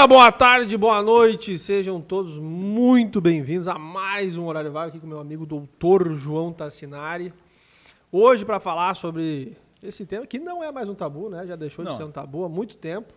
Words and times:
dia, 0.00 0.06
boa 0.06 0.32
tarde, 0.32 0.76
boa 0.78 1.02
noite, 1.02 1.58
sejam 1.58 2.00
todos 2.00 2.38
muito 2.38 3.20
bem-vindos 3.20 3.68
a 3.68 3.78
mais 3.78 4.36
um 4.38 4.46
Horário 4.46 4.72
Vago 4.72 4.88
aqui 4.88 4.98
com 4.98 5.06
meu 5.06 5.20
amigo 5.20 5.44
doutor 5.44 6.14
João 6.16 6.52
Tassinari. 6.54 7.34
Hoje 8.10 8.44
para 8.46 8.58
falar 8.58 8.94
sobre 8.94 9.56
esse 9.82 10.06
tema 10.06 10.26
que 10.26 10.38
não 10.38 10.64
é 10.64 10.72
mais 10.72 10.88
um 10.88 10.94
tabu, 10.94 11.28
né? 11.28 11.46
Já 11.46 11.54
deixou 11.54 11.84
de 11.84 11.90
Não. 11.90 11.96
ser 11.98 12.04
um 12.04 12.10
tabu 12.10 12.44
há 12.44 12.48
muito 12.48 12.76
tempo, 12.78 13.12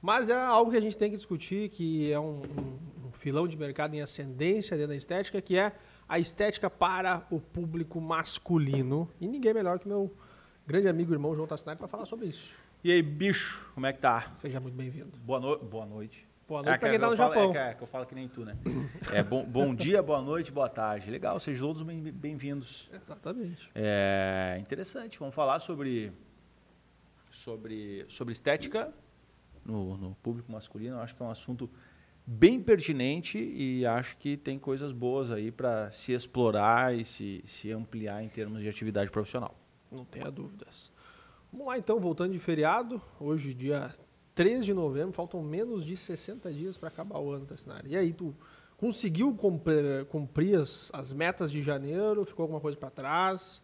mas 0.00 0.30
é 0.30 0.34
algo 0.40 0.70
que 0.70 0.76
a 0.78 0.80
gente 0.80 0.96
tem 0.96 1.10
que 1.10 1.16
discutir, 1.16 1.68
que 1.68 2.10
é 2.10 2.18
um, 2.18 2.40
um- 2.40 3.08
um 3.08 3.12
filão 3.12 3.46
de 3.46 3.56
mercado 3.58 3.94
em 3.94 4.00
ascendência 4.00 4.74
dentro 4.76 4.90
da 4.92 4.96
estética, 4.96 5.40
que 5.42 5.58
é 5.58 5.72
a 6.08 6.18
estética 6.18 6.70
para 6.70 7.26
o 7.30 7.38
público 7.40 8.00
masculino. 8.00 9.06
E 9.20 9.26
ninguém 9.28 9.52
melhor 9.52 9.78
que 9.78 9.86
meu 9.88 10.10
grande 10.66 10.88
amigo 10.88 11.12
e 11.12 11.14
irmão 11.14 11.34
João 11.34 11.46
Tassinari 11.46 11.78
para 11.78 11.88
falar 11.88 12.06
sobre 12.06 12.26
isso. 12.28 12.54
E 12.86 12.92
aí, 12.92 13.02
bicho, 13.02 13.68
como 13.74 13.84
é 13.84 13.92
que 13.92 13.98
tá? 13.98 14.32
Seja 14.40 14.60
muito 14.60 14.76
bem-vindo. 14.76 15.18
Boa, 15.18 15.40
no... 15.40 15.58
boa 15.58 15.84
noite. 15.84 16.24
Boa 16.46 16.62
noite 16.62 16.78
pra 16.78 16.88
que 16.88 16.92
quem 16.92 17.00
tá 17.00 17.10
no 17.10 17.16
falo- 17.16 17.34
Japão. 17.34 17.50
É 17.50 17.52
que, 17.52 17.58
é 17.58 17.74
que 17.74 17.82
eu 17.82 17.86
falo 17.88 18.06
que 18.06 18.14
nem 18.14 18.28
tu, 18.28 18.44
né? 18.44 18.56
É, 19.12 19.24
bom, 19.24 19.44
bom 19.44 19.74
dia, 19.74 20.00
boa 20.00 20.22
noite, 20.22 20.52
boa 20.52 20.68
tarde. 20.68 21.10
Legal, 21.10 21.40
sejam 21.40 21.66
todos 21.66 21.82
bem- 21.82 22.00
bem-vindos. 22.00 22.88
Exatamente. 22.94 23.68
É 23.74 24.56
interessante, 24.60 25.18
vamos 25.18 25.34
falar 25.34 25.58
sobre, 25.58 26.12
sobre, 27.28 28.04
sobre 28.08 28.30
estética 28.32 28.94
no, 29.64 29.96
no 29.96 30.14
público 30.22 30.52
masculino. 30.52 30.94
Eu 30.94 31.00
acho 31.00 31.16
que 31.16 31.20
é 31.20 31.26
um 31.26 31.30
assunto 31.30 31.68
bem 32.24 32.62
pertinente 32.62 33.36
e 33.36 33.84
acho 33.84 34.16
que 34.16 34.36
tem 34.36 34.60
coisas 34.60 34.92
boas 34.92 35.32
aí 35.32 35.50
para 35.50 35.90
se 35.90 36.12
explorar 36.12 36.94
e 36.94 37.04
se, 37.04 37.42
se 37.46 37.72
ampliar 37.72 38.22
em 38.22 38.28
termos 38.28 38.62
de 38.62 38.68
atividade 38.68 39.10
profissional. 39.10 39.58
Não 39.90 40.04
tenha 40.04 40.30
dúvidas. 40.30 40.94
Vamos 41.52 41.66
lá 41.68 41.78
então, 41.78 41.98
voltando 41.98 42.32
de 42.32 42.38
feriado. 42.38 43.00
Hoje, 43.20 43.54
dia 43.54 43.94
3 44.34 44.64
de 44.64 44.74
novembro, 44.74 45.12
faltam 45.12 45.42
menos 45.42 45.84
de 45.84 45.96
60 45.96 46.52
dias 46.52 46.76
para 46.76 46.88
acabar 46.88 47.18
o 47.18 47.30
ano, 47.30 47.46
Tassinari. 47.46 47.90
E 47.90 47.96
aí, 47.96 48.12
tu 48.12 48.34
conseguiu 48.76 49.34
cumprir, 49.34 50.04
cumprir 50.06 50.58
as, 50.60 50.90
as 50.92 51.12
metas 51.12 51.50
de 51.50 51.62
janeiro? 51.62 52.24
Ficou 52.24 52.42
alguma 52.44 52.60
coisa 52.60 52.76
para 52.76 52.90
trás? 52.90 53.62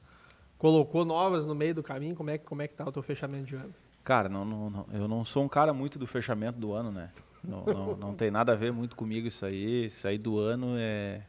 Colocou 0.56 1.04
novas 1.04 1.44
no 1.44 1.54
meio 1.54 1.74
do 1.74 1.82
caminho? 1.82 2.14
Como 2.14 2.30
é, 2.30 2.38
que- 2.38 2.44
como 2.46 2.62
é 2.62 2.68
que 2.68 2.74
tá 2.74 2.88
o 2.88 2.92
teu 2.92 3.02
fechamento 3.02 3.44
de 3.46 3.56
ano? 3.56 3.74
Cara, 4.04 4.28
não, 4.28 4.44
não- 4.44 4.70
não- 4.70 4.86
eu 4.92 5.06
não 5.06 5.24
sou 5.24 5.44
um 5.44 5.48
cara 5.48 5.72
muito 5.72 5.98
do 5.98 6.06
fechamento 6.06 6.58
do 6.58 6.72
ano, 6.72 6.90
né? 6.90 7.10
Não, 7.44 7.64
não, 7.64 7.96
não 7.96 8.14
tem 8.14 8.30
nada 8.30 8.52
a 8.52 8.54
ver 8.54 8.72
muito 8.72 8.94
comigo 8.94 9.26
isso 9.26 9.44
aí. 9.44 9.86
Isso 9.86 10.06
aí 10.06 10.16
do 10.16 10.38
ano 10.38 10.74
é. 10.78 11.22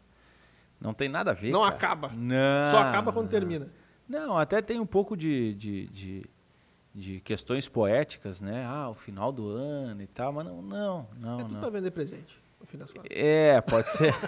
Não 0.80 0.94
tem 0.94 1.10
nada 1.10 1.32
a 1.32 1.34
ver. 1.34 1.50
Não 1.52 1.62
cara. 1.64 1.76
acaba. 1.76 2.10
Não. 2.10 2.72
Só 2.72 2.78
acaba 2.78 3.12
quando 3.12 3.30
termina. 3.30 3.68
Não, 4.08 4.38
até 4.38 4.62
tem 4.62 4.80
um 4.80 4.86
pouco 4.86 5.18
de, 5.18 5.56
de, 5.56 5.88
de, 5.88 6.26
de 6.94 7.20
questões 7.22 7.68
poéticas, 7.68 8.40
né? 8.40 8.66
Ah, 8.66 8.90
o 8.90 8.94
final 8.94 9.32
do 9.32 9.48
ano 9.48 10.02
e 10.02 10.08
tal, 10.08 10.32
mas 10.32 10.46
não, 10.46 10.62
não, 10.62 11.08
não. 11.20 11.40
é 11.40 11.44
tudo 11.44 11.60
para 11.60 11.70
vender 11.70 11.92
presente, 11.92 12.38
no 12.60 12.66
fim 12.66 12.78
das 12.78 12.92
contas. 12.92 13.10
É, 13.12 13.60
pode 13.62 13.90
ser. 13.90 14.14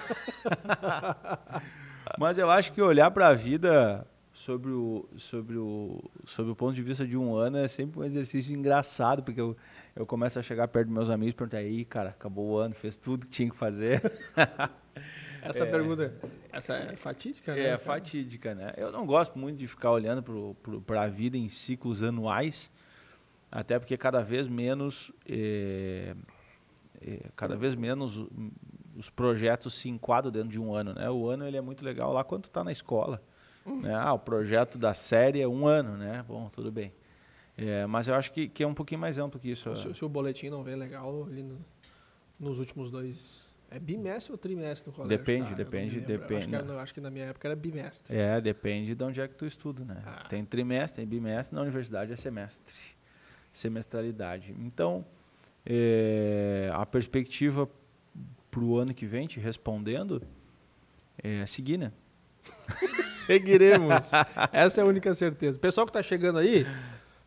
Mas 2.19 2.37
eu 2.37 2.49
acho 2.49 2.71
que 2.71 2.81
olhar 2.81 3.09
para 3.11 3.27
a 3.27 3.33
vida 3.33 4.07
sobre 4.31 4.71
o, 4.71 5.07
sobre, 5.17 5.57
o, 5.57 6.03
sobre 6.25 6.51
o 6.51 6.55
ponto 6.55 6.73
de 6.73 6.81
vista 6.81 7.05
de 7.05 7.17
um 7.17 7.35
ano 7.35 7.57
é 7.57 7.67
sempre 7.67 7.99
um 7.99 8.03
exercício 8.03 8.53
engraçado, 8.53 9.23
porque 9.23 9.41
eu, 9.41 9.55
eu 9.95 10.05
começo 10.05 10.37
a 10.37 10.43
chegar 10.43 10.67
perto 10.67 10.87
dos 10.87 10.95
meus 10.95 11.09
amigos 11.09 11.33
e 11.33 11.37
perguntar, 11.37 11.57
aí, 11.57 11.83
cara, 11.85 12.09
acabou 12.09 12.51
o 12.51 12.57
ano, 12.57 12.75
fez 12.75 12.97
tudo 12.97 13.25
que 13.25 13.31
tinha 13.31 13.49
que 13.49 13.55
fazer. 13.55 14.01
Essa 15.49 15.65
pergunta, 15.65 16.13
essa 16.51 16.73
é 16.73 16.95
fatídica, 16.95 17.53
né? 17.53 17.61
É 17.61 17.65
cara? 17.65 17.77
fatídica, 17.77 18.55
né? 18.55 18.73
Eu 18.77 18.91
não 18.91 19.05
gosto 19.05 19.37
muito 19.37 19.57
de 19.57 19.67
ficar 19.67 19.91
olhando 19.91 20.23
para 20.85 21.03
a 21.03 21.07
vida 21.07 21.37
em 21.37 21.47
ciclos 21.49 22.01
anuais, 22.01 22.71
até 23.51 23.77
porque 23.77 23.95
cada 23.97 24.21
vez 24.21 24.47
menos, 24.47 25.11
eh, 25.27 26.15
eh, 27.01 27.29
cada 27.35 27.55
vez 27.55 27.75
menos 27.75 28.27
os 28.97 29.09
projetos 29.09 29.73
se 29.75 29.89
enquadram 29.89 30.31
dentro 30.31 30.49
de 30.49 30.59
um 30.59 30.73
ano, 30.73 30.93
né? 30.93 31.09
O 31.09 31.29
ano 31.29 31.45
ele 31.45 31.57
é 31.57 31.61
muito 31.61 31.85
legal 31.85 32.11
lá 32.11 32.23
quando 32.23 32.43
tu 32.43 32.49
tá 32.49 32.63
na 32.63 32.71
escola, 32.71 33.21
né? 33.65 33.93
Ah, 33.93 34.13
o 34.13 34.19
projeto 34.19 34.77
da 34.77 34.93
série 34.93 35.41
é 35.41 35.47
um 35.47 35.67
ano, 35.67 35.97
né? 35.97 36.23
Bom, 36.27 36.49
tudo 36.49 36.71
bem. 36.71 36.93
É, 37.57 37.85
mas 37.85 38.07
eu 38.07 38.15
acho 38.15 38.31
que, 38.33 38.49
que 38.49 38.63
é 38.63 38.67
um 38.67 38.73
pouquinho 38.73 38.99
mais 38.99 39.17
amplo 39.17 39.39
que 39.39 39.49
isso. 39.49 39.75
Se, 39.75 39.93
se 39.93 40.03
o 40.03 40.09
boletim 40.09 40.49
não 40.49 40.61
vem 40.63 40.75
legal 40.75 41.27
nos 42.39 42.59
últimos 42.59 42.91
dois. 42.91 43.44
É 43.71 43.79
bimestre 43.79 44.31
ou 44.31 44.37
trimestre 44.37 44.87
no 44.89 44.93
colégio? 44.95 45.17
Depende, 45.17 45.51
Ah, 45.51 45.55
depende. 45.55 45.95
Eu 45.95 46.01
Acho 46.01 46.07
depende, 46.07 46.47
que, 46.47 46.55
era- 46.55 46.63
né? 46.63 46.79
acho 46.79 46.93
que 46.93 47.01
na 47.01 47.09
minha 47.09 47.25
época 47.25 47.47
era 47.47 47.55
bimestre. 47.55 48.15
É, 48.15 48.39
depende 48.39 48.95
de 48.95 49.03
onde 49.03 49.19
é 49.19 49.27
que 49.27 49.35
tu 49.35 49.45
estuda, 49.45 49.83
né? 49.83 50.01
Ah. 50.05 50.25
Tem 50.29 50.45
trimestre, 50.45 51.01
tem 51.01 51.07
bimestre, 51.07 51.55
na 51.55 51.61
universidade 51.61 52.13
é 52.13 52.15
semestre, 52.15 52.73
semestralidade. 53.51 54.55
Então, 54.59 55.05
é, 55.65 56.69
a 56.73 56.85
perspectiva 56.85 57.67
para 58.51 58.61
o 58.63 58.77
ano 58.77 58.93
que 58.93 59.05
vem, 59.05 59.27
te 59.27 59.39
respondendo, 59.39 60.21
é 61.21 61.45
seguir, 61.45 61.77
né? 61.77 61.91
Seguiremos. 63.25 64.11
Essa 64.51 64.81
é 64.81 64.83
a 64.83 64.85
única 64.87 65.13
certeza. 65.13 65.57
Pessoal 65.57 65.85
que 65.85 65.89
está 65.89 66.03
chegando 66.03 66.37
aí, 66.39 66.65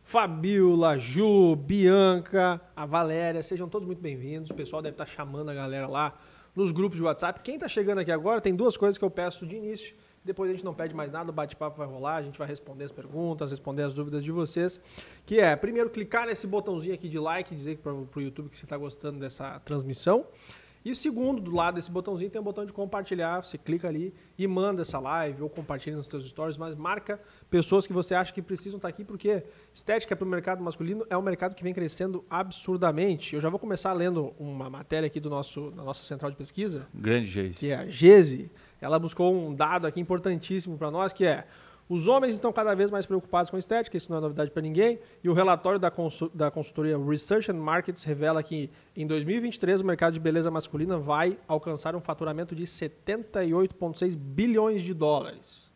Fabiola, 0.09 0.97
Ju, 0.97 1.55
Bianca, 1.55 2.59
a 2.75 2.83
Valéria, 2.83 3.43
sejam 3.43 3.69
todos 3.69 3.85
muito 3.85 4.01
bem-vindos. 4.01 4.49
O 4.49 4.55
pessoal 4.55 4.81
deve 4.81 4.95
estar 4.95 5.05
chamando 5.05 5.49
a 5.49 5.53
galera 5.53 5.87
lá 5.87 6.17
nos 6.55 6.71
grupos 6.71 6.97
de 6.97 7.03
WhatsApp. 7.03 7.41
Quem 7.41 7.53
está 7.53 7.67
chegando 7.67 7.99
aqui 7.99 8.11
agora, 8.11 8.41
tem 8.41 8.55
duas 8.55 8.75
coisas 8.75 8.97
que 8.97 9.05
eu 9.05 9.11
peço 9.11 9.45
de 9.45 9.55
início. 9.55 9.95
Depois 10.25 10.49
a 10.49 10.53
gente 10.55 10.65
não 10.65 10.73
pede 10.73 10.95
mais 10.95 11.11
nada, 11.11 11.29
o 11.29 11.31
bate-papo 11.31 11.77
vai 11.77 11.85
rolar, 11.85 12.15
a 12.15 12.21
gente 12.23 12.39
vai 12.39 12.47
responder 12.47 12.85
as 12.85 12.91
perguntas, 12.91 13.51
responder 13.51 13.83
as 13.83 13.93
dúvidas 13.93 14.23
de 14.23 14.31
vocês. 14.31 14.79
Que 15.27 15.39
é, 15.39 15.55
primeiro, 15.55 15.91
clicar 15.91 16.25
nesse 16.25 16.47
botãozinho 16.47 16.95
aqui 16.95 17.07
de 17.07 17.19
like, 17.19 17.53
dizer 17.53 17.77
para 17.77 17.93
o 17.93 18.09
YouTube 18.15 18.49
que 18.49 18.57
você 18.57 18.65
está 18.65 18.77
gostando 18.77 19.19
dessa 19.19 19.59
transmissão. 19.59 20.25
E 20.83 20.95
segundo, 20.95 21.41
do 21.41 21.53
lado 21.53 21.75
desse 21.75 21.91
botãozinho 21.91 22.31
tem 22.31 22.39
um 22.39 22.43
botão 22.43 22.65
de 22.65 22.71
compartilhar. 22.71 23.43
Você 23.43 23.57
clica 23.57 23.87
ali 23.87 24.13
e 24.37 24.47
manda 24.47 24.81
essa 24.81 24.97
live 24.97 25.43
ou 25.43 25.49
compartilha 25.49 25.97
nos 25.97 26.07
seus 26.07 26.27
stories, 26.29 26.57
mas 26.57 26.73
marca 26.75 27.19
pessoas 27.49 27.85
que 27.85 27.91
você 27.91 28.15
acha 28.15 28.31
que 28.33 28.41
precisam 28.41 28.77
estar 28.77 28.87
aqui, 28.87 29.03
porque 29.03 29.43
estética 29.73 30.15
para 30.15 30.25
o 30.25 30.29
mercado 30.29 30.63
masculino 30.63 31.05
é 31.09 31.17
um 31.17 31.21
mercado 31.21 31.53
que 31.53 31.63
vem 31.63 31.73
crescendo 31.73 32.23
absurdamente. 32.29 33.35
Eu 33.35 33.41
já 33.41 33.49
vou 33.49 33.59
começar 33.59 33.91
lendo 33.93 34.33
uma 34.39 34.69
matéria 34.69 35.07
aqui 35.07 35.19
do 35.19 35.29
nosso, 35.29 35.71
da 35.71 35.83
nossa 35.83 36.03
central 36.05 36.31
de 36.31 36.37
pesquisa, 36.37 36.87
Grande 36.93 37.25
jeito. 37.27 37.57
que 37.57 37.71
é 37.71 37.75
a 37.75 37.87
GESE. 37.87 38.49
Ela 38.79 38.97
buscou 38.97 39.33
um 39.33 39.53
dado 39.53 39.85
aqui 39.85 39.99
importantíssimo 39.99 40.77
para 40.77 40.89
nós, 40.89 41.11
que 41.11 41.25
é 41.25 41.45
os 41.89 42.07
homens 42.07 42.35
estão 42.35 42.53
cada 42.53 42.75
vez 42.75 42.91
mais 42.91 43.07
preocupados 43.07 43.49
com 43.49 43.57
estética, 43.57 43.97
isso 43.97 44.11
não 44.11 44.19
é 44.19 44.21
novidade 44.21 44.51
para 44.51 44.61
ninguém, 44.61 44.99
e 45.23 45.29
o 45.29 45.33
relatório 45.33 45.79
da, 45.79 45.89
consu- 45.89 46.29
da 46.31 46.51
consultoria 46.51 46.95
Research 46.97 47.49
and 47.49 47.55
Markets 47.55 48.03
revela 48.03 48.43
que 48.43 48.69
em 48.95 49.07
2023 49.07 49.81
o 49.81 49.85
mercado 49.85 50.13
de 50.13 50.19
beleza 50.19 50.51
masculina 50.51 50.99
vai 50.99 51.37
alcançar 51.47 51.95
um 51.95 51.99
faturamento 51.99 52.53
de 52.55 52.63
78,6 52.63 54.15
bilhões 54.15 54.83
de 54.83 54.93
dólares. 54.93 55.67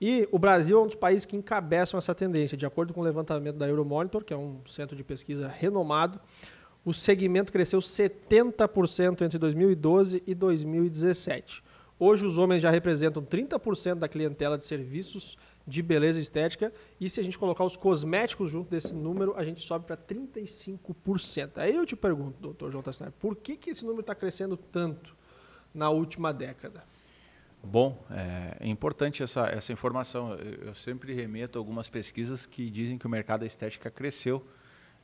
E 0.00 0.28
o 0.30 0.38
Brasil 0.38 0.78
é 0.78 0.82
um 0.82 0.86
dos 0.86 0.94
países 0.94 1.24
que 1.26 1.36
encabeçam 1.36 1.98
essa 1.98 2.14
tendência. 2.14 2.56
De 2.56 2.64
acordo 2.64 2.94
com 2.94 3.00
o 3.00 3.04
levantamento 3.04 3.56
da 3.56 3.66
Euromonitor, 3.66 4.22
que 4.22 4.32
é 4.32 4.36
um 4.36 4.60
centro 4.64 4.94
de 4.96 5.02
pesquisa 5.02 5.48
renomado, 5.48 6.20
o 6.84 6.94
segmento 6.94 7.50
cresceu 7.50 7.80
70% 7.80 9.22
entre 9.22 9.36
2012 9.36 10.22
e 10.24 10.34
2017. 10.34 11.64
Hoje 11.98 12.24
os 12.24 12.38
homens 12.38 12.62
já 12.62 12.70
representam 12.70 13.22
30% 13.24 13.96
da 13.96 14.08
clientela 14.08 14.56
de 14.56 14.64
serviços 14.64 15.36
de 15.66 15.82
beleza 15.82 16.20
estética, 16.20 16.72
e 17.00 17.10
se 17.10 17.20
a 17.20 17.22
gente 17.22 17.36
colocar 17.36 17.64
os 17.64 17.76
cosméticos 17.76 18.50
junto 18.50 18.70
desse 18.70 18.94
número, 18.94 19.34
a 19.36 19.44
gente 19.44 19.60
sobe 19.60 19.84
para 19.84 19.96
35%. 19.96 21.52
Aí 21.56 21.74
eu 21.74 21.84
te 21.84 21.96
pergunto, 21.96 22.40
doutor 22.40 22.70
João 22.70 22.82
Tassinari, 22.82 23.14
por 23.18 23.36
que, 23.36 23.56
que 23.56 23.70
esse 23.70 23.82
número 23.84 24.00
está 24.00 24.14
crescendo 24.14 24.56
tanto 24.56 25.14
na 25.74 25.90
última 25.90 26.32
década? 26.32 26.84
Bom, 27.62 28.02
é, 28.10 28.56
é 28.60 28.68
importante 28.68 29.22
essa, 29.22 29.46
essa 29.46 29.72
informação. 29.72 30.32
Eu, 30.34 30.68
eu 30.68 30.74
sempre 30.74 31.12
remeto 31.12 31.58
a 31.58 31.60
algumas 31.60 31.88
pesquisas 31.88 32.46
que 32.46 32.70
dizem 32.70 32.96
que 32.96 33.06
o 33.06 33.10
mercado 33.10 33.40
da 33.40 33.46
estética 33.46 33.90
cresceu 33.90 34.46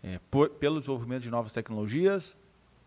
é, 0.03 0.21
por- 0.31 0.51
pelo 0.51 0.79
desenvolvimento 0.79 1.23
de 1.25 1.31
novas 1.31 1.53
tecnologias, 1.53 2.37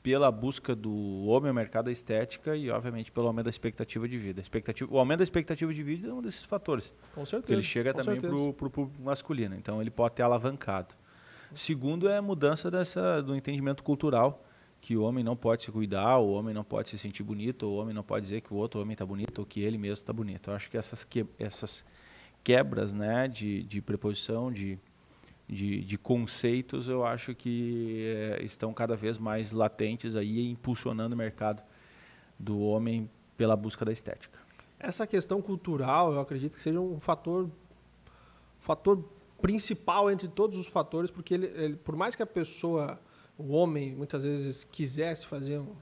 pela 0.07 0.31
busca 0.31 0.73
do 0.73 1.25
homem 1.25 1.49
ao 1.49 1.53
mercado 1.53 1.87
da 1.87 1.91
estética 1.91 2.55
e, 2.55 2.71
obviamente, 2.71 3.11
pelo 3.11 3.27
aumento 3.27 3.43
da 3.43 3.49
expectativa 3.49 4.07
de 4.07 4.17
vida. 4.17 4.39
Expectativa, 4.39 4.89
o 4.89 4.97
aumento 4.97 5.17
da 5.17 5.23
expectativa 5.25 5.73
de 5.73 5.83
vida 5.83 6.07
é 6.07 6.13
um 6.13 6.21
desses 6.21 6.45
fatores. 6.45 6.93
Com 7.13 7.25
certeza. 7.25 7.41
Porque 7.41 7.51
ele 7.51 7.61
chega 7.61 7.93
também 7.93 8.21
para 8.21 8.33
o 8.33 8.53
público 8.53 8.89
masculino, 9.01 9.53
então 9.53 9.81
ele 9.81 9.91
pode 9.91 10.15
ter 10.15 10.23
alavancado. 10.23 10.95
Segundo 11.53 12.07
é 12.07 12.15
a 12.15 12.21
mudança 12.21 12.71
dessa, 12.71 13.21
do 13.21 13.35
entendimento 13.35 13.83
cultural, 13.83 14.45
que 14.79 14.95
o 14.95 15.03
homem 15.03 15.25
não 15.25 15.35
pode 15.35 15.63
se 15.63 15.71
cuidar, 15.73 16.19
o 16.19 16.31
homem 16.31 16.53
não 16.53 16.63
pode 16.63 16.89
se 16.89 16.97
sentir 16.97 17.23
bonito, 17.23 17.65
o 17.65 17.75
homem 17.75 17.93
não 17.93 18.03
pode 18.03 18.21
dizer 18.21 18.39
que 18.39 18.53
o 18.53 18.55
outro 18.55 18.79
homem 18.79 18.93
está 18.93 19.05
bonito 19.05 19.39
ou 19.39 19.45
que 19.45 19.59
ele 19.59 19.77
mesmo 19.77 19.95
está 19.95 20.13
bonito. 20.13 20.51
Eu 20.51 20.55
acho 20.55 20.71
que 20.71 20.77
essas, 20.77 21.03
que, 21.03 21.25
essas 21.37 21.83
quebras 22.45 22.93
né, 22.93 23.27
de, 23.27 23.61
de 23.63 23.81
preposição, 23.81 24.53
de, 24.53 24.79
de, 25.47 25.81
de 25.81 25.97
conceitos, 25.97 26.87
eu 26.89 27.05
acho 27.05 27.33
que 27.33 28.03
eh, 28.05 28.39
estão 28.43 28.73
cada 28.73 28.95
vez 28.95 29.17
mais 29.17 29.53
latentes 29.53 30.15
aí, 30.15 30.51
impulsionando 30.51 31.15
o 31.15 31.17
mercado 31.17 31.63
do 32.37 32.59
homem 32.59 33.09
pela 33.37 33.55
busca 33.55 33.85
da 33.85 33.91
estética. 33.91 34.37
Essa 34.79 35.07
questão 35.07 35.41
cultural, 35.41 36.13
eu 36.13 36.19
acredito 36.19 36.55
que 36.55 36.61
seja 36.61 36.79
um 36.79 36.99
fator, 36.99 37.49
fator 38.59 39.03
principal 39.41 40.11
entre 40.11 40.27
todos 40.27 40.57
os 40.57 40.67
fatores, 40.67 41.09
porque 41.11 41.33
ele, 41.33 41.45
ele- 41.47 41.75
por 41.77 41.95
mais 41.95 42.15
que 42.15 42.21
a 42.23 42.27
pessoa 42.27 42.99
o 43.37 43.53
homem 43.53 43.95
muitas 43.95 44.23
vezes 44.23 44.63
quisesse 44.63 45.25
fazer 45.27 45.59
um, 45.59 45.75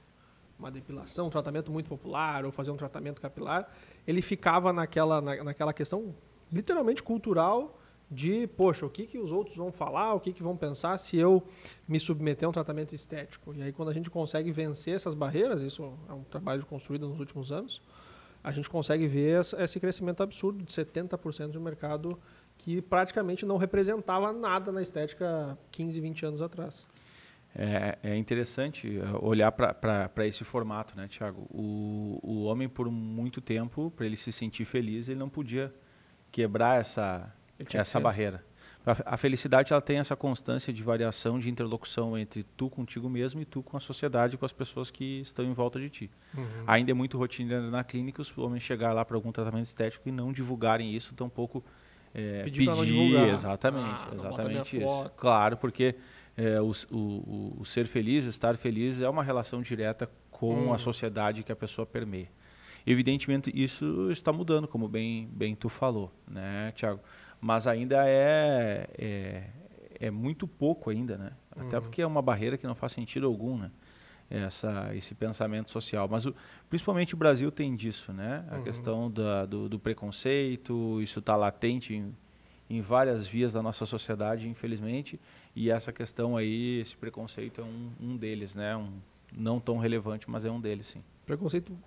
uma 0.59 0.69
depilação, 0.69 1.27
um 1.27 1.29
tratamento 1.29 1.71
muito 1.71 1.87
popular 1.87 2.45
ou 2.45 2.51
fazer 2.51 2.69
um 2.69 2.75
tratamento 2.77 3.21
capilar, 3.21 3.69
ele 4.05 4.21
ficava 4.21 4.71
naquela, 4.73 5.21
na, 5.21 5.41
naquela 5.43 5.73
questão 5.73 6.13
literalmente 6.51 7.01
cultural 7.01 7.79
de, 8.09 8.47
poxa, 8.47 8.85
o 8.85 8.89
que, 8.89 9.05
que 9.05 9.17
os 9.17 9.31
outros 9.31 9.57
vão 9.57 9.71
falar, 9.71 10.13
o 10.13 10.19
que, 10.19 10.31
que 10.31 10.43
vão 10.43 10.55
pensar 10.55 10.97
se 10.97 11.17
eu 11.17 11.43
me 11.87 11.99
submeter 11.99 12.45
a 12.45 12.49
um 12.49 12.53
tratamento 12.53 12.93
estético. 12.93 13.53
E 13.53 13.61
aí, 13.61 13.71
quando 13.71 13.89
a 13.89 13.93
gente 13.93 14.09
consegue 14.09 14.51
vencer 14.51 14.95
essas 14.95 15.13
barreiras, 15.13 15.61
isso 15.61 15.93
é 16.07 16.13
um 16.13 16.23
trabalho 16.23 16.65
construído 16.65 17.07
nos 17.07 17.19
últimos 17.19 17.51
anos, 17.51 17.81
a 18.43 18.51
gente 18.51 18.69
consegue 18.69 19.07
ver 19.07 19.41
esse 19.57 19.79
crescimento 19.79 20.21
absurdo 20.21 20.63
de 20.63 20.71
70% 20.71 21.49
de 21.49 21.57
um 21.57 21.61
mercado 21.61 22.19
que 22.57 22.79
praticamente 22.79 23.43
não 23.43 23.57
representava 23.57 24.31
nada 24.31 24.71
na 24.71 24.83
estética 24.83 25.57
15, 25.71 25.99
20 25.99 26.25
anos 26.27 26.41
atrás. 26.41 26.85
É, 27.57 27.97
é 28.03 28.17
interessante 28.17 28.99
eh, 28.99 29.03
olhar 29.21 29.49
para 29.51 30.27
esse 30.27 30.43
formato, 30.43 30.95
né, 30.97 31.07
Tiago? 31.07 31.47
O, 31.49 32.19
o 32.21 32.43
homem, 32.43 32.67
por 32.67 32.91
muito 32.91 33.39
tempo, 33.39 33.89
para 33.95 34.05
ele 34.05 34.17
se 34.17 34.31
sentir 34.31 34.65
feliz, 34.65 35.07
ele 35.07 35.17
não 35.17 35.29
podia 35.29 35.73
quebrar 36.31 36.81
essa, 36.81 37.33
essa 37.73 37.99
barreira. 37.99 38.43
A 39.03 39.17
felicidade 39.17 39.73
ela 39.73 39.81
tem 39.81 39.97
essa 39.97 40.15
constância 40.15 40.71
de 40.71 40.83
variação, 40.83 41.39
de 41.39 41.49
interlocução 41.49 42.15
entre 42.15 42.43
tu 42.55 42.69
contigo 42.69 43.09
mesmo 43.09 43.41
e 43.41 43.45
tu 43.45 43.63
com 43.63 43.75
a 43.75 43.79
sociedade, 43.79 44.37
com 44.37 44.45
as 44.45 44.53
pessoas 44.53 44.91
que 44.91 45.21
estão 45.21 45.43
em 45.43 45.53
volta 45.53 45.79
de 45.79 45.89
ti. 45.89 46.11
Uhum. 46.37 46.45
Ainda 46.67 46.91
é 46.91 46.93
muito 46.93 47.17
rotineiro 47.17 47.71
na 47.71 47.83
clínica 47.83 48.21
os 48.21 48.37
homens 48.37 48.61
chegar 48.61 48.93
lá 48.93 49.03
para 49.03 49.17
algum 49.17 49.31
tratamento 49.31 49.65
estético 49.65 50.07
e 50.07 50.11
não 50.11 50.31
divulgarem 50.31 50.95
isso, 50.95 51.15
tampouco 51.15 51.63
é, 52.13 52.43
pedir, 52.43 52.71
pedir 52.71 53.27
exatamente, 53.27 54.05
ah, 54.07 54.15
exatamente 54.15 54.77
isso. 54.77 54.87
Foto. 54.87 55.11
Claro, 55.15 55.57
porque 55.57 55.95
é, 56.37 56.61
o, 56.61 56.71
o, 56.91 57.55
o, 57.59 57.65
ser 57.65 57.85
feliz, 57.87 58.25
estar 58.25 58.55
feliz 58.55 59.01
é 59.01 59.09
uma 59.09 59.23
relação 59.23 59.63
direta 59.63 60.09
com 60.29 60.67
hum. 60.67 60.73
a 60.73 60.77
sociedade 60.77 61.41
que 61.41 61.51
a 61.51 61.55
pessoa 61.55 61.87
permeia. 61.87 62.29
Evidentemente 62.85 63.51
isso 63.53 64.11
está 64.11 64.31
mudando, 64.31 64.67
como 64.67 64.87
bem, 64.87 65.27
bem 65.31 65.55
tu 65.55 65.69
falou, 65.69 66.13
né, 66.27 66.71
Tiago? 66.75 66.99
Mas 67.45 67.67
ainda 67.67 67.97
é, 68.07 68.89
é, 68.97 69.43
é, 69.99 70.09
muito 70.09 70.47
pouco 70.47 70.89
ainda, 70.89 71.15
né? 71.15 71.31
Até 71.55 71.75
uhum. 71.77 71.83
porque 71.83 72.01
é 72.01 72.07
uma 72.07 72.19
barreira 72.19 72.57
que 72.57 72.65
não 72.65 72.73
faz 72.73 72.93
sentido 72.93 73.27
algum, 73.27 73.55
né? 73.55 73.69
Essa, 74.27 74.89
esse 74.95 75.13
pensamento 75.13 75.69
social. 75.69 76.07
Mas 76.09 76.25
o, 76.25 76.33
principalmente 76.67 77.13
o 77.13 77.17
Brasil 77.17 77.51
tem 77.51 77.75
disso, 77.75 78.11
né? 78.11 78.43
A 78.49 78.55
uhum. 78.55 78.63
questão 78.63 79.11
da, 79.11 79.45
do, 79.45 79.69
do, 79.69 79.77
preconceito, 79.77 80.99
isso 81.03 81.19
está 81.19 81.35
latente 81.35 81.93
em, 81.93 82.17
em 82.67 82.81
várias 82.81 83.27
vias 83.27 83.53
da 83.53 83.61
nossa 83.61 83.85
sociedade, 83.85 84.49
infelizmente. 84.49 85.19
E 85.55 85.69
essa 85.69 85.93
questão 85.93 86.35
aí, 86.35 86.79
esse 86.79 86.97
preconceito 86.97 87.61
é 87.61 87.63
um, 87.63 87.91
um 88.01 88.17
deles, 88.17 88.55
né? 88.55 88.75
Um, 88.75 88.89
não 89.37 89.59
tão 89.59 89.77
relevante, 89.77 90.27
mas 90.27 90.45
é 90.45 90.49
um 90.49 90.59
deles, 90.59 90.87
sim. 90.87 91.03
Preconceito 91.27 91.77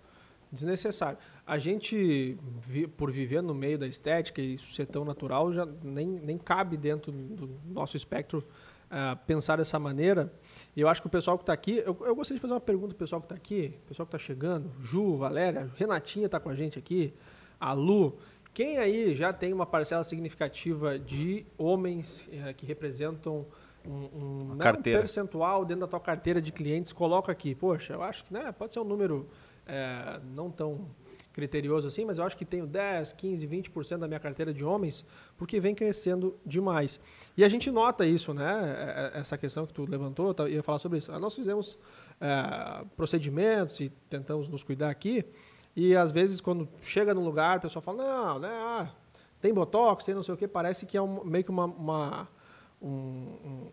desnecessário. 0.51 1.19
A 1.47 1.59
gente, 1.59 2.39
por 2.97 3.11
viver 3.11 3.43
no 3.43 3.55
meio 3.55 3.79
da 3.79 3.87
estética 3.87 4.41
e 4.41 4.55
isso 4.55 4.73
ser 4.73 4.87
tão 4.87 5.05
natural, 5.05 5.53
já 5.53 5.67
nem, 5.83 6.09
nem 6.09 6.39
cabe 6.39 6.77
dentro 6.77 7.13
do 7.13 7.51
nosso 7.67 7.97
espectro 7.97 8.43
uh, 8.89 9.17
pensar 9.27 9.57
dessa 9.57 9.79
maneira. 9.79 10.33
E 10.77 10.81
eu 10.81 10.89
acho 10.89 11.01
que 11.01 11.07
o 11.07 11.11
pessoal 11.11 11.37
que 11.37 11.43
está 11.43 11.53
aqui, 11.53 11.83
eu, 11.85 11.97
eu, 12.01 12.15
gostaria 12.15 12.37
de 12.37 12.41
fazer 12.41 12.55
uma 12.55 12.61
pergunta 12.61 12.89
para 12.89 12.97
o 12.97 12.99
pessoal 12.99 13.21
que 13.21 13.27
está 13.27 13.35
aqui, 13.35 13.75
pessoal 13.87 14.07
que 14.07 14.17
está 14.17 14.25
chegando, 14.25 14.71
Ju, 14.81 15.17
Valéria, 15.17 15.71
Renatinha 15.77 16.27
está 16.27 16.41
com 16.41 16.49
a 16.49 16.55
gente 16.55 16.79
aqui, 16.79 17.13
a 17.61 17.73
Lu. 17.73 18.19
Quem 18.53 18.79
aí 18.79 19.15
já 19.15 19.33
tem 19.33 19.53
uma 19.53 19.67
parcela 19.67 20.03
significativa 20.03 20.99
de 20.99 21.47
homens 21.57 22.29
uh, 22.33 22.55
que 22.55 22.67
representam 22.67 23.47
um, 23.87 23.93
um, 23.93 24.55
né, 24.55 24.71
um, 24.71 24.83
percentual 24.83 25.65
dentro 25.65 25.83
da 25.83 25.87
tua 25.87 26.01
carteira 26.01 26.43
de 26.43 26.53
clientes, 26.53 26.93
coloca 26.93 27.31
aqui. 27.31 27.55
Poxa, 27.55 27.95
eu 27.95 28.03
acho 28.03 28.25
que 28.25 28.33
né, 28.33 28.53
pode 28.53 28.73
ser 28.73 28.81
um 28.81 28.85
número 28.85 29.29
é, 29.69 30.19
não 30.35 30.51
tão 30.51 30.89
criterioso 31.39 31.87
assim, 31.87 32.05
mas 32.05 32.19
eu 32.19 32.25
acho 32.25 32.37
que 32.37 32.45
tenho 32.45 32.67
10, 32.67 33.13
15, 33.13 33.47
20% 33.47 33.99
da 33.99 34.09
minha 34.09 34.19
carteira 34.19 34.53
de 34.53 34.65
homens, 34.65 35.05
porque 35.37 35.61
vem 35.61 35.73
crescendo 35.73 36.37
demais. 36.45 36.99
E 37.37 37.45
a 37.45 37.49
gente 37.49 37.71
nota 37.71 38.05
isso, 38.05 38.35
né? 38.35 39.13
É, 39.15 39.17
é, 39.17 39.21
essa 39.21 39.39
questão 39.39 39.65
que 39.65 39.73
tu 39.73 39.89
levantou, 39.89 40.35
eu 40.41 40.49
ia 40.49 40.63
falar 40.65 40.81
sobre 40.81 40.99
isso. 40.99 41.17
Nós 41.21 41.37
fizemos 41.37 41.79
é, 42.21 42.85
procedimentos 42.97 43.79
e 43.79 43.89
tentamos 44.11 44.49
nos 44.49 44.65
cuidar 44.65 44.91
aqui, 44.91 45.25
e 45.77 45.95
às 45.95 46.11
vezes 46.11 46.41
quando 46.41 46.69
chega 46.83 47.15
num 47.15 47.23
lugar, 47.23 47.59
o 47.59 47.61
pessoal 47.61 47.83
fala, 47.83 47.99
não, 48.03 48.39
né, 48.41 48.51
ah, 48.51 48.91
tem 49.41 49.55
botox, 49.55 50.05
tem 50.05 50.17
não 50.17 50.25
sei 50.25 50.35
o 50.35 50.37
que, 50.37 50.49
parece 50.49 50.87
que 50.87 50.97
é 50.97 51.03
um, 51.03 51.23
meio 51.25 51.45
que 51.45 51.51
uma, 51.51 51.67
uma 51.67 52.29
um, 52.81 52.89
um, 52.89 53.73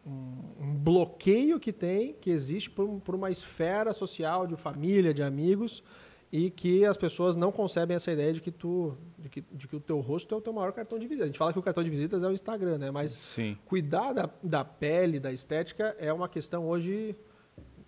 um, 0.60 0.76
bloqueio 0.76 1.60
que 1.60 1.72
tem, 1.72 2.14
que 2.14 2.30
existe 2.30 2.70
por, 2.70 2.88
por, 3.02 3.16
uma 3.16 3.30
esfera 3.30 3.94
social 3.94 4.48
de 4.48 4.56
família, 4.56 5.14
de 5.14 5.22
amigos, 5.22 5.84
e 6.32 6.50
que 6.50 6.84
as 6.86 6.98
pessoas 6.98 7.36
não 7.36 7.52
concebem 7.52 7.96
essa 7.96 8.12
ideia 8.12 8.34
de 8.34 8.42
que 8.42 8.52
tu, 8.52 8.98
de 9.18 9.30
que, 9.30 9.42
de 9.52 9.68
que 9.68 9.76
o 9.76 9.80
teu 9.80 10.00
rosto 10.00 10.34
é 10.34 10.38
o 10.38 10.42
teu 10.42 10.52
maior 10.52 10.72
cartão 10.74 10.98
de 10.98 11.08
visita. 11.08 11.24
A 11.24 11.28
gente 11.28 11.38
fala 11.38 11.54
que 11.54 11.60
o 11.60 11.62
cartão 11.62 11.84
de 11.84 11.90
visitas 11.90 12.24
é 12.24 12.28
o 12.28 12.32
Instagram, 12.32 12.78
né? 12.78 12.92
Mas 12.92 13.12
Sim. 13.12 13.58
cuidar 13.66 14.14
da, 14.14 14.30
da 14.44 14.66
pele, 14.66 15.20
da 15.20 15.32
estética, 15.32 15.96
é 16.00 16.12
uma 16.12 16.28
questão 16.28 16.68
hoje 16.68 17.16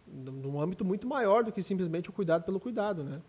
num 0.08 0.62
âmbito 0.62 0.86
muito 0.86 1.08
maior 1.08 1.44
do 1.44 1.52
que 1.52 1.62
simplesmente 1.62 2.10
o 2.10 2.14
cuidado 2.14 2.44
pelo 2.44 2.60
cuidado, 2.60 3.04
né? 3.04 3.22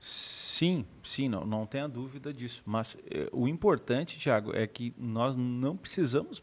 Sim, 0.00 0.86
sim, 1.02 1.28
não, 1.28 1.44
não 1.44 1.66
tenha 1.66 1.88
dúvida 1.88 2.32
disso. 2.32 2.62
Mas 2.64 2.96
eh, 3.10 3.28
o 3.32 3.46
importante, 3.48 4.18
Tiago, 4.18 4.54
é 4.54 4.66
que 4.66 4.94
nós 4.96 5.36
não 5.36 5.76
precisamos 5.76 6.42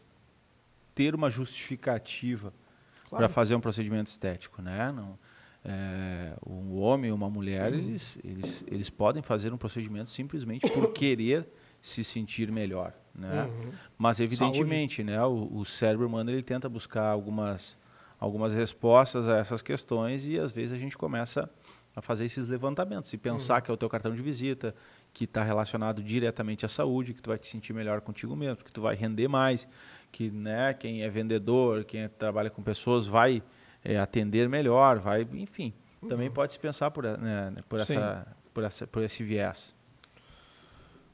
ter 0.94 1.14
uma 1.14 1.28
justificativa 1.28 2.52
claro. 3.08 3.24
para 3.24 3.28
fazer 3.28 3.54
um 3.54 3.60
procedimento 3.60 4.10
estético, 4.10 4.62
né? 4.62 4.92
Não, 4.92 5.18
é, 5.64 6.34
um 6.46 6.78
homem 6.78 7.10
ou 7.10 7.16
uma 7.16 7.30
mulher, 7.30 7.72
uhum. 7.72 7.78
eles, 7.78 8.18
eles, 8.22 8.64
eles 8.66 8.90
podem 8.90 9.22
fazer 9.22 9.52
um 9.52 9.56
procedimento 9.56 10.10
simplesmente 10.10 10.68
por 10.70 10.92
querer 10.92 11.48
se 11.80 12.04
sentir 12.04 12.50
melhor, 12.52 12.92
né? 13.14 13.44
Uhum. 13.44 13.72
Mas 13.96 14.20
evidentemente, 14.20 14.96
Saúde. 14.96 15.10
né, 15.10 15.24
o, 15.24 15.58
o, 15.58 15.64
cérebro 15.64 16.06
humano 16.06 16.30
ele 16.30 16.42
tenta 16.42 16.68
buscar 16.68 17.08
algumas 17.08 17.82
algumas 18.18 18.54
respostas 18.54 19.28
a 19.28 19.36
essas 19.36 19.60
questões 19.60 20.26
e 20.26 20.38
às 20.38 20.50
vezes 20.50 20.72
a 20.72 20.80
gente 20.80 20.96
começa 20.96 21.50
a 21.94 22.00
fazer 22.00 22.24
esses 22.24 22.48
levantamentos 22.48 23.12
e 23.12 23.18
pensar 23.18 23.56
uhum. 23.56 23.60
que 23.62 23.70
é 23.70 23.74
o 23.74 23.76
teu 23.76 23.88
cartão 23.88 24.14
de 24.14 24.22
visita, 24.22 24.74
que 25.14 25.24
está 25.24 25.44
relacionado 25.44 26.02
diretamente 26.02 26.66
à 26.66 26.68
saúde, 26.68 27.14
que 27.14 27.22
tu 27.22 27.30
vai 27.30 27.38
te 27.38 27.46
sentir 27.46 27.72
melhor 27.72 28.00
contigo 28.00 28.34
mesmo, 28.34 28.64
que 28.64 28.72
tu 28.72 28.82
vai 28.82 28.96
render 28.96 29.28
mais, 29.28 29.66
que 30.10 30.28
né, 30.28 30.74
quem 30.74 31.02
é 31.02 31.08
vendedor, 31.08 31.84
quem 31.84 32.02
é, 32.02 32.08
trabalha 32.08 32.50
com 32.50 32.62
pessoas 32.62 33.06
vai 33.06 33.40
é, 33.84 33.96
atender 33.96 34.48
melhor, 34.48 34.98
vai, 34.98 35.26
enfim, 35.34 35.72
uhum. 36.02 36.08
também 36.08 36.28
pode 36.28 36.52
se 36.52 36.58
pensar 36.58 36.90
por, 36.90 37.04
né, 37.04 37.54
por, 37.68 37.78
essa, 37.78 38.26
por, 38.52 38.64
essa, 38.64 38.86
por 38.88 39.02
esse 39.04 39.22
viés. 39.22 39.72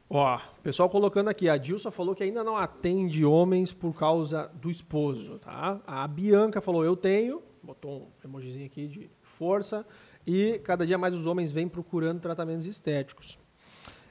Ó, 0.09 0.41
pessoal 0.63 0.89
colocando 0.89 1.29
aqui, 1.29 1.49
a 1.49 1.59
Dilsa 1.59 1.91
falou 1.91 2.15
que 2.15 2.25
ainda 2.25 2.43
não 2.43 2.57
atende 2.57 3.25
homens 3.25 3.71
por 3.71 3.95
causa 3.95 4.51
do 4.55 4.71
esposo, 4.71 5.39
tá? 5.39 5.79
A 5.87 6.09
Bianca 6.09 6.61
falou, 6.61 6.85
eu 6.85 6.97
tenho, 6.97 7.43
botou 7.63 8.11
um 8.25 8.29
emojizinho 8.29 8.67
aqui 8.67 8.89
de 8.89 9.11
força, 9.21 9.87
e 10.27 10.59
cada 10.65 10.87
dia 10.87 10.97
mais 10.97 11.15
os 11.15 11.27
homens 11.27 11.53
vêm 11.53 11.69
procurando 11.69 12.19
tratamentos 12.19 12.67
estéticos. 12.67 13.39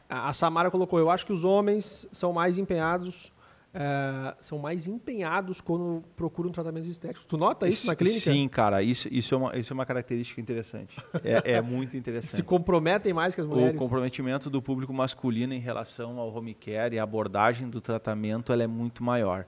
A 0.10 0.34
Samara 0.34 0.72
colocou, 0.72 0.98
eu 0.98 1.10
acho 1.10 1.26
que 1.26 1.32
os 1.32 1.44
homens 1.44 2.08
são 2.12 2.34
mais 2.34 2.58
empenhados 2.58 3.32
é, 3.74 4.36
são 4.42 4.58
mais 4.58 4.88
empenhados 4.88 5.62
quando 5.62 6.04
procuram 6.16 6.52
tratamentos 6.52 6.90
estéticos. 6.90 7.26
Tu 7.26 7.38
nota 7.38 7.68
isso 7.68 7.86
na 7.86 7.96
clínica? 7.96 8.32
Sim, 8.32 8.48
cara, 8.48 8.82
isso, 8.82 9.08
isso, 9.12 9.36
é, 9.36 9.38
uma, 9.38 9.58
isso 9.58 9.72
é 9.72 9.76
uma 9.76 9.86
característica 9.86 10.42
interessante. 10.42 10.98
É, 11.24 11.54
é 11.54 11.62
muito 11.62 11.96
interessante. 11.96 12.38
Se 12.38 12.44
comprometem 12.44 13.14
mais 13.14 13.36
que 13.36 13.42
as 13.42 13.48
mulheres? 13.48 13.76
O 13.76 13.78
comprometimento 13.78 14.50
do 14.50 14.62
público 14.62 14.92
masculino 14.92 15.54
em 15.54 15.60
relação 15.60 16.18
ao 16.18 16.34
home 16.34 16.54
care 16.56 16.96
e 16.96 17.00
a 17.00 17.04
abordagem 17.04 17.70
do 17.70 17.80
tratamento 17.80 18.52
ela 18.52 18.64
é 18.64 18.68
muito 18.68 19.04
maior. 19.04 19.46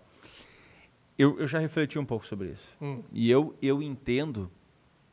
Eu, 1.18 1.40
eu 1.40 1.48
já 1.48 1.58
refleti 1.58 1.98
um 1.98 2.06
pouco 2.06 2.26
sobre 2.26 2.50
isso. 2.50 2.68
Hum. 2.80 3.02
E 3.12 3.30
eu, 3.30 3.56
eu 3.62 3.82
entendo 3.82 4.52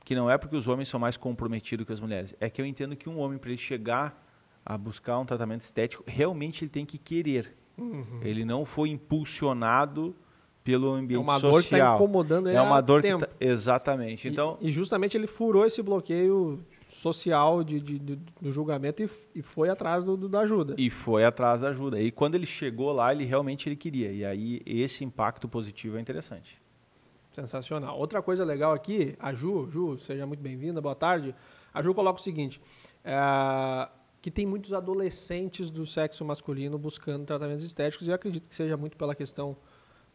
que 0.04 0.14
não 0.14 0.30
é 0.30 0.36
porque 0.36 0.56
os 0.56 0.68
homens 0.68 0.88
são 0.88 1.00
mais 1.00 1.16
comprometidos 1.16 1.86
que 1.86 1.92
as 1.92 2.00
mulheres. 2.00 2.34
É 2.40 2.50
que 2.50 2.60
eu 2.60 2.66
entendo 2.66 2.94
que 2.94 3.08
um 3.08 3.18
homem, 3.18 3.38
para 3.38 3.50
ele 3.50 3.58
chegar 3.58 4.27
a 4.64 4.76
buscar 4.76 5.18
um 5.18 5.24
tratamento 5.24 5.62
estético, 5.62 6.04
realmente 6.06 6.64
ele 6.64 6.70
tem 6.70 6.84
que 6.84 6.98
querer 6.98 7.56
Uhum. 7.78 8.20
Ele 8.22 8.44
não 8.44 8.64
foi 8.64 8.90
impulsionado 8.90 10.14
pelo 10.64 10.90
ambiente 10.90 11.24
social. 11.24 11.38
É 11.38 11.38
uma 11.38 11.40
dor 11.40 11.62
que 11.62 11.74
está 11.74 11.94
incomodando 11.94 12.48
ele 12.48 12.56
É 12.56 12.60
uma 12.60 12.80
dor 12.80 13.00
tempo. 13.00 13.20
que 13.24 13.26
tá, 13.26 13.36
exatamente. 13.40 14.28
Então 14.28 14.58
e, 14.60 14.68
e, 14.68 14.72
justamente 14.72 15.16
ele 15.16 15.28
furou 15.28 15.64
esse 15.64 15.80
bloqueio 15.80 16.60
social 16.88 17.62
de, 17.62 17.80
de, 17.80 17.98
de 17.98 18.16
do 18.16 18.50
julgamento 18.50 19.02
e, 19.02 19.10
e 19.36 19.42
foi 19.42 19.68
atrás 19.68 20.04
do, 20.04 20.16
do, 20.16 20.28
da 20.28 20.40
ajuda. 20.40 20.74
E 20.76 20.90
foi 20.90 21.24
atrás 21.24 21.60
da 21.60 21.68
ajuda. 21.68 22.00
E 22.00 22.10
quando 22.10 22.34
ele 22.34 22.46
chegou 22.46 22.92
lá, 22.92 23.12
ele 23.12 23.24
realmente 23.24 23.68
ele 23.68 23.76
queria. 23.76 24.10
E 24.10 24.24
aí 24.24 24.60
esse 24.66 25.04
impacto 25.04 25.48
positivo 25.48 25.96
é 25.96 26.00
interessante. 26.00 26.60
Sensacional. 27.32 27.96
Outra 27.96 28.20
coisa 28.20 28.44
legal 28.44 28.72
aqui, 28.72 29.14
a 29.20 29.32
Ju, 29.32 29.70
Ju, 29.70 29.96
seja 29.98 30.26
muito 30.26 30.40
bem-vinda, 30.40 30.80
boa 30.80 30.96
tarde. 30.96 31.34
A 31.72 31.80
Ju 31.80 31.94
coloca 31.94 32.18
o 32.18 32.22
seguinte: 32.22 32.60
é, 33.04 33.88
que 34.20 34.30
tem 34.30 34.46
muitos 34.46 34.72
adolescentes 34.72 35.70
do 35.70 35.86
sexo 35.86 36.24
masculino 36.24 36.78
buscando 36.78 37.24
tratamentos 37.24 37.64
estéticos 37.64 38.06
e 38.06 38.10
eu 38.10 38.14
acredito 38.14 38.48
que 38.48 38.54
seja 38.54 38.76
muito 38.76 38.96
pela 38.96 39.14
questão 39.14 39.56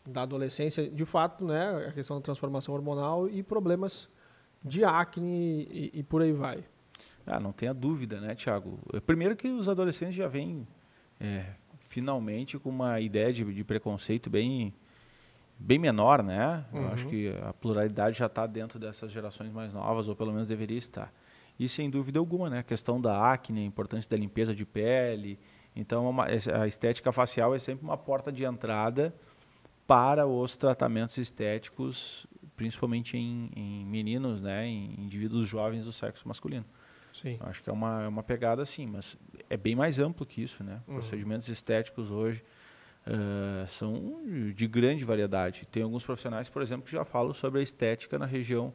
da 0.07 0.23
adolescência, 0.23 0.89
de 0.89 1.05
fato, 1.05 1.45
né, 1.45 1.87
a 1.87 1.91
questão 1.91 2.17
da 2.17 2.21
transformação 2.21 2.75
hormonal 2.75 3.29
e 3.29 3.41
problemas 3.41 4.09
de 4.63 4.83
acne 4.83 5.67
e, 5.69 5.91
e 5.93 6.03
por 6.03 6.21
aí 6.21 6.33
vai. 6.33 6.63
Ah, 7.25 7.39
não 7.39 7.53
tenha 7.53 7.73
dúvida, 7.73 8.19
né, 8.19 8.35
Tiago? 8.35 8.79
Primeiro 9.05 9.35
que 9.35 9.47
os 9.47 9.69
adolescentes 9.69 10.15
já 10.15 10.27
vêm 10.27 10.67
é, 11.19 11.45
finalmente 11.79 12.59
com 12.59 12.69
uma 12.69 12.99
ideia 12.99 13.31
de, 13.31 13.45
de, 13.53 13.63
preconceito 13.63 14.29
bem, 14.29 14.73
bem 15.57 15.79
menor, 15.79 16.21
né? 16.21 16.65
Uhum. 16.73 16.81
Eu 16.81 16.87
acho 16.89 17.07
que 17.07 17.29
a 17.43 17.53
pluralidade 17.53 18.17
já 18.17 18.25
está 18.25 18.45
dentro 18.45 18.77
dessas 18.77 19.11
gerações 19.11 19.51
mais 19.53 19.73
novas, 19.73 20.09
ou 20.09 20.15
pelo 20.15 20.33
menos 20.33 20.47
deveria 20.47 20.77
estar. 20.77 21.13
E 21.59 21.69
sem 21.69 21.89
dúvida 21.89 22.19
alguma, 22.19 22.49
né? 22.49 22.59
A 22.59 22.63
questão 22.63 22.99
da 22.99 23.31
acne, 23.31 23.61
a 23.61 23.65
importância 23.65 24.09
da 24.09 24.17
limpeza 24.17 24.55
de 24.55 24.65
pele. 24.65 25.39
Então, 25.75 26.09
uma, 26.09 26.25
a 26.25 26.67
estética 26.67 27.11
facial 27.11 27.53
é 27.53 27.59
sempre 27.59 27.83
uma 27.83 27.97
porta 27.97 28.31
de 28.31 28.43
entrada 28.43 29.13
para 29.85 30.25
os 30.25 30.55
tratamentos 30.55 31.17
estéticos, 31.17 32.25
principalmente 32.55 33.17
em, 33.17 33.51
em 33.55 33.85
meninos, 33.85 34.41
né? 34.41 34.65
Em 34.67 34.95
indivíduos 34.99 35.47
jovens 35.47 35.85
do 35.85 35.91
sexo 35.91 36.27
masculino. 36.27 36.65
Sim. 37.13 37.37
Acho 37.41 37.61
que 37.61 37.69
é 37.69 37.73
uma, 37.73 38.03
é 38.03 38.07
uma 38.07 38.23
pegada 38.23 38.61
assim, 38.61 38.87
mas 38.87 39.17
é 39.49 39.55
bem 39.55 39.75
mais 39.75 39.99
amplo 39.99 40.25
que 40.25 40.41
isso, 40.41 40.63
né? 40.63 40.81
Uhum. 40.87 40.95
Procedimentos 40.95 41.47
estéticos 41.47 42.11
hoje 42.11 42.43
uh, 43.05 43.67
são 43.67 44.21
de 44.55 44.67
grande 44.67 45.05
variedade. 45.05 45.67
Tem 45.71 45.83
alguns 45.83 46.03
profissionais, 46.03 46.49
por 46.49 46.61
exemplo, 46.61 46.85
que 46.85 46.91
já 46.91 47.05
falam 47.05 47.33
sobre 47.33 47.59
a 47.59 47.63
estética 47.63 48.17
na 48.17 48.25
região 48.25 48.73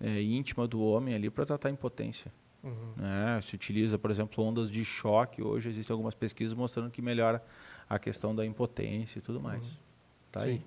é, 0.00 0.22
íntima 0.22 0.66
do 0.66 0.80
homem 0.80 1.14
ali 1.14 1.28
para 1.30 1.44
tratar 1.44 1.70
impotência. 1.70 2.32
Uhum. 2.62 2.92
Né? 2.96 3.40
Se 3.42 3.54
utiliza, 3.54 3.98
por 3.98 4.10
exemplo, 4.10 4.42
ondas 4.44 4.70
de 4.70 4.84
choque. 4.84 5.42
Hoje 5.42 5.68
existem 5.68 5.92
algumas 5.92 6.14
pesquisas 6.14 6.54
mostrando 6.54 6.90
que 6.90 7.02
melhora 7.02 7.42
a 7.88 7.98
questão 7.98 8.34
da 8.34 8.44
impotência 8.44 9.18
e 9.18 9.22
tudo 9.22 9.40
mais. 9.40 9.62
Uhum. 9.62 9.70
Tá 10.32 10.40
Sim. 10.40 10.46
aí. 10.46 10.64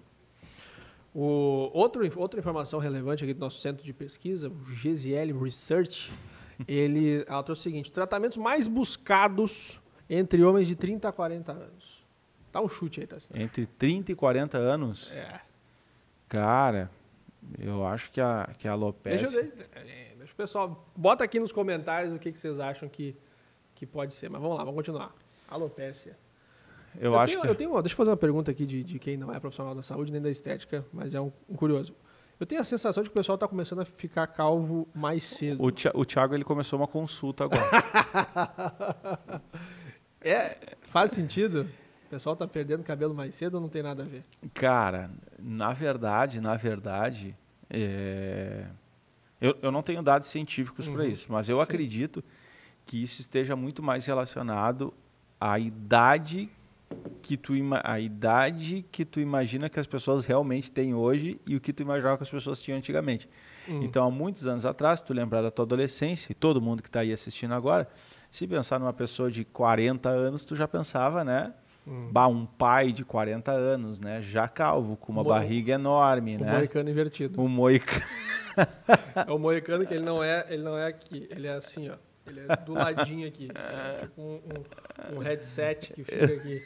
O, 1.13 1.69
outro, 1.73 2.01
outra 2.19 2.39
informação 2.39 2.79
relevante 2.79 3.23
aqui 3.23 3.33
do 3.33 3.39
nosso 3.39 3.59
centro 3.59 3.83
de 3.83 3.93
pesquisa, 3.93 4.49
o 4.49 4.51
GZL 4.51 5.39
Research, 5.43 6.11
ele 6.67 7.23
ela 7.27 7.43
trouxe 7.43 7.61
o 7.61 7.63
seguinte: 7.63 7.91
tratamentos 7.91 8.37
mais 8.37 8.67
buscados 8.67 9.79
entre 10.09 10.43
homens 10.43 10.67
de 10.67 10.75
30 10.75 11.07
a 11.07 11.11
40 11.11 11.51
anos. 11.51 12.03
Dá 12.51 12.61
um 12.61 12.69
chute 12.69 13.01
aí, 13.01 13.07
tá? 13.07 13.17
Entre 13.33 13.65
30 13.65 14.11
e 14.11 14.15
40 14.15 14.57
anos? 14.57 15.11
É. 15.11 15.39
Cara, 16.27 16.91
eu 17.59 17.85
acho 17.85 18.11
que 18.11 18.21
a, 18.21 18.49
que 18.57 18.67
a 18.67 18.71
alopecia... 18.71 19.27
Deixa, 19.27 19.41
deixa, 19.41 19.69
é, 19.75 20.15
deixa 20.17 20.33
o 20.33 20.35
pessoal... 20.35 20.89
Bota 20.95 21.23
aqui 21.23 21.39
nos 21.39 21.51
comentários 21.51 22.13
o 22.13 22.19
que, 22.19 22.31
que 22.31 22.39
vocês 22.39 22.59
acham 22.59 22.87
que, 22.89 23.15
que 23.75 23.85
pode 23.85 24.13
ser. 24.13 24.29
Mas 24.29 24.41
vamos 24.41 24.57
lá, 24.57 24.63
vamos 24.63 24.77
continuar. 24.77 25.13
Alopecia. 25.49 26.17
Eu, 26.95 27.11
eu 27.11 27.17
acho 27.17 27.33
tenho, 27.33 27.41
que... 27.41 27.47
Eu 27.47 27.55
tenho, 27.55 27.81
deixa 27.81 27.93
eu 27.93 27.97
fazer 27.97 28.09
uma 28.09 28.17
pergunta 28.17 28.51
aqui 28.51 28.65
de, 28.65 28.83
de 28.83 28.99
quem 28.99 29.17
não 29.17 29.33
é 29.33 29.39
profissional 29.39 29.73
da 29.73 29.81
saúde 29.81 30.11
nem 30.11 30.21
da 30.21 30.29
estética, 30.29 30.85
mas 30.91 31.13
é 31.13 31.21
um, 31.21 31.31
um 31.49 31.55
curioso. 31.55 31.95
Eu 32.39 32.45
tenho 32.45 32.59
a 32.59 32.63
sensação 32.63 33.03
de 33.03 33.09
que 33.09 33.13
o 33.13 33.17
pessoal 33.17 33.35
está 33.35 33.47
começando 33.47 33.79
a 33.79 33.85
ficar 33.85 34.27
calvo 34.27 34.87
mais 34.93 35.23
cedo. 35.23 35.63
O, 35.63 36.05
Thiago 36.05 36.35
ele 36.35 36.43
começou 36.43 36.77
uma 36.77 36.87
consulta 36.87 37.45
agora. 37.45 37.63
é, 40.19 40.75
faz 40.81 41.11
sentido? 41.11 41.69
O 42.05 42.09
pessoal 42.09 42.33
está 42.33 42.47
perdendo 42.47 42.83
cabelo 42.83 43.13
mais 43.13 43.33
cedo 43.35 43.55
ou 43.55 43.61
não 43.61 43.69
tem 43.69 43.81
nada 43.81 44.03
a 44.03 44.05
ver? 44.05 44.23
Cara, 44.53 45.09
na 45.43 45.73
verdade, 45.73 46.39
na 46.39 46.55
verdade, 46.55 47.35
é... 47.69 48.65
eu, 49.41 49.57
eu 49.61 49.71
não 49.71 49.83
tenho 49.83 50.01
dados 50.01 50.27
científicos 50.27 50.87
uhum. 50.87 50.93
para 50.93 51.05
isso, 51.05 51.31
mas 51.31 51.49
eu 51.49 51.57
Sim. 51.57 51.63
acredito 51.63 52.23
que 52.85 53.01
isso 53.01 53.21
esteja 53.21 53.55
muito 53.55 53.83
mais 53.83 54.05
relacionado 54.05 54.93
à 55.39 55.59
idade 55.59 56.49
que 57.21 57.35
tu 57.35 57.53
a 57.83 57.99
idade 57.99 58.85
que 58.91 59.03
tu 59.03 59.19
imagina 59.19 59.69
que 59.69 59.79
as 59.79 59.87
pessoas 59.87 60.25
realmente 60.25 60.71
têm 60.71 60.93
hoje 60.93 61.39
e 61.45 61.55
o 61.55 61.61
que 61.61 61.73
tu 61.73 61.81
imaginava 61.81 62.17
que 62.17 62.23
as 62.23 62.29
pessoas 62.29 62.59
tinham 62.59 62.77
antigamente. 62.77 63.27
Uhum. 63.67 63.83
Então, 63.83 64.05
há 64.05 64.11
muitos 64.11 64.45
anos 64.45 64.65
atrás, 64.65 65.01
tu 65.01 65.13
lembrar 65.13 65.41
da 65.41 65.49
tua 65.49 65.65
adolescência, 65.65 66.31
e 66.31 66.35
todo 66.35 66.61
mundo 66.61 66.83
que 66.83 66.89
está 66.89 66.99
aí 66.99 67.11
assistindo 67.11 67.53
agora, 67.53 67.87
se 68.29 68.45
pensar 68.45 68.79
numa 68.79 68.93
pessoa 68.93 69.31
de 69.31 69.43
40 69.45 70.09
anos, 70.09 70.45
tu 70.45 70.55
já 70.55 70.67
pensava, 70.67 71.23
né? 71.23 71.53
Hum. 71.85 72.09
Bah, 72.11 72.27
um 72.27 72.45
pai 72.45 72.91
de 72.91 73.03
40 73.03 73.51
anos, 73.51 73.99
né? 73.99 74.21
Já 74.21 74.47
calvo, 74.47 74.95
com 74.95 75.11
uma 75.11 75.23
Mo... 75.23 75.29
barriga 75.29 75.73
enorme, 75.73 76.37
o 76.37 76.39
né? 76.39 76.51
O 76.51 76.57
moicano 76.57 76.89
invertido. 76.89 77.41
O 77.41 77.47
moicano. 77.47 78.01
é 79.27 79.31
o 79.31 79.37
moicano 79.37 79.85
que 79.85 79.93
ele 79.93 80.05
não 80.05 80.23
é, 80.23 80.45
ele 80.49 80.63
não 80.63 80.77
é 80.77 80.87
aqui, 80.87 81.27
ele 81.29 81.47
é 81.47 81.53
assim, 81.53 81.89
ó. 81.89 81.95
Ele 82.25 82.39
é 82.39 82.55
do 82.55 82.73
ladinho 82.73 83.27
aqui. 83.27 83.49
tipo 83.99 84.21
um, 84.21 84.39
um, 85.11 85.17
um 85.17 85.19
headset 85.19 85.91
que 85.93 86.03
fica 86.03 86.25
aqui. 86.25 86.61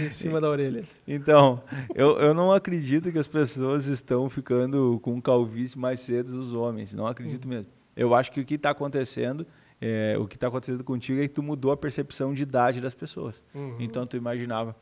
Em 0.00 0.10
cima 0.10 0.40
da 0.40 0.48
orelha. 0.48 0.84
Então, 1.06 1.62
eu, 1.94 2.18
eu 2.18 2.34
não 2.34 2.52
acredito 2.52 3.12
que 3.12 3.18
as 3.18 3.28
pessoas 3.28 3.86
estão 3.86 4.28
ficando 4.28 4.98
com 5.02 5.20
calvície 5.20 5.78
mais 5.78 6.00
cedo 6.00 6.32
dos 6.32 6.52
homens. 6.52 6.94
Não 6.94 7.06
acredito 7.06 7.46
hum. 7.46 7.50
mesmo. 7.50 7.72
Eu 7.96 8.14
acho 8.14 8.32
que 8.32 8.40
o 8.40 8.44
que 8.44 8.54
está 8.54 8.70
acontecendo 8.70 9.46
é, 9.86 10.16
o 10.18 10.26
que 10.26 10.36
está 10.36 10.48
acontecendo 10.48 10.82
contigo 10.82 11.20
é 11.20 11.28
que 11.28 11.34
tu 11.34 11.42
mudou 11.42 11.70
a 11.70 11.76
percepção 11.76 12.32
de 12.32 12.42
idade 12.42 12.80
das 12.80 12.94
pessoas. 12.94 13.42
Uhum. 13.54 13.76
Então 13.78 14.06
tu 14.06 14.16
imaginava, 14.16 14.74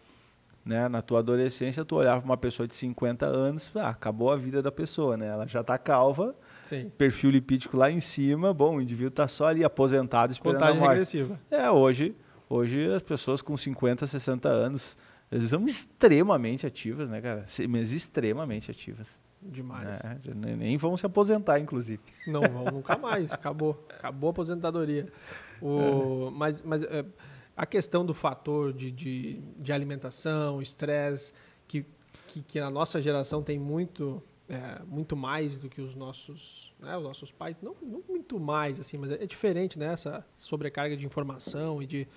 né, 0.64 0.86
na 0.88 1.02
tua 1.02 1.18
adolescência, 1.18 1.84
tu 1.84 1.96
olhava 1.96 2.20
para 2.20 2.30
uma 2.30 2.36
pessoa 2.36 2.68
de 2.68 2.76
50 2.76 3.26
anos, 3.26 3.72
ah, 3.74 3.88
acabou 3.88 4.30
a 4.30 4.36
vida 4.36 4.62
da 4.62 4.70
pessoa, 4.70 5.16
né? 5.16 5.26
Ela 5.26 5.44
já 5.48 5.60
está 5.60 5.76
calva, 5.76 6.36
Sim. 6.64 6.88
perfil 6.96 7.30
lipídico 7.30 7.76
lá 7.76 7.90
em 7.90 7.98
cima, 7.98 8.54
bom, 8.54 8.76
o 8.76 8.80
indivíduo 8.80 9.08
está 9.08 9.26
só 9.26 9.46
ali 9.46 9.64
aposentado 9.64 10.32
esperando 10.32 10.60
Contagem 10.60 10.76
a 10.76 10.80
morte. 10.80 10.90
regressiva. 10.90 11.40
É, 11.50 11.68
hoje, 11.68 12.14
hoje 12.48 12.86
as 12.92 13.02
pessoas 13.02 13.42
com 13.42 13.56
50, 13.56 14.06
60 14.06 14.48
anos, 14.48 14.96
eles 15.32 15.48
são 15.48 15.64
extremamente 15.66 16.64
ativas, 16.64 17.10
né, 17.10 17.20
cara? 17.20 17.44
Mas 17.68 17.92
extremamente 17.92 18.70
ativas. 18.70 19.08
Demais. 19.42 20.00
É, 20.04 20.34
nem 20.34 20.76
vão 20.76 20.96
se 20.96 21.04
aposentar, 21.04 21.58
inclusive. 21.58 22.00
Não 22.26 22.42
vão 22.42 22.64
nunca 22.66 22.96
mais. 22.96 23.32
Acabou. 23.32 23.84
Acabou 23.88 24.28
a 24.28 24.30
aposentadoria. 24.30 25.12
O, 25.60 26.30
mas 26.30 26.62
mas 26.62 26.82
é, 26.82 27.04
a 27.56 27.66
questão 27.66 28.04
do 28.06 28.14
fator 28.14 28.72
de, 28.72 28.90
de, 28.90 29.40
de 29.58 29.72
alimentação, 29.72 30.62
estresse, 30.62 31.32
que, 31.66 31.84
que, 32.26 32.42
que, 32.42 32.58
a 32.58 32.70
nossa 32.70 33.00
geração 33.02 33.42
tem 33.42 33.58
muito, 33.58 34.22
é, 34.48 34.80
muito 34.86 35.16
mais 35.16 35.58
do 35.58 35.68
que 35.68 35.80
os 35.80 35.94
nossos, 35.94 36.72
né, 36.78 36.96
os 36.96 37.02
nossos 37.02 37.32
pais. 37.32 37.58
Não, 37.60 37.76
não 37.82 38.02
muito 38.08 38.38
mais, 38.38 38.78
assim, 38.78 38.96
mas 38.96 39.10
é, 39.10 39.24
é 39.24 39.26
diferente, 39.26 39.78
né? 39.78 39.92
Essa 39.92 40.24
sobrecarga 40.36 40.96
de 40.96 41.04
informação 41.04 41.82
e 41.82 41.86
de 41.86 42.08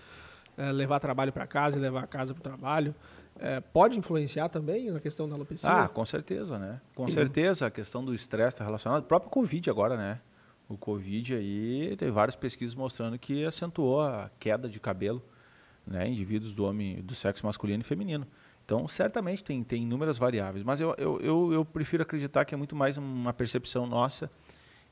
é, 0.58 0.72
levar 0.72 1.00
trabalho 1.00 1.34
para 1.34 1.48
casa 1.48 1.78
e 1.78 1.82
levar 1.82 2.04
a 2.04 2.08
casa 2.08 2.34
para 2.34 2.40
o 2.40 2.44
trabalho 2.44 2.96
é, 3.40 3.60
pode 3.60 3.98
influenciar 3.98 4.50
também 4.50 4.90
na 4.90 5.00
questão 5.00 5.28
da 5.28 5.36
alopecia? 5.36 5.70
Ah, 5.70 5.88
com 5.88 6.06
certeza, 6.06 6.58
né? 6.58 6.80
Com 6.94 7.08
certeza 7.08 7.68
a 7.68 7.72
questão 7.72 8.04
do 8.04 8.14
estresse 8.14 8.56
está 8.56 8.66
relacionada. 8.66 9.02
O 9.02 9.06
próprio 9.06 9.30
Covid 9.30 9.70
agora, 9.70 9.98
né? 9.98 10.22
O 10.68 10.78
Covid 10.78 11.36
aí 11.36 11.96
tem 11.98 12.10
várias 12.10 12.36
pesquisas 12.36 12.74
mostrando 12.74 13.20
que 13.20 13.46
acentuou 13.46 14.02
a 14.02 14.32
queda 14.40 14.70
de 14.70 14.80
cabelo, 14.80 15.22
né? 15.86 16.08
Indivíduos 16.08 16.54
do 16.54 16.66
homem, 16.66 17.02
do 17.02 17.14
sexo 17.14 17.46
masculino 17.46 17.82
e 17.82 17.84
feminino. 17.84 18.26
Então, 18.64 18.88
certamente 18.88 19.44
tem, 19.44 19.64
tem 19.64 19.84
inúmeras 19.84 20.18
variáveis, 20.18 20.64
mas 20.64 20.82
eu, 20.82 20.96
eu, 20.98 21.20
eu, 21.22 21.54
eu 21.54 21.66
prefiro 21.66 22.02
acreditar 22.02 22.46
que 22.46 22.56
é 22.56 22.58
muito 22.58 22.76
mais 22.76 22.98
uma 22.98 23.32
percepção 23.32 23.86
nossa 23.86 24.32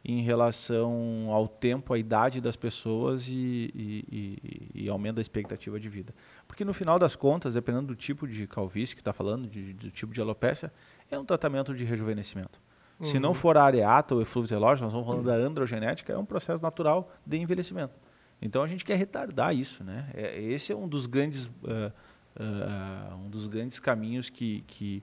em 0.06 0.22
relação 0.22 1.30
ao 1.32 1.48
tempo, 1.48 1.94
à 1.94 1.98
idade 1.98 2.42
das 2.42 2.58
pessoas 2.58 3.28
e, 3.30 3.72
e, 3.74 4.06
e, 4.12 4.84
e, 4.84 4.90
aumento 4.90 5.16
da 5.16 5.22
expectativa 5.22 5.80
de 5.80 5.88
vida. 5.88 6.14
Porque 6.46 6.66
no 6.66 6.74
final 6.74 7.00
das 7.00 7.16
contas, 7.16 7.54
dependendo 7.54 7.88
do 7.88 7.96
tipo 7.96 8.28
de 8.28 8.46
calvície 8.46 8.96
que 8.96 9.02
está 9.02 9.14
falando, 9.14 9.48
de, 9.48 9.74
do 9.74 9.90
tipo 9.90 10.14
de 10.14 10.20
alopecia, 10.20 10.74
é 11.10 11.18
um 11.18 11.24
tratamento 11.24 11.74
de 11.74 11.86
rejuvenescimento. 11.86 12.60
Uhum. 13.00 13.06
Se 13.06 13.18
não 13.18 13.30
uhum. 13.30 13.36
for 13.36 13.58
a 13.58 13.64
areata 13.64 14.14
ou 14.14 14.22
eflúvio 14.22 14.50
telógeno, 14.50 14.88
nós 14.88 14.94
estamos 14.94 15.06
falando 15.06 15.26
uhum. 15.26 15.42
da 15.42 15.48
androgenética, 15.48 16.12
é 16.12 16.18
um 16.18 16.26
processo 16.26 16.62
natural 16.62 17.10
de 17.26 17.38
envelhecimento. 17.38 17.94
Então 18.42 18.62
a 18.62 18.68
gente 18.68 18.84
quer 18.84 18.96
retardar 18.96 19.56
isso, 19.56 19.86
né? 19.86 20.10
É, 20.14 20.42
esse 20.42 20.74
é 20.74 20.76
um 20.76 20.88
dos 20.88 21.06
grandes, 21.06 21.46
uh, 21.46 21.94
uh, 22.36 23.16
um 23.24 23.30
dos 23.30 23.48
grandes 23.48 23.80
caminhos 23.80 24.30
que, 24.30 24.66
que 24.68 25.02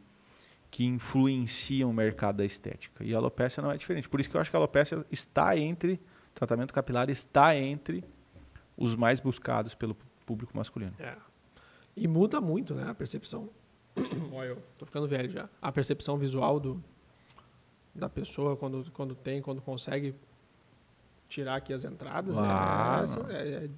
que 0.71 0.85
influenciam 0.85 1.91
o 1.91 1.93
mercado 1.93 2.37
da 2.37 2.45
estética. 2.45 3.03
E 3.03 3.15
a 3.15 3.19
alopecia 3.19 3.63
não 3.63 3.73
é 3.73 3.77
diferente. 3.77 4.09
Por 4.09 4.21
isso 4.21 4.31
que 4.31 4.37
eu 4.37 4.41
acho 4.41 4.51
que 4.51 4.57
a 4.57 4.59
alopecia 4.59 5.05
está 5.11 5.57
entre, 5.57 6.01
tratamento 6.35 6.73
capilar 6.73 7.11
está 7.11 7.57
entre 7.57 8.05
os 8.77 8.95
mais 8.95 9.19
buscados 9.19 9.75
pelo 9.75 9.97
público 10.25 10.57
masculino. 10.57 10.95
É. 10.99 11.17
E 11.97 12.07
muda 12.07 12.41
muito, 12.41 12.75
né, 12.75 12.89
a 12.89 12.95
percepção. 12.95 13.51
Olha, 14.33 14.51
eu 14.51 14.63
tô 14.79 14.87
ficando 14.87 15.09
velho 15.09 15.29
já. 15.29 15.49
A 15.61 15.73
percepção 15.73 16.17
visual 16.17 16.61
do, 16.61 16.83
da 17.95 18.09
pessoa 18.09 18.57
quando, 18.57 18.91
quando 18.93 19.15
tem, 19.15 19.43
quando 19.43 19.61
consegue 19.61 20.15
tirar 21.29 21.57
aqui 21.57 21.73
as 21.73 21.85
entradas, 21.85 22.37
ah, 22.39 23.05
é, 23.29 23.35
é, 23.35 23.65
é, 23.65 23.71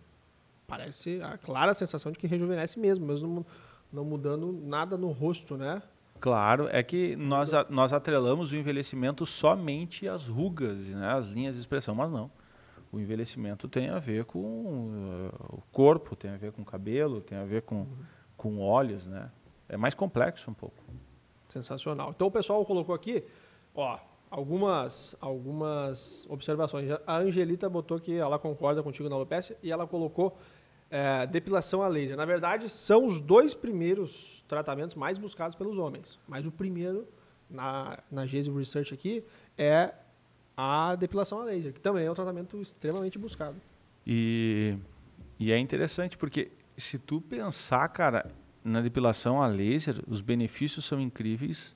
parece 0.67 1.21
a 1.23 1.37
clara 1.39 1.75
sensação 1.75 2.13
de 2.13 2.19
que 2.19 2.27
rejuvenesce 2.27 2.79
mesmo, 2.79 3.07
mesmo 3.07 3.29
não, 3.29 3.47
não 3.93 4.05
mudando 4.05 4.53
nada 4.53 4.97
no 4.97 5.11
rosto, 5.11 5.57
né? 5.57 5.83
Claro, 6.23 6.69
é 6.71 6.85
que 6.85 7.17
nós, 7.17 7.51
nós 7.69 7.93
atrelamos 7.93 8.53
o 8.53 8.57
envelhecimento 8.57 9.27
somente 9.27 10.07
às 10.07 10.29
rugas, 10.29 10.79
né, 10.87 11.13
às 11.13 11.31
linhas 11.31 11.57
de 11.57 11.61
expressão, 11.61 11.97
mas 11.97 12.13
não. 12.13 12.31
O 12.93 13.01
envelhecimento 13.01 13.67
tem 13.67 13.89
a 13.89 13.99
ver 13.99 14.25
com 14.25 14.39
uh, 14.39 15.57
o 15.57 15.63
corpo, 15.73 16.15
tem 16.15 16.31
a 16.31 16.37
ver 16.37 16.53
com 16.53 16.63
o 16.63 16.65
cabelo, 16.65 17.21
tem 17.21 17.37
a 17.37 17.45
ver 17.45 17.63
com, 17.63 17.89
com 18.37 18.61
olhos, 18.61 19.05
né? 19.05 19.33
É 19.69 19.77
mais 19.77 19.95
complexo 19.95 20.49
um 20.49 20.55
pouco. 20.55 20.77
Sensacional. 21.49 22.11
Então 22.15 22.29
o 22.29 22.31
pessoal 22.31 22.65
colocou 22.65 22.95
aqui, 22.95 23.25
ó, 23.75 23.99
algumas, 24.31 25.17
algumas 25.21 26.25
observações. 26.31 26.89
A 27.05 27.17
Angelita 27.17 27.69
botou 27.69 27.99
que 27.99 28.17
ela 28.17 28.39
concorda 28.39 28.81
contigo 28.81 29.09
na 29.09 29.17
alopecia 29.17 29.57
e 29.61 29.73
ela 29.73 29.89
colocou 29.89 30.39
é, 30.93 31.27
depilação 31.27 31.83
a 31.83 31.89
laser. 31.89 32.19
Na 32.19 32.27
verdade, 32.27 32.69
são 32.69 33.07
os 33.07 33.19
dois 33.19 33.55
primeiros 33.55 34.45
tratamentos 34.47 34.95
mais 34.95 35.17
buscados 35.17 35.57
pelos 35.57 35.79
homens. 35.79 36.19
Mas 36.29 36.45
o 36.45 36.53
primeiro, 36.53 37.09
na, 37.49 37.99
na 38.11 38.27
GESI 38.27 38.51
Research 38.51 38.93
aqui, 38.93 39.25
é 39.57 39.95
a 40.55 40.95
depilação 40.95 41.41
a 41.41 41.45
laser, 41.45 41.73
que 41.73 41.81
também 41.81 42.05
é 42.05 42.11
um 42.11 42.15
tratamento 42.15 42.61
extremamente 42.61 43.19
buscado. 43.19 43.57
E, 44.07 44.77
e 45.41 45.51
é 45.51 45.59
interessante 45.59 46.19
porque 46.19 46.53
se 46.77 46.99
tu 46.99 47.23
pensar, 47.23 47.89
cara, 47.89 48.31
na 48.63 48.83
depilação 48.83 49.43
a 49.43 49.47
laser, 49.47 49.97
os 50.07 50.21
benefícios 50.21 50.85
são 50.85 51.01
incríveis 51.01 51.75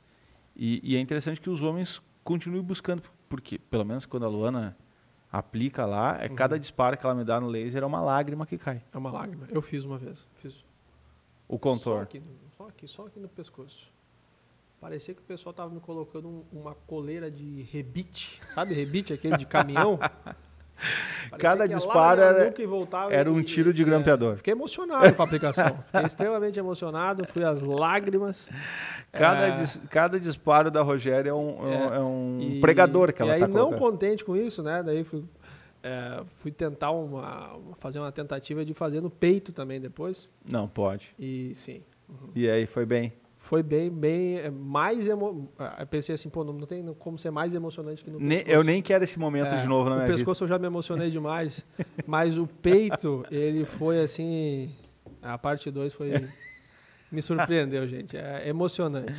e, 0.54 0.78
e 0.84 0.94
é 0.94 1.00
interessante 1.00 1.40
que 1.40 1.48
os 1.48 1.62
homens 1.62 2.02
continuem 2.22 2.62
buscando, 2.62 3.02
porque 3.30 3.58
pelo 3.58 3.84
menos 3.84 4.04
quando 4.04 4.26
a 4.26 4.28
Luana 4.28 4.76
aplica 5.38 5.84
lá, 5.84 6.18
é 6.20 6.28
uhum. 6.28 6.34
cada 6.34 6.58
disparo 6.58 6.96
que 6.96 7.04
ela 7.04 7.14
me 7.14 7.24
dá 7.24 7.38
no 7.40 7.46
laser 7.46 7.82
é 7.82 7.86
uma 7.86 8.00
lágrima 8.00 8.46
que 8.46 8.56
cai. 8.56 8.82
É 8.92 8.96
uma 8.96 9.10
lágrima. 9.10 9.46
Eu 9.50 9.60
fiz 9.60 9.84
uma 9.84 9.98
vez. 9.98 10.26
Fiz. 10.36 10.64
O 11.46 11.58
contorno. 11.58 11.98
Só 11.98 12.02
aqui, 12.02 12.22
só 12.56 12.68
aqui, 12.68 12.88
só 12.88 13.06
aqui 13.06 13.20
no 13.20 13.28
pescoço. 13.28 13.92
Parecia 14.80 15.14
que 15.14 15.20
o 15.20 15.24
pessoal 15.24 15.52
tava 15.52 15.70
me 15.70 15.80
colocando 15.80 16.28
um, 16.28 16.44
uma 16.52 16.74
coleira 16.74 17.30
de 17.30 17.62
rebite. 17.62 18.40
Sabe 18.54 18.74
rebite, 18.74 19.12
aquele 19.12 19.36
de 19.36 19.46
caminhão? 19.46 19.98
Cada 21.38 21.66
disparo 21.66 22.20
era, 22.20 22.52
era 23.10 23.30
um 23.30 23.42
tiro 23.42 23.72
de 23.72 23.84
grampeador. 23.84 24.34
É, 24.34 24.36
fiquei 24.36 24.52
emocionado 24.52 25.14
com 25.14 25.22
a 25.22 25.24
aplicação. 25.24 25.66
Fiquei 25.86 26.06
extremamente 26.06 26.58
emocionado, 26.58 27.26
fui 27.26 27.44
às 27.44 27.60
lágrimas. 27.62 28.48
Cada, 29.12 29.48
é, 29.48 29.50
dis, 29.52 29.80
cada 29.90 30.20
disparo 30.20 30.70
da 30.70 30.82
Rogéria 30.82 31.30
é 31.30 31.34
um, 31.34 31.68
é, 31.68 31.96
é 31.96 32.00
um 32.00 32.38
e, 32.40 32.60
pregador 32.60 33.12
que 33.12 33.22
ela 33.22 33.34
está 33.34 33.46
colocando. 33.46 33.72
não 33.72 33.78
contente 33.78 34.24
com 34.24 34.36
isso, 34.36 34.62
né? 34.62 34.82
Daí 34.82 35.04
fui, 35.04 35.24
é, 35.82 36.22
fui 36.34 36.50
tentar 36.50 36.90
uma, 36.90 37.58
fazer 37.76 37.98
uma 37.98 38.12
tentativa 38.12 38.64
de 38.64 38.74
fazer 38.74 39.00
no 39.00 39.10
peito 39.10 39.52
também 39.52 39.80
depois. 39.80 40.28
Não, 40.50 40.68
pode. 40.68 41.14
E 41.18 41.52
sim. 41.54 41.82
Uhum. 42.08 42.30
E 42.34 42.48
aí, 42.48 42.66
foi 42.66 42.86
bem? 42.86 43.12
Foi 43.46 43.62
bem, 43.62 43.88
bem 43.88 44.38
é, 44.38 44.50
mais 44.50 45.06
emo... 45.06 45.48
Ah, 45.56 45.76
eu 45.78 45.86
pensei 45.86 46.16
assim, 46.16 46.28
pô, 46.28 46.42
não, 46.42 46.58
tem 46.66 46.84
como 46.98 47.16
ser 47.16 47.30
mais 47.30 47.54
emocionante 47.54 48.02
que 48.02 48.10
no 48.10 48.18
pescoço. 48.18 48.50
Eu 48.50 48.64
nem 48.64 48.82
quero 48.82 49.04
esse 49.04 49.20
momento 49.20 49.54
é, 49.54 49.60
de 49.60 49.68
novo 49.68 49.88
na 49.88 49.94
minha 49.94 50.06
vida. 50.06 50.16
O 50.16 50.18
pescoço 50.18 50.42
eu 50.42 50.48
já 50.48 50.58
me 50.58 50.66
emocionei 50.66 51.10
demais, 51.10 51.64
mas 52.04 52.36
o 52.38 52.46
peito, 52.48 53.24
ele 53.30 53.64
foi 53.64 54.02
assim, 54.02 54.74
a 55.22 55.38
parte 55.38 55.70
2 55.70 55.94
foi 55.94 56.10
me 57.10 57.22
surpreendeu, 57.22 57.86
gente, 57.86 58.16
é 58.16 58.48
emocionante. 58.48 59.14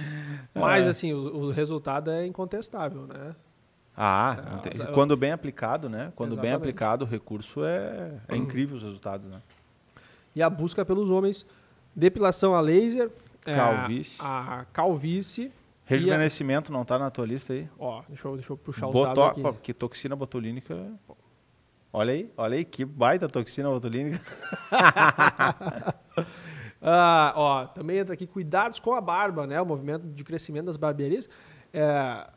Mas 0.53 0.85
é. 0.85 0.89
assim, 0.89 1.13
o, 1.13 1.45
o, 1.45 1.51
resultado 1.51 2.11
é 2.11 2.25
incontestável, 2.25 3.07
né? 3.07 3.33
Ah, 3.95 4.61
é, 4.65 4.91
quando 4.91 5.15
bem 5.15 5.31
aplicado, 5.31 5.87
né? 5.87 6.11
Quando 6.17 6.33
exatamente. 6.33 6.51
bem 6.51 6.53
aplicado, 6.53 7.05
o 7.05 7.07
recurso 7.07 7.63
é, 7.63 8.11
é 8.27 8.35
incrível 8.35 8.75
os 8.75 8.83
resultados, 8.83 9.25
né? 9.31 9.41
E 10.35 10.41
a 10.41 10.49
busca 10.49 10.83
pelos 10.83 11.09
homens, 11.09 11.45
depilação 11.95 12.53
a 12.53 12.59
laser, 12.59 13.09
é, 13.09 13.09
calvície. 13.55 14.21
A, 14.23 14.65
calvície. 14.73 15.51
Rejuvenescimento 15.85 16.71
a... 16.71 16.73
não 16.73 16.81
está 16.81 16.99
na 16.99 17.09
tua 17.09 17.25
lista 17.25 17.53
aí? 17.53 17.69
Ó, 17.79 18.03
deixa 18.07 18.27
eu, 18.27 18.35
deixa 18.35 18.53
eu 18.53 18.57
puxar 18.57 18.87
o 18.87 18.91
Boto... 18.91 19.15
dados 19.15 19.45
aqui. 19.45 19.59
Que 19.61 19.73
toxina 19.73 20.15
botulínica... 20.15 20.93
Olha 21.91 22.13
aí, 22.13 22.31
olha 22.35 22.57
aí, 22.57 22.65
que 22.65 22.83
baita 22.85 23.29
toxina 23.29 23.69
botulínica. 23.69 24.21
ah, 26.81 27.33
ó, 27.35 27.65
também 27.65 27.97
entra 27.97 28.13
aqui 28.13 28.27
cuidados 28.27 28.79
com 28.79 28.93
a 28.93 29.01
barba, 29.01 29.47
né? 29.47 29.59
O 29.61 29.65
movimento 29.65 30.05
de 30.05 30.23
crescimento 30.23 30.65
das 30.65 30.77
barbearias 30.77 31.29
é 31.73 32.27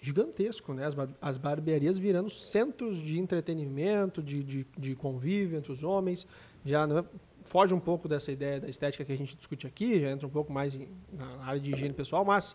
gigantesco, 0.00 0.72
né? 0.72 0.86
As, 0.86 0.94
bar 0.94 1.08
as 1.20 1.36
barbearias 1.36 1.98
virando 1.98 2.30
centros 2.30 3.00
de 3.02 3.18
entretenimento, 3.18 4.22
de, 4.22 4.42
de, 4.42 4.66
de 4.76 4.94
convívio 4.94 5.58
entre 5.58 5.70
os 5.70 5.84
homens. 5.84 6.26
Já 6.64 6.86
né? 6.86 7.04
Foge 7.48 7.74
um 7.74 7.80
pouco 7.80 8.08
dessa 8.08 8.30
ideia 8.30 8.60
da 8.60 8.68
estética 8.68 9.04
que 9.04 9.12
a 9.12 9.16
gente 9.16 9.36
discute 9.36 9.66
aqui, 9.66 10.00
já 10.00 10.10
entra 10.10 10.26
um 10.26 10.30
pouco 10.30 10.52
mais 10.52 10.74
em, 10.74 10.88
na 11.12 11.44
área 11.44 11.60
de 11.60 11.72
higiene 11.72 11.94
pessoal, 11.94 12.24
mas 12.24 12.54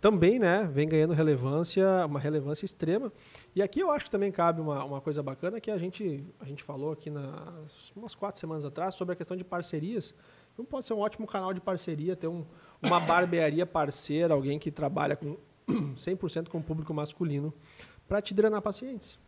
também 0.00 0.38
né, 0.38 0.68
vem 0.70 0.86
ganhando 0.86 1.14
relevância, 1.14 2.04
uma 2.06 2.20
relevância 2.20 2.66
extrema. 2.66 3.10
E 3.54 3.62
aqui 3.62 3.80
eu 3.80 3.90
acho 3.90 4.04
que 4.04 4.10
também 4.10 4.30
cabe 4.30 4.60
uma, 4.60 4.84
uma 4.84 5.00
coisa 5.00 5.22
bacana 5.22 5.58
que 5.60 5.70
a 5.70 5.78
gente, 5.78 6.22
a 6.38 6.44
gente 6.44 6.62
falou 6.62 6.92
aqui 6.92 7.08
nas, 7.08 7.90
umas 7.96 8.14
quatro 8.14 8.38
semanas 8.38 8.66
atrás 8.66 8.94
sobre 8.94 9.14
a 9.14 9.16
questão 9.16 9.34
de 9.34 9.42
parcerias. 9.42 10.14
Não 10.58 10.64
pode 10.64 10.84
ser 10.84 10.92
um 10.92 10.98
ótimo 10.98 11.26
canal 11.26 11.54
de 11.54 11.60
parceria, 11.60 12.14
ter 12.14 12.28
um, 12.28 12.44
uma 12.82 13.00
barbearia 13.00 13.64
parceira, 13.64 14.34
alguém 14.34 14.58
que 14.58 14.70
trabalha 14.70 15.16
com 15.16 15.38
100% 15.96 16.48
com 16.48 16.58
o 16.58 16.62
público 16.62 16.92
masculino, 16.92 17.52
para 18.06 18.20
te 18.20 18.34
drenar 18.34 18.60
pacientes. 18.60 19.18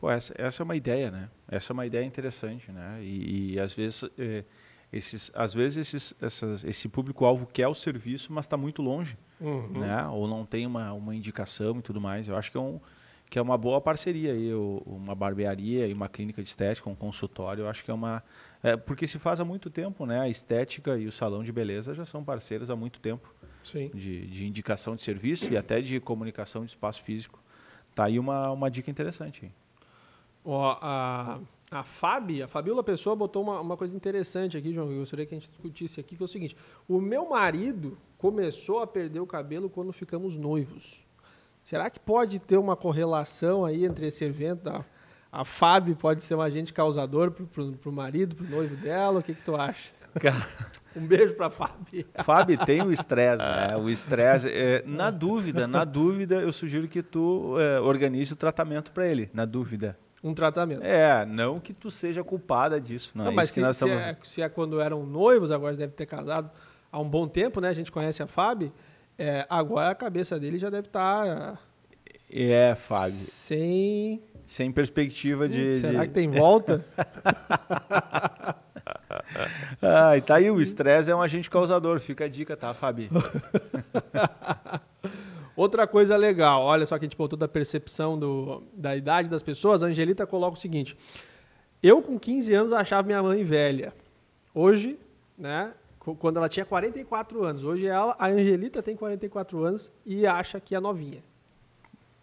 Pô, 0.00 0.10
essa, 0.10 0.34
essa 0.38 0.62
é 0.62 0.64
uma 0.64 0.74
ideia, 0.74 1.10
né? 1.10 1.28
Essa 1.46 1.72
é 1.72 1.74
uma 1.74 1.84
ideia 1.84 2.04
interessante, 2.06 2.72
né? 2.72 3.00
E, 3.02 3.52
e 3.52 3.60
às 3.60 3.74
vezes, 3.74 4.08
é, 4.18 4.44
esses, 4.90 5.30
às 5.34 5.52
vezes 5.52 5.76
esses, 5.76 6.14
essas, 6.22 6.64
esse 6.64 6.88
público-alvo 6.88 7.46
quer 7.46 7.68
o 7.68 7.74
serviço, 7.74 8.32
mas 8.32 8.46
está 8.46 8.56
muito 8.56 8.80
longe, 8.80 9.18
uhum. 9.38 9.78
né? 9.78 10.06
Ou 10.08 10.26
não 10.26 10.46
tem 10.46 10.66
uma, 10.66 10.90
uma 10.94 11.14
indicação 11.14 11.78
e 11.78 11.82
tudo 11.82 12.00
mais. 12.00 12.28
Eu 12.28 12.36
acho 12.36 12.50
que 12.50 12.56
é, 12.56 12.60
um, 12.60 12.80
que 13.28 13.38
é 13.38 13.42
uma 13.42 13.58
boa 13.58 13.78
parceria 13.78 14.32
aí, 14.32 14.54
uma 14.86 15.14
barbearia 15.14 15.86
e 15.86 15.92
uma 15.92 16.08
clínica 16.08 16.42
de 16.42 16.48
estética, 16.48 16.88
um 16.88 16.94
consultório. 16.94 17.64
Eu 17.64 17.68
acho 17.68 17.84
que 17.84 17.90
é 17.90 17.94
uma... 17.94 18.22
É, 18.62 18.78
porque 18.78 19.06
se 19.06 19.18
faz 19.18 19.38
há 19.38 19.44
muito 19.44 19.68
tempo, 19.68 20.06
né? 20.06 20.20
A 20.20 20.30
estética 20.30 20.96
e 20.96 21.06
o 21.06 21.12
salão 21.12 21.44
de 21.44 21.52
beleza 21.52 21.92
já 21.92 22.06
são 22.06 22.24
parceiros 22.24 22.70
há 22.70 22.74
muito 22.74 23.00
tempo. 23.00 23.34
Sim. 23.62 23.90
De, 23.92 24.26
de 24.28 24.46
indicação 24.46 24.96
de 24.96 25.02
serviço 25.02 25.52
e 25.52 25.58
até 25.58 25.82
de 25.82 26.00
comunicação 26.00 26.64
de 26.64 26.70
espaço 26.70 27.02
físico. 27.02 27.38
Tá 27.94 28.04
aí 28.04 28.18
uma, 28.18 28.50
uma 28.50 28.70
dica 28.70 28.90
interessante. 28.90 29.52
Ó, 30.44 30.78
a, 30.80 31.38
a 31.70 31.82
Fabi, 31.82 32.42
a 32.42 32.48
Fabiola 32.48 32.82
Pessoa 32.82 33.14
botou 33.14 33.42
uma, 33.42 33.60
uma 33.60 33.76
coisa 33.76 33.94
interessante 33.94 34.56
aqui, 34.56 34.72
João, 34.72 34.90
eu 34.90 34.98
gostaria 34.98 35.24
que 35.24 35.34
a 35.34 35.38
gente 35.38 35.48
discutisse 35.48 36.00
aqui, 36.00 36.16
que 36.16 36.22
é 36.22 36.24
o 36.24 36.28
seguinte, 36.28 36.56
o 36.88 37.00
meu 37.00 37.28
marido 37.28 37.96
começou 38.18 38.80
a 38.80 38.86
perder 38.86 39.20
o 39.20 39.26
cabelo 39.26 39.70
quando 39.70 39.92
ficamos 39.92 40.36
noivos. 40.36 41.04
Será 41.62 41.88
que 41.88 42.00
pode 42.00 42.38
ter 42.38 42.56
uma 42.56 42.74
correlação 42.74 43.64
aí 43.64 43.84
entre 43.84 44.06
esse 44.08 44.24
evento 44.24 44.64
da... 44.64 44.84
A 45.30 45.44
Fábio 45.44 45.94
pode 45.94 46.24
ser 46.24 46.34
um 46.34 46.40
agente 46.40 46.72
causador 46.72 47.30
pro, 47.30 47.46
pro, 47.46 47.92
marido, 47.92 48.34
pro 48.34 48.48
noivo 48.48 48.74
dela? 48.74 49.20
O 49.20 49.22
que, 49.22 49.32
que 49.32 49.42
tu 49.44 49.54
acha? 49.54 49.92
Cara, 50.20 50.44
um 50.96 51.06
beijo 51.06 51.34
pra 51.34 51.48
Fábio. 51.48 52.04
Fábio, 52.24 52.58
tem 52.66 52.82
o 52.82 52.90
estresse, 52.90 53.44
né? 53.44 53.76
O 53.76 53.88
estresse. 53.88 54.48
É, 54.48 54.82
na 54.84 55.08
dúvida, 55.08 55.68
na 55.68 55.84
dúvida, 55.84 56.40
eu 56.40 56.52
sugiro 56.52 56.88
que 56.88 57.00
tu 57.00 57.54
é, 57.60 57.78
organize 57.78 58.32
o 58.32 58.36
tratamento 58.36 58.90
para 58.90 59.06
ele. 59.06 59.30
Na 59.32 59.44
dúvida 59.44 59.96
um 60.22 60.34
tratamento. 60.34 60.82
É, 60.82 61.24
não 61.24 61.58
que 61.58 61.72
tu 61.72 61.90
seja 61.90 62.22
culpada 62.22 62.80
disso. 62.80 63.12
Não, 63.14 63.24
não 63.24 63.32
é 63.32 63.34
mas 63.34 63.48
se, 63.48 63.54
se, 63.54 63.70
estamos... 63.70 63.96
é, 63.96 64.16
se, 64.22 64.42
é, 64.42 64.48
quando 64.48 64.80
eram 64.80 65.04
noivos, 65.04 65.50
agora 65.50 65.74
deve 65.76 65.92
ter 65.92 66.06
casado 66.06 66.50
há 66.92 67.00
um 67.00 67.08
bom 67.08 67.26
tempo, 67.26 67.60
né? 67.60 67.68
A 67.68 67.74
gente 67.74 67.90
conhece 67.90 68.22
a 68.22 68.26
Fábio. 68.26 68.72
É, 69.18 69.46
agora 69.48 69.90
a 69.90 69.94
cabeça 69.94 70.38
dele 70.38 70.58
já 70.58 70.70
deve 70.70 70.88
estar. 70.88 71.26
Tá, 71.26 71.58
é, 72.30 72.74
Fábio. 72.74 73.12
Sem. 73.12 74.22
Sem 74.46 74.72
perspectiva 74.72 75.48
de. 75.48 75.76
Será 75.76 76.02
de... 76.02 76.08
que 76.08 76.14
tem 76.14 76.28
volta? 76.28 76.84
ah, 79.80 80.16
e 80.16 80.20
tá 80.20 80.36
aí, 80.36 80.50
o 80.50 80.60
estresse 80.60 81.10
é 81.10 81.14
um 81.14 81.22
agente 81.22 81.48
causador. 81.48 82.00
Fica 82.00 82.24
a 82.24 82.28
dica, 82.28 82.56
tá, 82.56 82.74
Fábio? 82.74 83.10
Outra 85.60 85.86
coisa 85.86 86.16
legal, 86.16 86.62
olha 86.62 86.86
só 86.86 86.98
que 86.98 87.04
a 87.04 87.06
gente 87.06 87.18
botou 87.18 87.38
da 87.38 87.46
percepção 87.46 88.18
do, 88.18 88.62
da 88.72 88.96
idade 88.96 89.28
das 89.28 89.42
pessoas, 89.42 89.84
a 89.84 89.88
Angelita 89.88 90.26
coloca 90.26 90.56
o 90.56 90.58
seguinte: 90.58 90.96
eu 91.82 92.00
com 92.00 92.18
15 92.18 92.54
anos 92.54 92.72
achava 92.72 93.06
minha 93.06 93.22
mãe 93.22 93.44
velha. 93.44 93.92
Hoje, 94.54 94.98
né, 95.36 95.74
quando 96.18 96.38
ela 96.38 96.48
tinha 96.48 96.64
44 96.64 97.44
anos, 97.44 97.62
hoje 97.62 97.86
ela, 97.86 98.16
a 98.18 98.28
Angelita 98.28 98.82
tem 98.82 98.96
44 98.96 99.62
anos 99.62 99.92
e 100.06 100.26
acha 100.26 100.58
que 100.58 100.74
é 100.74 100.80
novinha. 100.80 101.22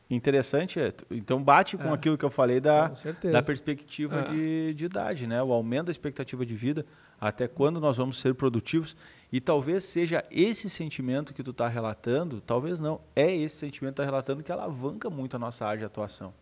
Interessante, 0.10 0.80
é, 0.80 0.94
então 1.12 1.44
bate 1.44 1.76
com 1.76 1.90
é, 1.90 1.94
aquilo 1.94 2.18
que 2.18 2.24
eu 2.24 2.30
falei 2.30 2.62
da, 2.62 2.94
da 3.30 3.44
perspectiva 3.44 4.20
é. 4.20 4.24
de, 4.24 4.74
de 4.74 4.86
idade, 4.86 5.28
né? 5.28 5.44
O 5.44 5.52
aumento 5.52 5.88
da 5.88 5.92
expectativa 5.92 6.46
de 6.46 6.56
vida, 6.56 6.86
até 7.20 7.46
quando 7.46 7.78
nós 7.82 7.98
vamos 7.98 8.18
ser 8.18 8.34
produtivos. 8.34 8.96
E 9.30 9.42
talvez 9.42 9.84
seja 9.84 10.24
esse 10.32 10.70
sentimento 10.70 11.34
que 11.34 11.44
tu 11.44 11.52
está 11.52 11.68
relatando, 11.68 12.40
talvez 12.40 12.80
não, 12.80 13.02
é 13.14 13.36
esse 13.36 13.58
sentimento 13.58 13.96
que 13.96 14.02
está 14.02 14.06
relatando 14.06 14.42
que 14.42 14.52
alavanca 14.52 15.10
muito 15.10 15.36
a 15.36 15.40
nossa 15.40 15.66
área 15.66 15.80
de 15.80 15.86
atuação. 15.86 16.34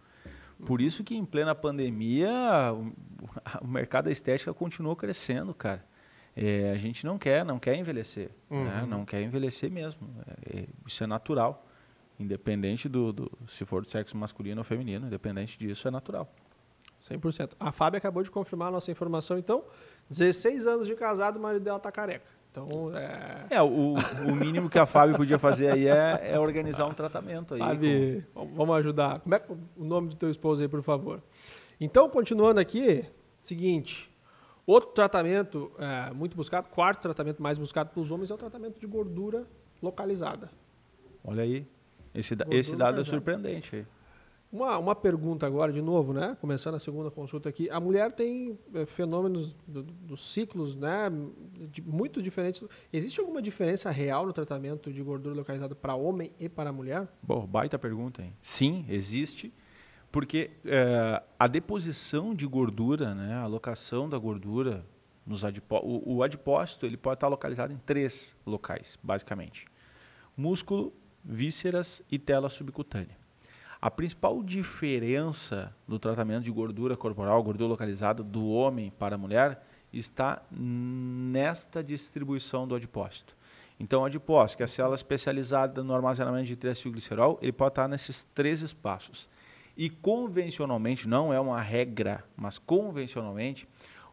Por 0.63 0.79
isso 0.79 1.03
que 1.03 1.15
em 1.15 1.25
plena 1.25 1.55
pandemia 1.55 2.31
o 3.61 3.67
mercado 3.67 4.05
da 4.05 4.11
estética 4.11 4.53
continuou 4.53 4.95
crescendo, 4.95 5.53
cara. 5.55 5.83
É, 6.35 6.71
a 6.71 6.77
gente 6.77 7.05
não 7.05 7.17
quer, 7.17 7.45
não 7.45 7.57
quer 7.57 7.75
envelhecer, 7.77 8.29
né? 8.49 8.57
uhum. 8.57 8.63
né? 8.65 8.85
não 8.87 9.05
quer 9.05 9.21
envelhecer 9.21 9.71
mesmo. 9.71 10.07
É, 10.45 10.65
isso 10.85 11.03
é 11.03 11.07
natural, 11.07 11.65
independente 12.19 12.87
do, 12.87 13.11
do, 13.11 13.31
se 13.47 13.65
for 13.65 13.83
do 13.83 13.89
sexo 13.89 14.17
masculino 14.17 14.61
ou 14.61 14.65
feminino, 14.65 15.07
independente 15.07 15.57
disso 15.57 15.87
é 15.87 15.91
natural. 15.91 16.31
100%. 17.09 17.51
A 17.59 17.71
Fábio 17.71 17.97
acabou 17.97 18.23
de 18.23 18.31
confirmar 18.31 18.69
a 18.69 18.71
nossa 18.71 18.89
informação, 18.89 19.37
então, 19.37 19.63
16 20.09 20.65
anos 20.65 20.87
de 20.87 20.95
casado, 20.95 21.37
o 21.37 21.41
marido 21.41 21.63
dela 21.63 21.79
tá 21.79 21.91
careca. 21.91 22.25
Então, 22.51 22.67
é... 22.95 23.47
É, 23.49 23.61
o, 23.61 23.95
o 23.95 24.35
mínimo 24.35 24.69
que 24.69 24.79
a 24.79 24.85
Fábio 24.85 25.17
podia 25.17 25.37
fazer 25.37 25.71
aí 25.71 25.87
é, 25.87 26.31
é 26.31 26.39
organizar 26.39 26.85
um 26.85 26.93
tratamento 26.93 27.53
aí. 27.53 27.59
Fábio, 27.59 28.25
com... 28.33 28.47
vamos 28.47 28.77
ajudar. 28.77 29.19
Como 29.19 29.35
é 29.35 29.43
o 29.75 29.83
nome 29.83 30.09
do 30.09 30.15
teu 30.15 30.29
esposo 30.29 30.61
aí, 30.61 30.67
por 30.69 30.81
favor? 30.81 31.21
Então, 31.81 32.09
continuando 32.09 32.61
aqui, 32.61 33.05
seguinte, 33.43 34.09
outro 34.65 34.91
tratamento 34.91 35.69
é, 35.77 36.13
muito 36.13 36.37
buscado, 36.37 36.69
quarto 36.69 37.01
tratamento 37.01 37.43
mais 37.43 37.57
buscado 37.57 37.89
pelos 37.89 38.09
homens 38.09 38.31
é 38.31 38.33
o 38.33 38.37
tratamento 38.37 38.79
de 38.79 38.87
gordura 38.87 39.45
localizada. 39.81 40.49
Olha 41.25 41.43
aí, 41.43 41.67
esse, 42.15 42.35
esse 42.49 42.75
dado 42.75 43.01
é 43.01 43.03
surpreendente 43.03 43.75
aí. 43.75 43.85
Uma, 44.51 44.77
uma 44.77 44.95
pergunta 44.95 45.45
agora, 45.45 45.73
de 45.73 45.81
novo, 45.81 46.13
né? 46.13 46.37
Começando 46.39 46.75
a 46.75 46.79
segunda 46.79 47.11
consulta 47.11 47.49
aqui. 47.49 47.69
A 47.69 47.79
mulher 47.79 48.11
tem 48.13 48.57
é, 48.73 48.85
fenômenos 48.85 49.53
dos 49.67 49.83
do 49.83 50.15
ciclos, 50.15 50.77
né? 50.77 51.11
De, 51.69 51.81
muito 51.81 52.21
diferentes. 52.21 52.63
Existe 52.93 53.19
alguma 53.19 53.41
diferença 53.41 53.89
real 53.91 54.25
no 54.25 54.31
tratamento 54.31 54.93
de 54.93 55.03
gordura 55.03 55.35
localizada 55.35 55.75
para 55.75 55.93
homem 55.95 56.31
e 56.39 56.47
para 56.47 56.71
mulher? 56.71 57.07
Bom, 57.21 57.45
baita 57.45 57.77
pergunta, 57.77 58.21
hein? 58.21 58.33
Sim, 58.41 58.85
existe. 58.87 59.53
Porque 60.09 60.51
é, 60.63 61.21
a 61.37 61.47
deposição 61.47 62.33
de 62.33 62.47
gordura, 62.47 63.13
né? 63.13 63.33
A 63.33 63.41
alocação 63.41 64.07
da 64.07 64.17
gordura 64.17 64.85
nos 65.25 65.43
adipó 65.43 65.81
o, 65.83 66.17
o 66.17 66.23
adipócito 66.23 66.85
ele 66.85 66.95
pode 66.95 67.15
estar 67.15 67.27
localizado 67.27 67.73
em 67.73 67.77
três 67.77 68.35
locais, 68.45 68.97
basicamente: 69.03 69.65
músculo, 70.37 70.93
vísceras 71.25 72.01
e 72.11 72.19
tela 72.19 72.49
subcutânea. 72.49 73.17
A 73.81 73.91
principal 73.91 74.41
diferença 74.41 75.75
do 75.87 75.99
tratamento 75.99 76.43
de 76.43 76.51
gordura 76.51 76.95
corporal, 76.95 77.43
gordura 77.43 77.69
localizada 77.69 78.23
do 78.23 78.47
homem 78.47 78.91
para 78.97 79.15
a 79.15 79.17
mulher, 79.17 79.63
está 79.91 80.41
nesta 80.51 81.83
distribuição 81.83 82.67
do 82.67 82.75
adipócito. 82.75 83.35
Então, 83.79 84.01
o 84.01 84.05
adipócito, 84.05 84.57
que 84.57 84.63
é 84.63 84.65
a 84.65 84.67
célula 84.67 84.95
especializada 84.95 85.83
no 85.83 85.93
armazenamento 85.93 86.47
de 86.47 86.55
triacilglicerol, 86.55 87.37
ele 87.41 87.51
pode 87.51 87.71
estar 87.71 87.87
nesses 87.87 88.23
três 88.23 88.61
espaços. 88.61 89.29
E 89.75 89.89
convencionalmente, 89.89 91.07
não 91.07 91.33
é 91.33 91.39
uma 91.39 91.61
regra, 91.61 92.23
mas 92.37 92.57
convencionalmente, 92.57 93.67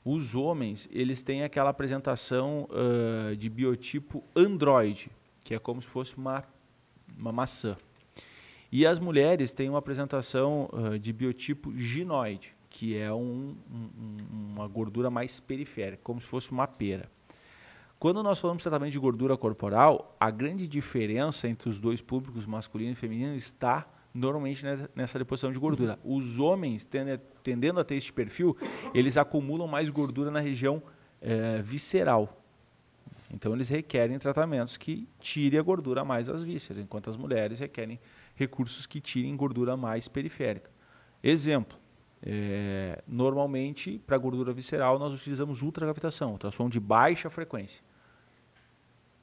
os 0.04 0.34
homens 0.34 0.88
eles 0.92 1.22
têm 1.22 1.44
aquela 1.44 1.70
apresentação 1.70 2.68
uh, 2.70 3.36
de 3.36 3.48
biotipo 3.48 4.24
androide, 4.34 5.10
que 5.44 5.54
é 5.54 5.58
como 5.58 5.80
se 5.80 5.88
fosse 5.88 6.16
uma, 6.16 6.42
uma 7.18 7.32
maçã. 7.32 7.76
E 8.70 8.86
as 8.86 8.98
mulheres 8.98 9.52
têm 9.52 9.68
uma 9.68 9.78
apresentação 9.78 10.70
uh, 10.72 10.98
de 10.98 11.12
biotipo 11.12 11.76
ginoide, 11.76 12.54
que 12.70 12.96
é 12.96 13.12
um, 13.12 13.54
um, 13.70 14.16
uma 14.54 14.66
gordura 14.66 15.10
mais 15.10 15.38
periférica, 15.40 16.00
como 16.02 16.20
se 16.20 16.26
fosse 16.26 16.50
uma 16.50 16.66
pera. 16.66 17.10
Quando 17.98 18.22
nós 18.22 18.40
falamos 18.40 18.62
de 18.62 18.64
tratamento 18.64 18.92
de 18.92 18.98
gordura 18.98 19.36
corporal, 19.36 20.16
a 20.18 20.30
grande 20.30 20.66
diferença 20.66 21.46
entre 21.46 21.68
os 21.68 21.78
dois 21.78 22.00
públicos, 22.00 22.46
masculino 22.46 22.92
e 22.92 22.96
feminino, 22.96 23.36
está 23.36 23.86
normalmente 24.12 24.64
nessa 24.94 25.18
deposição 25.18 25.52
de 25.52 25.58
gordura. 25.58 25.98
Os 26.04 26.38
homens, 26.38 26.86
tendendo 27.42 27.78
a 27.78 27.84
ter 27.84 27.94
este 27.94 28.12
perfil, 28.12 28.56
eles 28.92 29.16
acumulam 29.16 29.68
mais 29.68 29.88
gordura 29.88 30.30
na 30.30 30.40
região 30.40 30.82
eh, 31.20 31.60
visceral. 31.62 32.41
Então, 33.32 33.54
eles 33.54 33.68
requerem 33.68 34.18
tratamentos 34.18 34.76
que 34.76 35.08
tirem 35.18 35.58
a 35.58 35.62
gordura 35.62 36.04
mais 36.04 36.26
das 36.26 36.42
vísceras, 36.42 36.82
enquanto 36.82 37.08
as 37.08 37.16
mulheres 37.16 37.60
requerem 37.60 37.98
recursos 38.34 38.86
que 38.86 39.00
tirem 39.00 39.34
gordura 39.36 39.76
mais 39.76 40.06
periférica. 40.06 40.70
Exemplo, 41.22 41.78
é, 42.24 43.02
normalmente 43.06 43.98
para 44.06 44.16
gordura 44.16 44.52
visceral 44.52 44.96
nós 44.96 45.12
utilizamos 45.12 45.60
ultragravitação, 45.60 46.32
ultrassom 46.32 46.68
de 46.68 46.78
baixa 46.78 47.28
frequência. 47.30 47.82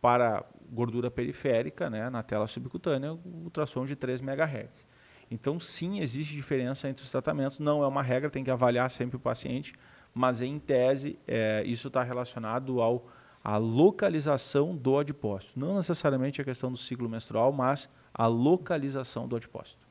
Para 0.01 0.43
gordura 0.71 1.11
periférica, 1.11 1.89
né, 1.89 2.09
na 2.09 2.23
tela 2.23 2.47
subcutânea, 2.47 3.11
ultrassom 3.25 3.85
de 3.85 3.95
3 3.95 4.21
MHz. 4.21 4.85
Então, 5.31 5.59
sim, 5.59 5.99
existe 5.99 6.33
diferença 6.33 6.89
entre 6.89 7.03
os 7.03 7.11
tratamentos, 7.11 7.59
não 7.59 7.83
é 7.83 7.87
uma 7.87 8.01
regra, 8.01 8.29
tem 8.29 8.43
que 8.43 8.49
avaliar 8.49 8.89
sempre 8.89 9.17
o 9.17 9.19
paciente, 9.19 9.73
mas 10.13 10.41
em 10.41 10.57
tese 10.57 11.19
é, 11.27 11.63
isso 11.65 11.87
está 11.87 12.01
relacionado 12.01 12.81
ao 12.81 13.07
a 13.43 13.57
localização 13.57 14.75
do 14.75 14.97
adipócito. 14.97 15.59
Não 15.59 15.77
necessariamente 15.77 16.41
a 16.41 16.43
questão 16.43 16.71
do 16.71 16.77
ciclo 16.77 17.07
menstrual, 17.07 17.51
mas 17.51 17.89
a 18.13 18.27
localização 18.27 19.27
do 19.27 19.35
adipócito. 19.35 19.87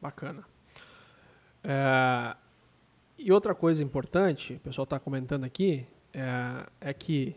Bacana. 0.00 0.44
É, 1.62 2.36
e 3.18 3.30
outra 3.30 3.54
coisa 3.54 3.84
importante, 3.84 4.54
o 4.54 4.60
pessoal 4.60 4.84
está 4.84 4.98
comentando 4.98 5.44
aqui, 5.44 5.86
é, 6.12 6.66
é, 6.80 6.94
que 6.94 7.36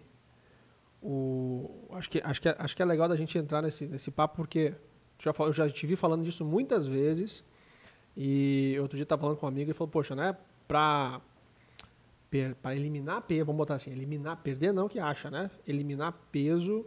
o 1.01 1.69
acho 1.91 2.10
que 2.10 2.21
acho 2.23 2.41
que 2.41 2.49
acho 2.49 2.75
que 2.75 2.82
é 2.82 2.86
legal 2.86 3.10
da 3.10 3.15
gente 3.15 3.38
entrar 3.38 3.62
nesse 3.62 3.86
nesse 3.86 4.10
papo 4.10 4.38
porque 4.38 4.73
já 5.19 5.34
eu 5.38 5.51
já 5.51 5.69
te 5.69 5.86
vi 5.86 5.97
falando 5.97 6.23
disso 6.23 6.45
muitas 6.45 6.88
vezes 6.88 7.43
e 8.15 8.77
outro 8.79 8.95
dia 8.95 9.03
estava 9.03 9.21
falando 9.21 9.38
com 9.38 9.45
um 9.45 9.49
amigo 9.49 9.69
e 9.69 9.73
falou 9.73 9.91
poxa 9.91 10.15
né 10.15 10.36
para 10.65 11.19
para 12.62 12.76
eliminar 12.76 13.22
peso, 13.22 13.46
vamos 13.46 13.58
botar 13.58 13.76
assim, 13.76 13.91
eliminar, 13.91 14.38
perder 14.38 14.74
não 14.74 14.88
que 14.88 15.00
acha, 15.00 15.30
né? 15.30 15.52
Eliminar 15.67 16.13
peso, 16.32 16.86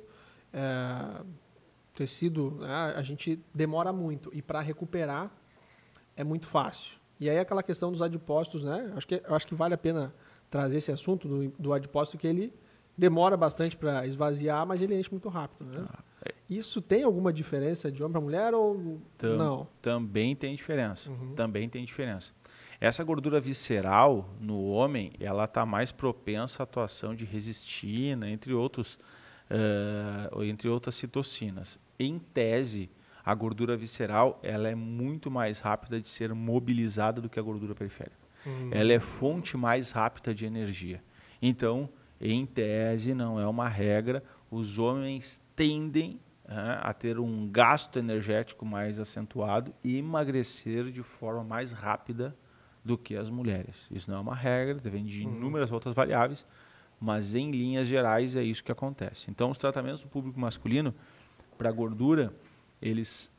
é, 0.53 1.23
tecido, 1.95 2.53
né? 2.61 2.95
a 2.97 3.03
gente 3.03 3.41
demora 3.55 3.93
muito 3.93 4.31
e 4.33 4.43
para 4.43 4.61
recuperar 4.61 5.31
é 6.17 6.25
muito 6.25 6.47
fácil. 6.47 6.99
E 7.19 7.31
aí 7.31 7.39
aquela 7.39 7.63
questão 7.63 7.91
dos 7.91 8.03
adipócitos, 8.03 8.63
né? 8.63 8.93
Acho 8.95 9.07
que 9.07 9.23
acho 9.25 9.47
que 9.47 9.55
vale 9.55 9.75
a 9.75 9.79
pena 9.79 10.15
trazer 10.51 10.79
esse 10.79 10.93
assunto 10.93 11.27
do, 11.27 11.49
do 11.59 11.73
adipócito 11.73 12.19
que 12.19 12.27
ele 12.27 12.53
demora 12.97 13.37
bastante 13.37 13.77
para 13.77 14.07
esvaziar, 14.07 14.67
mas 14.67 14.81
ele 14.81 14.99
enche 14.99 15.11
muito 15.11 15.29
rápido, 15.29 15.65
né? 15.71 15.87
Ah, 15.89 16.03
é. 16.25 16.35
Isso 16.49 16.81
tem 16.81 17.03
alguma 17.03 17.33
diferença 17.33 17.91
de 17.91 18.03
homem 18.03 18.13
para 18.13 18.21
mulher 18.21 18.55
ou 18.55 19.01
Tam, 19.19 19.37
não? 19.37 19.69
Também 19.83 20.35
tem 20.35 20.55
diferença. 20.55 21.11
Uhum. 21.11 21.33
Também 21.33 21.69
tem 21.69 21.85
diferença. 21.85 22.33
Essa 22.81 23.03
gordura 23.03 23.41
visceral 23.41 24.29
no 24.41 24.67
homem, 24.67 25.13
ela 25.19 25.45
está 25.45 25.65
mais 25.65 25.93
propensa 25.93 26.63
à 26.63 26.65
atuação 26.65 27.15
de 27.15 27.25
resistina, 27.25 28.29
entre 28.29 28.53
outros, 28.53 28.99
uh, 29.51 30.43
entre 30.43 30.69
outras 30.69 30.95
citocinas. 30.95 31.79
Em 31.99 32.19
tese, 32.19 32.91
a 33.25 33.35
gordura 33.35 33.77
visceral 33.77 34.39
ela 34.43 34.69
é 34.69 34.75
muito 34.75 35.31
mais 35.31 35.59
rápida 35.59 36.01
de 36.01 36.09
ser 36.09 36.35
mobilizada 36.35 37.21
do 37.21 37.29
que 37.29 37.41
a 37.41 37.43
gordura 37.43 37.75
periférica. 37.75 38.27
Uhum. 38.45 38.71
Ela 38.71 38.93
é 38.93 39.01
fonte 39.01 39.57
mais 39.57 39.91
rápida 39.91 40.35
de 40.35 40.47
energia. 40.47 41.03
Então, 41.41 41.89
em 42.21 42.47
tese, 42.47 43.15
não 43.15 43.41
é 43.41 43.47
uma 43.47 43.69
regra, 43.69 44.23
os 44.51 44.79
homens 44.79 45.43
tendem 45.55 46.21
a 46.49 46.93
ter 46.93 47.19
um 47.19 47.51
gasto 47.51 47.99
energético 47.99 48.65
mais 48.65 49.01
acentuado 49.01 49.75
e 49.83 49.99
emagrecer 49.99 50.93
de 50.93 51.03
forma 51.03 51.43
mais 51.43 51.73
rápida 51.73 52.37
do 52.87 52.97
que 52.97 53.17
as 53.17 53.29
mulheres. 53.29 53.75
Isso 53.91 54.09
não 54.09 54.19
é 54.19 54.21
uma 54.21 54.35
regra, 54.35 54.75
depende 54.75 55.19
de 55.19 55.27
uhum. 55.27 55.37
inúmeras 55.37 55.73
outras 55.73 55.95
variáveis, 55.95 56.47
mas 57.01 57.35
em 57.35 57.51
linhas 57.51 57.89
gerais 57.89 58.37
é 58.37 58.43
isso 58.43 58.63
que 58.63 58.71
acontece. 58.71 59.29
Então, 59.29 59.51
os 59.51 59.59
tratamentos 59.59 60.03
do 60.03 60.09
público 60.09 60.39
masculino 60.39 60.95
para 61.59 61.71
gordura, 61.73 62.33
eles 62.81 63.31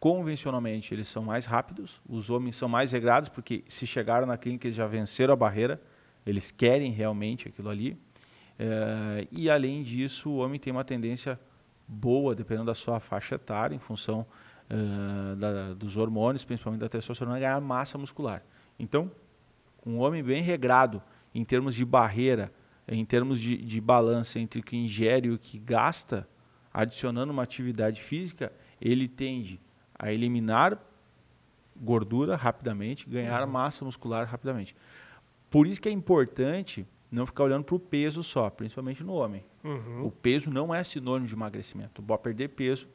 convencionalmente 0.00 0.92
eles 0.92 1.08
são 1.08 1.22
mais 1.22 1.46
rápidos, 1.46 2.00
os 2.08 2.28
homens 2.28 2.56
são 2.56 2.68
mais 2.68 2.90
regrados 2.90 3.28
porque 3.28 3.62
se 3.68 3.86
chegaram 3.86 4.26
na 4.26 4.36
clínica 4.36 4.66
eles 4.66 4.76
já 4.76 4.88
venceram 4.88 5.32
a 5.32 5.36
barreira, 5.36 5.80
eles 6.26 6.50
querem 6.50 6.90
realmente 6.90 7.48
aquilo 7.48 7.68
ali. 7.68 7.96
É, 8.58 9.28
e 9.30 9.48
além 9.48 9.84
disso, 9.84 10.28
o 10.28 10.38
homem 10.38 10.58
tem 10.58 10.72
uma 10.72 10.84
tendência 10.84 11.38
boa, 11.86 12.34
dependendo 12.34 12.66
da 12.66 12.74
sua 12.74 12.98
faixa 12.98 13.36
etária, 13.36 13.76
em 13.76 13.78
função 13.78 14.26
uh, 14.70 15.36
da, 15.36 15.74
dos 15.74 15.96
hormônios, 15.96 16.44
principalmente 16.44 16.80
da 16.80 16.88
testosterona, 16.88 17.38
ganhar 17.38 17.60
massa 17.60 17.96
muscular. 17.96 18.42
Então, 18.82 19.08
um 19.86 19.98
homem 19.98 20.24
bem 20.24 20.42
regrado 20.42 21.00
em 21.32 21.44
termos 21.44 21.72
de 21.76 21.84
barreira, 21.84 22.52
em 22.86 23.04
termos 23.04 23.38
de, 23.38 23.56
de 23.56 23.80
balança 23.80 24.40
entre 24.40 24.60
o 24.60 24.62
que 24.62 24.76
ingere 24.76 25.28
e 25.28 25.30
o 25.30 25.38
que 25.38 25.56
gasta, 25.56 26.28
adicionando 26.74 27.32
uma 27.32 27.44
atividade 27.44 28.02
física, 28.02 28.52
ele 28.80 29.06
tende 29.06 29.60
a 29.96 30.12
eliminar 30.12 30.76
gordura 31.76 32.34
rapidamente, 32.34 33.08
ganhar 33.08 33.42
uhum. 33.42 33.52
massa 33.52 33.84
muscular 33.84 34.26
rapidamente. 34.26 34.74
Por 35.48 35.68
isso 35.68 35.80
que 35.80 35.88
é 35.88 35.92
importante 35.92 36.84
não 37.08 37.24
ficar 37.24 37.44
olhando 37.44 37.64
para 37.64 37.76
o 37.76 37.78
peso 37.78 38.22
só, 38.24 38.50
principalmente 38.50 39.04
no 39.04 39.12
homem. 39.12 39.44
Uhum. 39.62 40.06
O 40.06 40.10
peso 40.10 40.50
não 40.50 40.74
é 40.74 40.82
sinônimo 40.82 41.28
de 41.28 41.34
emagrecimento. 41.34 41.92
Tu 41.94 42.02
pode 42.02 42.22
perder 42.22 42.48
peso 42.48 42.88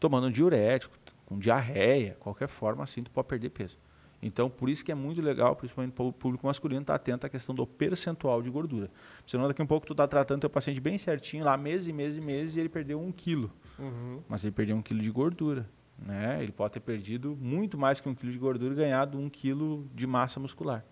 tomando 0.00 0.26
um 0.26 0.30
diurético, 0.30 0.96
com 1.24 1.38
diarreia, 1.38 2.16
qualquer 2.18 2.48
forma 2.48 2.82
assim, 2.82 3.04
tu 3.04 3.10
pode 3.12 3.28
perder 3.28 3.50
peso. 3.50 3.78
Então, 4.20 4.50
por 4.50 4.68
isso 4.68 4.84
que 4.84 4.90
é 4.90 4.94
muito 4.94 5.22
legal, 5.22 5.54
principalmente 5.54 5.92
para 5.92 6.04
o 6.04 6.12
público 6.12 6.46
masculino, 6.46 6.80
estar 6.80 6.94
tá 6.94 6.96
atento 6.96 7.26
à 7.26 7.28
questão 7.28 7.54
do 7.54 7.66
percentual 7.66 8.42
de 8.42 8.50
gordura. 8.50 8.90
Senão, 9.24 9.46
daqui 9.46 9.62
a 9.62 9.64
um 9.64 9.68
pouco, 9.68 9.86
tu 9.86 9.92
está 9.92 10.08
tratando 10.08 10.40
teu 10.40 10.50
paciente 10.50 10.80
bem 10.80 10.98
certinho, 10.98 11.44
lá 11.44 11.56
meses 11.56 11.86
e 11.86 11.92
meses 11.92 12.16
e 12.16 12.20
meses, 12.20 12.56
e 12.56 12.60
ele 12.60 12.68
perdeu 12.68 13.00
um 13.00 13.12
quilo. 13.12 13.50
Uhum. 13.78 14.20
Mas 14.28 14.42
ele 14.44 14.52
perdeu 14.52 14.76
um 14.76 14.82
quilo 14.82 15.00
de 15.00 15.10
gordura. 15.10 15.68
Né? 15.98 16.42
Ele 16.42 16.52
pode 16.52 16.72
ter 16.72 16.80
perdido 16.80 17.36
muito 17.40 17.76
mais 17.76 18.00
que 18.00 18.08
um 18.08 18.14
quilo 18.14 18.30
de 18.30 18.38
gordura 18.38 18.72
e 18.72 18.76
ganhado 18.76 19.18
um 19.18 19.28
quilo 19.28 19.88
de 19.94 20.06
massa 20.06 20.38
muscular. 20.38 20.84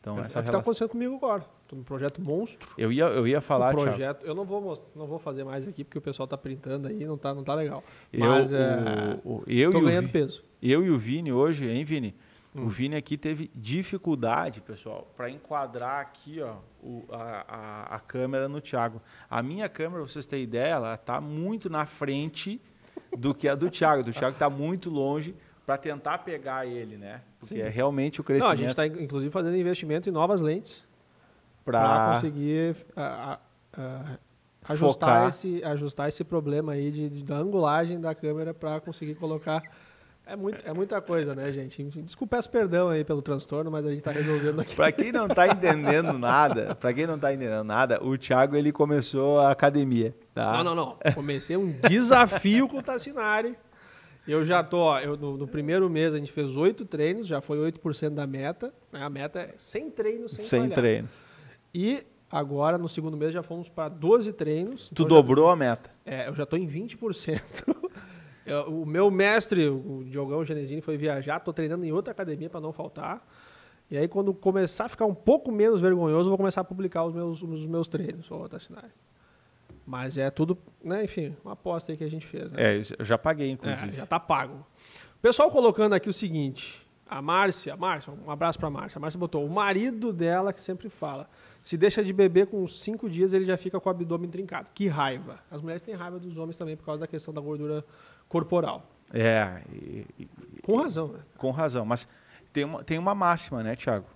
Então, 0.00 0.18
é 0.18 0.26
essa 0.26 0.40
o 0.40 0.42
que 0.42 0.48
está 0.48 0.58
acontecendo 0.58 0.88
comigo 0.90 1.14
agora. 1.16 1.46
Estou 1.62 1.78
no 1.78 1.84
projeto 1.84 2.20
Monstro. 2.20 2.68
Eu 2.76 2.92
ia, 2.92 3.04
eu 3.04 3.26
ia 3.26 3.40
falar, 3.40 3.68
o 3.74 3.76
Thiago, 3.76 3.90
projeto, 3.90 4.26
eu 4.26 4.34
não 4.34 4.44
vou, 4.44 4.90
não 4.94 5.06
vou 5.06 5.18
fazer 5.18 5.44
mais 5.44 5.66
aqui 5.66 5.82
porque 5.82 5.96
o 5.96 6.02
pessoal 6.02 6.26
tá 6.26 6.36
printando 6.36 6.88
aí, 6.88 7.06
não 7.06 7.16
tá, 7.16 7.34
não 7.34 7.42
tá 7.42 7.54
legal. 7.54 7.82
eu, 8.12 8.28
Mas 8.28 8.52
é, 8.52 9.18
o, 9.24 9.36
o- 9.36 9.44
eu, 9.46 9.72
tô 9.72 9.78
o 9.78 9.80
ganhando 9.82 10.06
Vi- 10.06 10.12
peso. 10.12 10.44
eu 10.62 10.84
e 10.84 10.90
o 10.90 10.98
Vini 10.98 11.32
hoje, 11.32 11.66
hein, 11.70 11.84
Vini? 11.84 12.14
Hum. 12.56 12.66
O 12.66 12.68
Vini 12.68 12.94
aqui 12.94 13.16
teve 13.18 13.50
dificuldade, 13.54 14.60
pessoal, 14.60 15.12
para 15.16 15.28
enquadrar 15.28 16.00
aqui 16.00 16.40
ó, 16.40 16.56
o- 16.80 17.04
a, 17.10 17.44
a- 17.48 17.96
a 17.96 17.98
câmera 18.00 18.48
no 18.48 18.60
Thiago. 18.60 19.02
A 19.28 19.42
minha 19.42 19.68
câmera, 19.68 20.02
pra 20.04 20.12
vocês 20.12 20.24
terem 20.26 20.44
ideia, 20.44 20.68
ela 20.74 20.96
tá 20.96 21.20
muito 21.20 21.68
na 21.68 21.84
frente 21.84 22.60
do 23.18 23.34
que 23.34 23.48
a 23.48 23.54
do 23.56 23.68
Thiago. 23.68 24.04
Do 24.04 24.12
Thiago 24.12 24.36
tá 24.38 24.48
muito 24.48 24.88
longe 24.88 25.34
para 25.66 25.76
tentar 25.76 26.18
pegar 26.18 26.64
ele, 26.64 26.96
né? 26.96 27.22
Porque 27.40 27.54
Sim. 27.56 27.60
é 27.60 27.68
realmente 27.68 28.20
o 28.20 28.22
Não, 28.22 28.26
crescimento 28.26 28.52
a 28.52 28.56
gente 28.56 28.68
está 28.68 28.86
inclusive 28.86 29.32
fazendo 29.32 29.56
investimento 29.56 30.08
em 30.08 30.12
novas 30.12 30.40
lentes 30.40 30.84
para 31.64 32.14
conseguir 32.14 32.76
a- 32.94 33.38
ajustar, 34.68 35.08
Focar. 35.08 35.28
esse, 35.28 35.62
ajustar 35.64 36.08
esse 36.08 36.22
problema 36.22 36.72
aí 36.72 36.90
de, 36.90 37.08
de- 37.08 37.24
da 37.24 37.36
angulagem 37.36 38.00
da 38.00 38.14
câmera 38.14 38.54
para 38.54 38.80
conseguir 38.80 39.14
colocar. 39.16 39.60
É, 40.26 40.34
muito, 40.36 40.66
é 40.66 40.72
muita 40.72 41.00
coisa, 41.02 41.34
né, 41.34 41.52
gente? 41.52 41.82
Desculpa, 42.02 42.36
peço 42.36 42.48
perdão 42.48 42.88
aí 42.88 43.04
pelo 43.04 43.20
transtorno, 43.20 43.70
mas 43.70 43.84
a 43.84 43.90
gente 43.90 43.98
está 43.98 44.10
resolvendo 44.10 44.60
aqui. 44.60 44.74
Para 44.74 44.90
quem 44.90 45.12
não 45.12 45.28
tá 45.28 45.46
entendendo 45.46 46.18
nada, 46.18 46.74
para 46.74 46.94
quem 46.94 47.06
não 47.06 47.18
tá 47.18 47.34
entendendo 47.34 47.62
nada, 47.64 48.02
o 48.02 48.16
Thiago 48.16 48.56
ele 48.56 48.72
começou 48.72 49.38
a 49.40 49.50
academia, 49.50 50.14
tá? 50.32 50.62
Não, 50.62 50.64
não, 50.64 50.74
não. 50.74 51.12
Comecei 51.14 51.56
um 51.58 51.70
desafio 51.88 52.66
com 52.68 52.78
o 52.78 52.82
Tassinari. 52.82 53.54
Eu 54.26 54.46
já 54.46 54.64
tô, 54.64 54.78
ó, 54.78 54.98
eu, 55.00 55.14
no, 55.18 55.36
no 55.36 55.46
primeiro 55.46 55.90
mês 55.90 56.14
a 56.14 56.18
gente 56.18 56.32
fez 56.32 56.56
oito 56.56 56.86
treinos, 56.86 57.26
já 57.26 57.42
foi 57.42 57.58
8% 57.58 58.14
da 58.14 58.26
meta. 58.26 58.72
né? 58.90 59.02
A 59.02 59.10
meta 59.10 59.40
é 59.40 59.54
100 59.58 59.90
treinos 59.90 60.32
sem, 60.32 60.44
Sem 60.46 60.60
falhar. 60.62 60.74
treino. 60.78 61.08
E 61.74 62.02
agora, 62.30 62.78
no 62.78 62.88
segundo 62.88 63.14
mês, 63.18 63.34
já 63.34 63.42
fomos 63.42 63.68
para 63.68 63.90
12 63.90 64.32
treinos. 64.32 64.88
Tu 64.88 65.02
Então, 65.02 65.06
dobrou 65.06 65.50
a 65.50 65.56
meta. 65.56 65.90
Já, 66.06 66.12
é, 66.14 66.28
eu 66.28 66.34
já 66.34 66.46
tô 66.46 66.56
em 66.56 66.66
20%. 66.66 67.38
Eu- 68.46 68.82
o 68.82 68.86
meu 68.86 69.10
mestre, 69.10 69.68
o 69.68 70.04
Diogão 70.06 70.44
Genesini, 70.44 70.80
foi 70.80 70.96
viajar. 70.96 71.40
Tô 71.40 71.52
treinando 71.52 71.84
em 71.84 71.92
outra 71.92 72.12
academia 72.12 72.48
para 72.50 72.60
não 72.60 72.72
faltar. 72.72 73.26
E 73.90 73.96
aí, 73.96 74.08
quando 74.08 74.32
começar 74.34 74.86
a 74.86 74.88
ficar 74.88 75.06
um 75.06 75.14
pouco 75.14 75.52
menos 75.52 75.80
vergonhoso, 75.80 76.26
eu 76.26 76.30
vou 76.30 76.36
começar 76.38 76.60
a 76.62 76.64
publicar 76.64 77.04
os 77.04 77.14
meus, 77.14 77.42
os 77.42 77.66
meus 77.66 77.86
treinos, 77.88 78.30
ô 78.30 78.48
Tassinari. 78.48 78.88
Mas 79.86 80.16
é 80.16 80.30
tudo, 80.30 80.56
né? 80.82 81.04
Enfim, 81.04 81.36
uma 81.44 81.52
aposta 81.52 81.92
aí 81.92 81.98
que 81.98 82.04
a 82.04 82.08
gente 82.10 82.26
fez. 82.26 82.50
Né? 82.50 82.76
É, 82.76 82.80
eu 82.98 83.04
já 83.04 83.18
paguei, 83.18 83.48
É, 83.48 83.52
inclusive. 83.52 83.92
já 83.92 84.06
tá 84.06 84.18
pago. 84.18 84.66
O 85.16 85.20
pessoal 85.20 85.50
colocando 85.50 85.92
aqui 85.94 86.08
o 86.08 86.12
seguinte: 86.12 86.83
a 87.06 87.20
Márcia, 87.20 87.76
Márcia, 87.76 88.12
um 88.26 88.30
abraço 88.30 88.58
pra 88.58 88.70
Márcia. 88.70 88.98
A 88.98 89.00
Márcia 89.00 89.18
botou 89.18 89.44
o 89.44 89.50
marido 89.50 90.12
dela 90.12 90.52
que 90.52 90.60
sempre 90.60 90.88
fala: 90.88 91.28
se 91.62 91.76
deixa 91.76 92.02
de 92.04 92.12
beber 92.12 92.46
com 92.46 92.62
uns 92.62 92.80
cinco 92.80 93.08
dias, 93.10 93.32
ele 93.32 93.44
já 93.44 93.56
fica 93.56 93.78
com 93.78 93.88
o 93.88 93.92
abdômen 93.92 94.30
trincado. 94.30 94.70
Que 94.74 94.88
raiva. 94.88 95.38
As 95.50 95.60
mulheres 95.60 95.82
têm 95.82 95.94
raiva 95.94 96.18
dos 96.18 96.36
homens 96.36 96.56
também 96.56 96.76
por 96.76 96.84
causa 96.84 97.00
da 97.00 97.06
questão 97.06 97.32
da 97.34 97.40
gordura 97.40 97.84
corporal. 98.28 98.90
É, 99.12 99.62
e- 99.72 100.06
e- 100.18 100.28
Com 100.62 100.76
razão, 100.76 101.08
né? 101.08 101.20
com 101.36 101.50
razão. 101.50 101.84
Mas 101.84 102.08
tem 102.52 102.64
uma, 102.64 102.82
tem 102.82 102.98
uma 102.98 103.14
máxima, 103.14 103.62
né, 103.62 103.76
Thiago? 103.76 104.06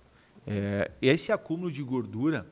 É, 0.47 0.89
esse 1.01 1.31
acúmulo 1.31 1.71
de 1.71 1.83
gordura 1.83 2.47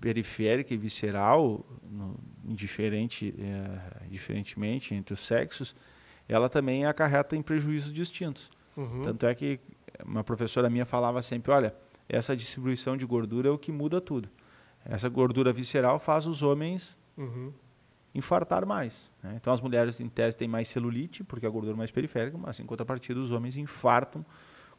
periférica 0.00 0.74
e 0.74 0.76
visceral, 0.76 1.64
no, 1.90 2.16
indiferente, 2.44 3.34
é, 3.38 4.06
diferentemente 4.08 4.94
entre 4.94 5.14
os 5.14 5.20
sexos, 5.20 5.74
ela 6.28 6.48
também 6.48 6.84
acarreta 6.84 7.36
em 7.36 7.42
prejuízos 7.42 7.92
distintos. 7.92 8.50
Uhum. 8.76 9.02
Tanto 9.02 9.26
é 9.26 9.34
que 9.34 9.60
uma 10.04 10.24
professora 10.24 10.68
minha 10.68 10.84
falava 10.84 11.22
sempre, 11.22 11.52
olha, 11.52 11.74
essa 12.08 12.36
distribuição 12.36 12.96
de 12.96 13.06
gordura 13.06 13.48
é 13.48 13.50
o 13.50 13.58
que 13.58 13.70
muda 13.72 14.00
tudo. 14.00 14.28
Essa 14.84 15.08
gordura 15.08 15.52
visceral 15.52 15.98
faz 15.98 16.26
os 16.26 16.42
homens 16.42 16.96
Uhum. 17.16 17.52
infartar 18.14 18.66
mais. 18.66 19.10
né? 19.22 19.34
Então 19.36 19.52
as 19.52 19.60
mulheres 19.60 20.00
em 20.00 20.08
tese 20.08 20.36
têm 20.36 20.48
mais 20.48 20.68
celulite, 20.68 21.24
porque 21.24 21.46
a 21.46 21.50
gordura 21.50 21.74
é 21.74 21.78
mais 21.78 21.90
periférica, 21.90 22.36
mas 22.38 22.58
em 22.60 22.64
contrapartida 22.66 23.18
os 23.20 23.32
homens 23.32 23.56
infartam 23.56 24.24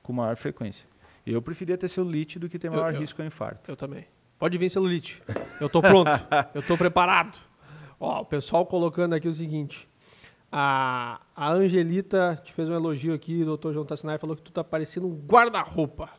com 0.03 0.13
maior 0.13 0.35
frequência. 0.35 0.87
Eu 1.25 1.41
preferia 1.41 1.77
ter 1.77 1.87
celulite 1.87 2.37
do 2.37 2.47
que 2.47 2.59
ter 2.59 2.67
Eu- 2.67 2.73
maior 2.73 2.93
eu- 2.93 2.99
risco 2.99 3.21
ao 3.21 3.27
infarto. 3.27 3.69
Eu 3.71 3.75
também. 3.75 4.05
Pode 4.37 4.57
vir 4.57 4.69
celulite. 4.69 5.23
Eu 5.59 5.69
tô 5.69 5.81
pronto. 5.81 6.09
eu 6.53 6.61
tô 6.61 6.77
preparado. 6.77 7.37
Ó, 7.99 8.21
o 8.21 8.25
pessoal 8.25 8.65
colocando 8.65 9.13
aqui 9.15 9.27
o 9.27 9.33
seguinte. 9.33 9.87
A, 10.51 11.19
a 11.35 11.51
Angelita 11.51 12.39
te 12.43 12.53
fez 12.53 12.69
um 12.69 12.73
elogio 12.73 13.13
aqui, 13.13 13.41
o 13.41 13.45
doutor 13.45 13.73
João 13.73 13.85
Tassinari 13.85 14.19
falou 14.19 14.35
que 14.35 14.41
tu 14.41 14.51
tá 14.51 14.63
parecendo 14.63 15.07
um 15.07 15.13
guarda-roupa. 15.13 16.09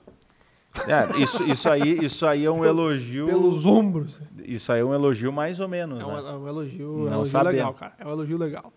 É, 0.87 1.19
isso, 1.23 1.43
isso, 1.45 1.69
aí, 1.71 2.05
isso 2.05 2.27
aí 2.27 2.45
é 2.45 2.51
um 2.51 2.65
elogio. 2.65 3.27
Pelos 3.27 3.65
ombros. 3.65 4.21
Isso 4.45 4.71
aí 4.71 4.81
é 4.81 4.85
um 4.85 4.93
elogio 4.93 5.33
mais 5.33 5.59
ou 5.59 5.69
menos. 5.69 6.01
É 6.01 6.05
um, 6.05 6.23
né? 6.23 6.31
é 6.31 6.33
um 6.35 6.49
elogio, 6.49 6.85
é 6.85 6.87
um 6.87 6.97
Não 6.97 7.12
elogio 7.15 7.33
sabemos. 7.33 7.57
legal, 7.57 7.75
cara. 7.75 7.95
É 7.99 8.07
um 8.07 8.11
elogio 8.11 8.37
legal. 8.37 8.73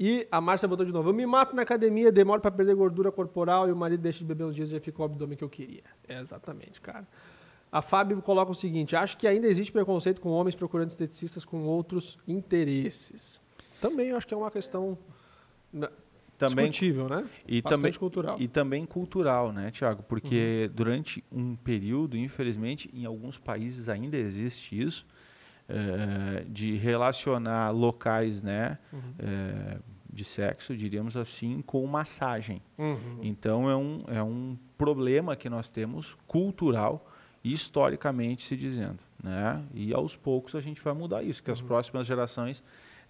E 0.00 0.26
a 0.30 0.40
Márcia 0.40 0.66
botou 0.66 0.86
de 0.86 0.92
novo. 0.92 1.10
Eu 1.10 1.14
me 1.14 1.26
mato 1.26 1.54
na 1.54 1.62
academia, 1.62 2.10
demoro 2.10 2.40
pra 2.40 2.50
perder 2.50 2.74
gordura 2.74 3.12
corporal 3.12 3.68
e 3.68 3.72
o 3.72 3.76
marido 3.76 4.00
deixa 4.00 4.20
de 4.20 4.24
beber 4.24 4.44
uns 4.44 4.54
dias 4.54 4.70
e 4.70 4.72
já 4.72 4.80
fica 4.80 5.02
o 5.02 5.04
abdômen 5.04 5.36
que 5.36 5.44
eu 5.44 5.50
queria. 5.50 5.84
É 6.08 6.18
exatamente, 6.18 6.80
cara. 6.80 7.06
A 7.70 7.80
Fábio 7.80 8.20
coloca 8.20 8.50
o 8.50 8.54
seguinte: 8.54 8.96
acho 8.96 9.16
que 9.16 9.26
ainda 9.26 9.46
existe 9.46 9.72
preconceito 9.72 10.20
com 10.20 10.30
homens 10.30 10.54
procurando 10.54 10.88
esteticistas 10.88 11.44
com 11.44 11.62
outros 11.64 12.18
interesses. 12.26 13.40
Também 13.82 14.12
acho 14.12 14.26
que 14.26 14.32
é 14.32 14.36
uma 14.36 14.50
questão 14.50 14.96
Também, 16.38 16.70
discutível, 16.70 17.08
né? 17.08 17.24
e, 17.46 17.60
Bastante 17.62 17.76
também, 17.80 17.92
cultural. 17.92 18.36
e 18.40 18.48
também 18.48 18.86
cultural, 18.86 19.52
né, 19.52 19.70
Tiago? 19.70 20.02
Porque 20.04 20.66
Uhum. 20.68 20.74
durante 20.74 21.24
um 21.30 21.54
período, 21.56 22.16
infelizmente, 22.16 22.90
em 22.94 23.04
alguns 23.04 23.38
países 23.38 23.88
ainda 23.88 24.16
existe 24.16 24.80
isso, 24.80 25.06
eh, 25.68 26.44
de 26.48 26.74
relacionar 26.76 27.70
locais 27.70 28.42
né, 28.42 28.78
Uhum. 28.92 29.00
eh, 29.18 29.78
de 30.12 30.24
sexo, 30.24 30.76
diríamos 30.76 31.16
assim, 31.16 31.62
com 31.62 31.86
massagem. 31.86 32.60
Uhum. 32.76 33.18
Então 33.22 33.70
é 33.70 33.76
um, 33.76 33.98
é 34.08 34.22
um 34.22 34.58
problema 34.76 35.34
que 35.36 35.48
nós 35.48 35.70
temos 35.70 36.16
cultural, 36.26 37.08
historicamente 37.42 38.42
se 38.44 38.56
dizendo. 38.56 38.98
Né? 39.22 39.62
E 39.72 39.94
aos 39.94 40.14
poucos 40.16 40.54
a 40.54 40.60
gente 40.60 40.82
vai 40.82 40.92
mudar 40.92 41.22
isso, 41.22 41.42
que 41.42 41.50
as 41.50 41.60
próximas 41.62 42.06
gerações 42.06 42.62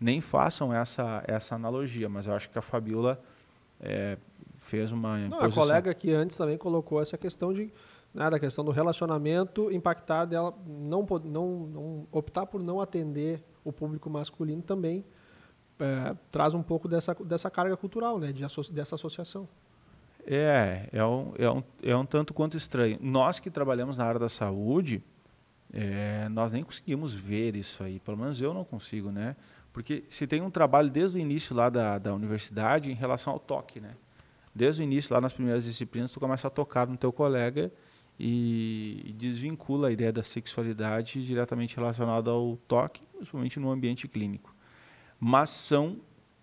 nem 0.03 0.21
façam 0.21 0.73
essa, 0.75 1.23
essa 1.27 1.55
analogia, 1.55 2.09
mas 2.09 2.27
eu 2.27 2.35
acho 2.35 2.51
que 2.51 2.59
a 2.59 2.63
Fabiola 2.63 3.21
eh, 3.81 4.19
fez 4.59 4.93
uma 4.93 5.19
Não, 5.19 5.41
a 5.41 5.51
colega 5.51 5.91
aqui 5.91 6.13
antes 6.13 6.37
também 6.37 6.59
colocou 6.59 7.01
essa 7.01 7.17
questão 7.19 7.53
de 7.53 7.73
né, 8.15 8.29
da 8.29 8.39
questão 8.39 8.63
do 8.65 8.71
relacionamento 8.71 9.73
impactar 9.73 10.27
dela 10.27 10.55
não, 10.67 11.07
não, 11.25 11.59
não 11.67 12.07
optar 12.13 12.45
por 12.47 12.63
não 12.63 12.81
atender 12.81 13.43
o 13.65 13.73
público 13.73 14.11
masculino 14.11 14.61
também 14.61 15.03
é, 15.81 16.15
traz 16.31 16.55
um 16.55 16.63
pouco 16.63 16.87
dessa, 16.87 17.15
dessa 17.15 17.51
carga 17.51 17.77
cultural, 17.77 18.19
né, 18.19 18.31
de 18.33 18.45
asso- 18.45 18.73
dessa 18.73 18.95
associação. 18.95 19.49
É, 20.25 20.89
é 20.93 21.05
um, 21.05 21.33
é, 21.37 21.51
um, 21.51 21.63
é 21.83 21.97
um 21.97 22.05
tanto 22.07 22.33
quanto 22.33 22.57
estranho. 22.57 22.97
Nós 23.01 23.41
que 23.41 23.51
trabalhamos 23.51 23.97
na 23.97 24.05
área 24.05 24.21
da 24.21 24.29
saúde, 24.29 25.03
é, 25.73 26.29
nós 26.29 26.53
nem 26.53 26.63
conseguimos 26.63 27.15
ver 27.15 27.57
isso 27.57 27.83
aí. 27.83 27.99
Pelo 27.99 28.17
menos 28.17 28.41
eu 28.41 28.55
não 28.55 28.63
consigo, 28.65 29.11
né? 29.11 29.35
Porque 29.73 30.05
se 30.09 30.27
tem 30.27 30.43
um 30.43 30.51
trabalho 30.51 30.91
desde 30.91 31.17
o 31.17 31.21
início 31.21 31.55
lá 31.55 31.71
da, 31.71 31.99
da 31.99 32.15
universidade 32.15 32.91
em 32.91 32.95
relação 32.95 33.33
ao 33.33 33.39
toque, 33.39 33.81
né? 33.81 33.95
Desde 34.55 34.83
o 34.83 34.85
início, 34.85 35.15
lá 35.15 35.21
nas 35.21 35.33
primeiras 35.33 35.65
disciplinas, 35.65 36.13
tu 36.13 36.21
começa 36.21 36.47
a 36.47 36.51
tocar 36.51 36.87
no 36.87 36.97
teu 36.97 37.11
colega 37.11 37.73
e, 38.21 39.03
e 39.07 39.13
desvincula 39.13 39.89
a 39.89 39.91
ideia 39.91 40.13
da 40.13 40.23
sexualidade 40.23 41.25
diretamente 41.25 41.75
relacionada 41.75 42.31
ao 42.31 42.59
toque, 42.69 43.01
principalmente 43.17 43.59
no 43.59 43.71
ambiente 43.71 44.07
clínico. 44.07 44.55
Mas 45.19 45.49
são 45.49 46.01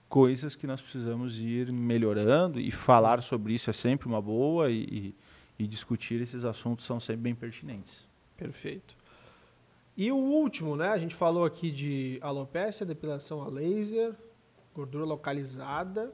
coisas 0.08 0.56
que 0.56 0.66
nós 0.66 0.82
precisamos 0.82 1.38
ir 1.38 1.72
melhorando 1.72 2.60
e 2.60 2.72
falar 2.72 3.22
sobre 3.22 3.54
isso 3.54 3.70
é 3.70 3.74
sempre 3.74 4.08
uma 4.08 4.20
boa 4.20 4.72
e, 4.72 5.14
e, 5.60 5.64
e 5.64 5.68
discutir 5.68 6.20
esses 6.20 6.44
assuntos 6.44 6.86
são 6.86 7.00
sempre 7.00 7.22
bem 7.22 7.36
pertinentes. 7.36 8.08
Perfeito. 8.36 8.99
E 10.00 10.14
o 10.14 10.16
último, 10.16 10.78
né? 10.78 10.88
A 10.88 10.98
gente 10.98 11.14
falou 11.14 11.44
aqui 11.44 11.70
de 11.70 12.20
alopécia, 12.22 12.86
depilação 12.86 13.42
a 13.42 13.50
laser, 13.50 14.16
gordura 14.74 15.04
localizada. 15.04 16.10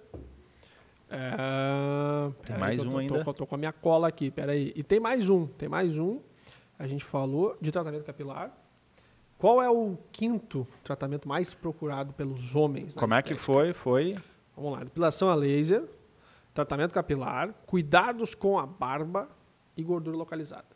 É... 1.08 2.32
peraí 2.42 2.60
mais 2.60 2.80
eu 2.80 2.90
um 2.90 2.92
tô, 2.94 2.98
ainda? 2.98 3.24
Tô, 3.24 3.34
tô 3.36 3.46
com 3.46 3.54
a 3.54 3.58
minha 3.60 3.72
cola 3.72 4.08
aqui, 4.08 4.32
peraí. 4.32 4.74
E 4.76 4.82
tem 4.82 5.00
mais 5.00 5.30
um, 5.30 5.46
tem 5.46 5.70
mais 5.70 6.00
um. 6.00 6.20
A 6.80 6.88
gente 6.88 7.06
falou 7.06 7.56
de 7.62 7.72
tratamento 7.72 8.04
capilar. 8.04 8.52
Qual 9.38 9.62
é 9.62 9.70
o 9.70 9.96
quinto 10.12 10.68
tratamento 10.84 11.30
mais 11.30 11.54
procurado 11.54 12.12
pelos 12.12 12.56
homens? 12.56 12.96
na 12.96 13.00
Como 13.00 13.14
é 13.14 13.22
que 13.22 13.36
foi? 13.36 13.72
Foi 13.72 14.16
Vamos 14.56 14.72
lá. 14.72 14.84
Depilação 14.84 15.30
a 15.30 15.36
laser, 15.36 15.84
tratamento 16.56 16.92
capilar, 16.92 17.54
cuidados 17.68 18.34
com 18.34 18.58
a 18.58 18.66
barba 18.66 19.30
e 19.78 19.84
gordura 19.84 20.18
localizada. 20.18 20.76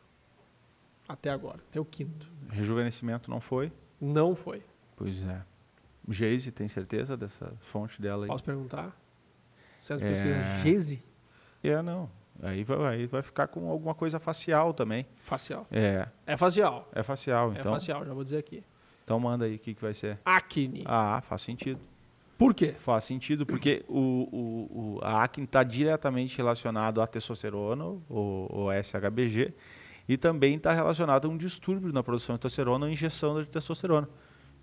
Até 1.10 1.30
agora. 1.32 1.60
É 1.74 1.80
o 1.80 1.86
quinto. 1.86 2.32
rejuvenescimento, 2.50 3.30
não 3.30 3.42
foi? 3.42 3.72
Não 4.00 4.36
foi. 4.36 4.64
Pois 4.96 5.22
é. 5.28 5.42
Geise, 6.08 6.52
tem 6.52 6.70
certeza 6.70 7.18
dessa 7.18 7.52
fonte 7.62 8.02
dela 8.02 8.24
aí? 8.26 8.28
Posso 8.28 8.44
perguntar? 8.44 8.96
Certo, 9.78 10.04
É. 10.04 10.10
pesquisa 10.10 10.36
Gese? 10.64 11.04
É, 11.64 11.82
não. 11.82 12.10
Aí 12.42 12.64
vai, 12.64 12.78
aí 12.96 13.06
vai 13.06 13.22
ficar 13.22 13.48
com 13.48 13.70
alguma 13.70 13.94
coisa 13.94 14.18
facial 14.20 14.74
também. 14.74 15.06
Facial. 15.26 15.68
É, 15.72 16.08
É 16.26 16.38
facial. 16.38 16.88
é 16.94 17.04
facial. 17.04 17.54
É 17.54 17.60
Então, 17.60 17.74
facial, 17.74 18.06
já 18.06 18.14
vou 18.14 18.24
dizer 18.24 18.38
aqui. 18.38 18.64
então 19.04 19.20
manda 19.20 19.46
aí 19.46 19.56
o 19.56 19.60
que, 19.60 19.74
que 19.74 19.82
vai 19.82 19.94
ser. 19.94 20.20
Acne. 20.24 20.84
Ah, 20.86 21.22
faz 21.28 21.42
sentido. 21.42 21.80
Por 22.38 22.54
quê? 22.54 22.74
Faz 22.80 23.04
sentido, 23.04 23.46
porque 23.46 23.84
o, 23.90 24.00
o, 24.00 24.96
o- 24.96 25.00
a 25.04 25.24
acne 25.24 25.44
está 25.44 25.62
diretamente 25.64 26.38
relacionado 26.38 27.02
à 27.02 27.08
testosterona, 27.08 27.84
o, 27.86 28.48
o 28.50 28.72
SHBG, 28.72 29.54
e 30.10 30.18
também 30.18 30.56
está 30.56 30.74
relacionado 30.74 31.28
a 31.28 31.30
um 31.30 31.38
distúrbio 31.38 31.94
na 31.94 32.02
produção 32.02 32.36
de 32.36 32.42
testosterona 32.42 32.88
ou 32.88 32.92
injeção 32.92 33.40
de 33.40 33.48
testosterona. 33.48 34.10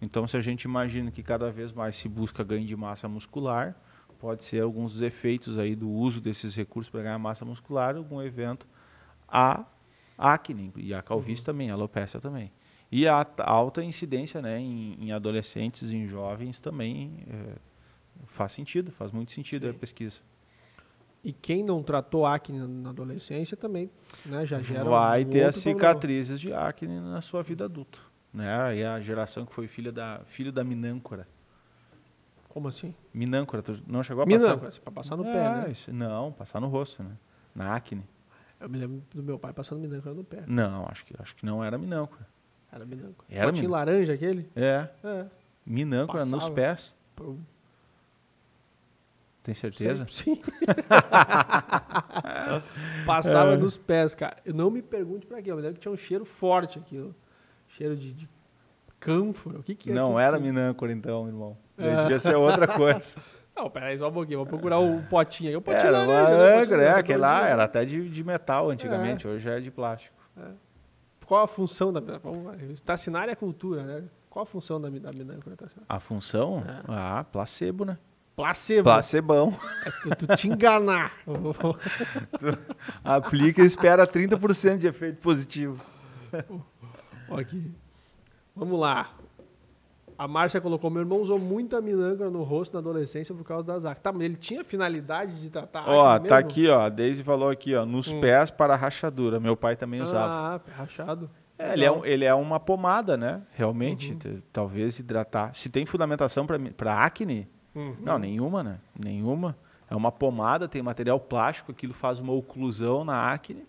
Então, 0.03 0.27
se 0.27 0.37
a 0.37 0.41
gente 0.41 0.65
imagina 0.65 1.09
que 1.13 1.23
cada 1.23 1.53
vez 1.53 1.73
mais 1.73 1.95
se 1.95 2.09
busca 2.09 2.43
ganho 2.43 2.67
de 2.67 2.75
massa 2.75 3.09
muscular, 3.09 3.77
pode 4.19 4.45
ser 4.45 4.61
alguns 4.61 4.95
dos 4.95 5.03
efeitos 5.03 5.57
aí 5.57 5.77
do 5.77 5.89
uso 5.89 6.21
desses 6.21 6.57
recursos 6.57 6.91
para 6.91 7.03
ganhar 7.03 7.19
massa 7.21 7.45
muscular, 7.45 7.97
algum 7.97 8.21
evento 8.21 8.67
a 9.29 9.65
acne 10.19 10.73
e 10.77 10.93
a 10.93 11.01
calvície 11.01 11.45
também, 11.45 11.71
a 11.71 11.75
alopecia 11.75 12.21
também. 12.21 12.51
E 12.91 13.07
a 13.07 13.25
alta 13.39 13.85
incidência 13.85 14.43
né, 14.43 14.59
em, 14.59 14.97
em 15.01 15.13
adolescentes 15.13 15.91
e 15.91 15.97
em 15.97 16.09
jovens 16.09 16.59
também 16.59 17.25
é, 17.29 17.55
faz 18.27 18.51
sentido, 18.51 18.91
faz 18.91 19.13
muito 19.13 19.31
sentido 19.31 19.67
Sim. 19.67 19.71
a 19.71 19.75
pesquisa. 19.75 20.19
E 21.27 21.33
quem 21.33 21.61
não 21.65 21.83
tratou 21.83 22.25
acne 22.25 22.61
na- 22.61 22.91
adolescência 22.91 23.57
também 23.57 23.91
né, 24.25 24.47
já 24.47 24.61
gera 24.61 24.85
Vai 24.85 25.25
um 25.25 25.29
ter 25.29 25.43
as 25.43 25.57
outro 25.57 25.71
problema. 25.73 25.89
cicatrizes 25.91 26.41
de 26.41 26.53
acne 26.53 27.01
na 27.01 27.21
sua 27.21 27.43
vida 27.43 27.65
adulta. 27.65 27.99
Né? 28.33 28.77
E 28.77 28.85
a 28.85 29.01
geração 29.01 29.45
que 29.45 29.53
foi 29.53 29.67
filha 29.67 29.91
da, 29.91 30.21
filho 30.27 30.53
da 30.53 30.63
minâncora. 30.63 31.27
Como 32.49 32.69
assim? 32.69 32.95
Minâncora, 33.13 33.61
tu 33.63 33.83
não 33.89 34.03
chegou 34.05 34.23
a 34.23 34.27
passar? 34.27 34.39
Minâncora, 34.47 34.71
pra 34.83 34.93
passar 34.93 35.17
no 35.17 35.25
pé, 35.25 35.31
É, 35.37 35.51
né? 35.51 35.71
isso- 35.71 35.93
não, 35.93 36.31
passar 36.33 36.61
no 36.61 36.69
rosto, 36.69 37.03
né? 37.03 37.11
Na 37.55 37.75
acne. 37.75 38.05
Eu 38.61 38.69
me 38.69 38.79
lembro 38.79 39.03
do 39.13 39.23
meu 39.23 39.39
pai 39.39 39.53
passando 39.53 39.81
minâncora 39.81 40.15
no 40.15 40.23
pé. 40.25 40.45
Não, 40.47 40.87
acho 40.89 41.05
que, 41.05 41.15
acho 41.21 41.35
que 41.35 41.45
não 41.45 41.63
era 41.63 41.77
minâncora. 41.77 42.27
Era 42.73 42.87
minâncora. 42.87 43.27
Era 43.29 43.47
Potinho 43.49 43.69
minâncora. 43.69 43.91
laranja 43.91 44.13
aquele? 44.15 44.49
É, 44.55 44.89
É. 45.05 45.27
minâncora 45.67 46.25
nos 46.25 46.45
Passava. 46.45 46.55
pés. 46.55 46.95
Pô, 47.15 47.37
Tem 49.47 49.55
certeza? 49.55 50.05
Sim. 50.11 50.41
Passava 53.07 53.55
É. 53.55 53.57
nos 53.57 53.79
pés, 53.79 54.13
cara. 54.13 54.37
Eu 54.45 54.53
não 54.53 54.73
me 54.73 54.83
pergunte 54.83 55.25
pra 55.25 55.41
quê. 55.41 55.53
Eu 55.53 55.57
me 55.57 55.63
lembro 55.63 55.77
que 55.77 55.83
tinha 55.83 55.93
um 55.93 55.97
cheiro 55.97 56.25
forte 56.25 56.81
aquilo. 56.81 57.15
Cheiro 57.69 57.95
de, 57.97 58.13
de 58.13 58.29
cânfora. 58.99 59.61
O 59.61 59.63
que 59.63 59.77
que 59.77 59.93
é 59.93 59.95
Não 59.95 60.07
aquilo? 60.07 60.19
era 60.19 60.39
minâncora 60.41 60.91
então, 60.93 61.29
irmão. 61.29 61.57
É. 61.79 62.03
Devia 62.03 62.19
ser 62.19 62.35
outra 62.35 62.67
coisa. 62.67 63.17
Não, 63.57 63.71
peraí, 63.71 63.97
só 63.97 64.09
um 64.09 64.13
pouquinho. 64.13 64.39
Vou 64.39 64.47
procurar 64.47 64.81
o 64.81 65.01
potinho 65.05 65.51
aqui. 65.51 65.57
O 65.57 65.63
potinho 65.63 65.87
Era 65.87 65.99
uma 66.01 66.07
laranja. 66.07 66.31
né? 66.31 66.35
O 66.35 66.39
potinho 66.59 66.63
âncora, 66.65 66.83
é, 66.83 66.91
aquele 67.01 67.19
lá 67.19 67.49
era 67.49 67.63
até 67.65 67.85
de, 67.85 68.09
de 68.11 68.25
metal 68.25 68.69
antigamente, 68.71 69.29
hoje 69.29 69.49
é 69.49 69.61
de 69.61 69.71
plástico. 69.71 70.17
Qual 71.25 71.45
a 71.45 71.47
função 71.47 71.93
da... 71.93 72.01
Vamos 72.19 72.45
lá. 72.45 72.55
Tassinária 72.85 73.31
é 73.31 73.35
cultura, 73.37 73.85
né? 73.85 74.03
Qual 74.29 74.43
a 74.43 74.47
função 74.47 74.81
da, 74.81 74.89
da 74.91 75.13
minâncora? 75.13 75.57
A 75.89 76.01
função? 76.01 76.65
É. 76.69 76.81
Ah, 76.89 77.25
placebo, 77.31 77.85
né? 77.85 77.97
Placebo. 78.37 78.85
Placebão. 78.85 79.57
É 79.87 79.91
tu, 80.15 80.27
tu 80.27 80.37
te 80.37 80.47
enganar. 80.49 81.15
Aplica 83.03 83.63
e 83.63 83.67
espera 83.67 84.07
30% 84.07 84.77
de 84.79 84.87
efeito 84.87 85.19
positivo. 85.19 85.83
Aqui. 87.31 87.73
Vamos 88.55 88.79
lá. 88.79 89.11
A 90.19 90.27
Márcia 90.29 90.61
colocou: 90.61 90.91
meu 90.91 91.01
irmão 91.03 91.21
usou 91.21 91.39
muita 91.39 91.81
minâncora 91.81 92.31
no 92.31 92.43
rosto 92.43 92.75
na 92.75 92.81
adolescência 92.81 93.35
por 93.35 93.45
causa 93.45 93.65
das 93.65 93.85
acne. 93.85 94.03
Tá, 94.03 94.13
mas 94.13 94.23
ele 94.23 94.37
tinha 94.37 94.63
finalidade 94.65 95.41
de 95.41 95.51
tratar 95.51 95.81
acne 95.81 95.95
Ó, 95.95 96.13
mesmo? 96.15 96.29
tá 96.29 96.39
aqui, 96.39 96.69
ó. 96.69 96.81
A 96.83 96.89
Daisy 96.89 97.23
falou 97.23 97.49
aqui, 97.51 97.75
ó. 97.75 97.85
Nos 97.87 98.13
Hum. 98.13 98.21
pés 98.21 98.51
para 98.51 98.75
rachadura. 98.77 99.39
Meu 99.41 99.57
pai 99.57 99.77
também 99.77 100.01
usava. 100.01 100.57
Ah, 100.57 100.61
rachado. 100.77 101.31
É, 101.59 101.73
ele, 101.73 101.85
é 101.87 101.91
um- 101.91 102.05
ele 102.05 102.25
é 102.27 102.35
uma 102.35 102.61
pomada, 102.61 103.17
né? 103.17 103.43
Realmente. 103.55 104.13
Uhum. 104.27 104.43
Talvez 104.53 104.99
hidratar. 104.99 105.55
Se 105.55 105.69
tem 105.71 105.87
fundamentação 105.87 106.47
para 106.47 107.03
acne, 107.03 107.49
Uhum. 107.77 107.95
não, 108.01 108.19
nenhuma, 108.19 108.63
né? 108.63 108.79
Nenhuma. 108.99 109.57
É 109.89 109.95
uma 109.95 110.11
pomada, 110.11 110.67
tem 110.67 110.83
material 110.83 111.21
plástico, 111.21 111.71
aquilo 111.71 111.95
faz 111.95 112.19
uma 112.19 112.33
oclusão 112.33 113.05
na 113.05 113.31
acne. 113.31 113.65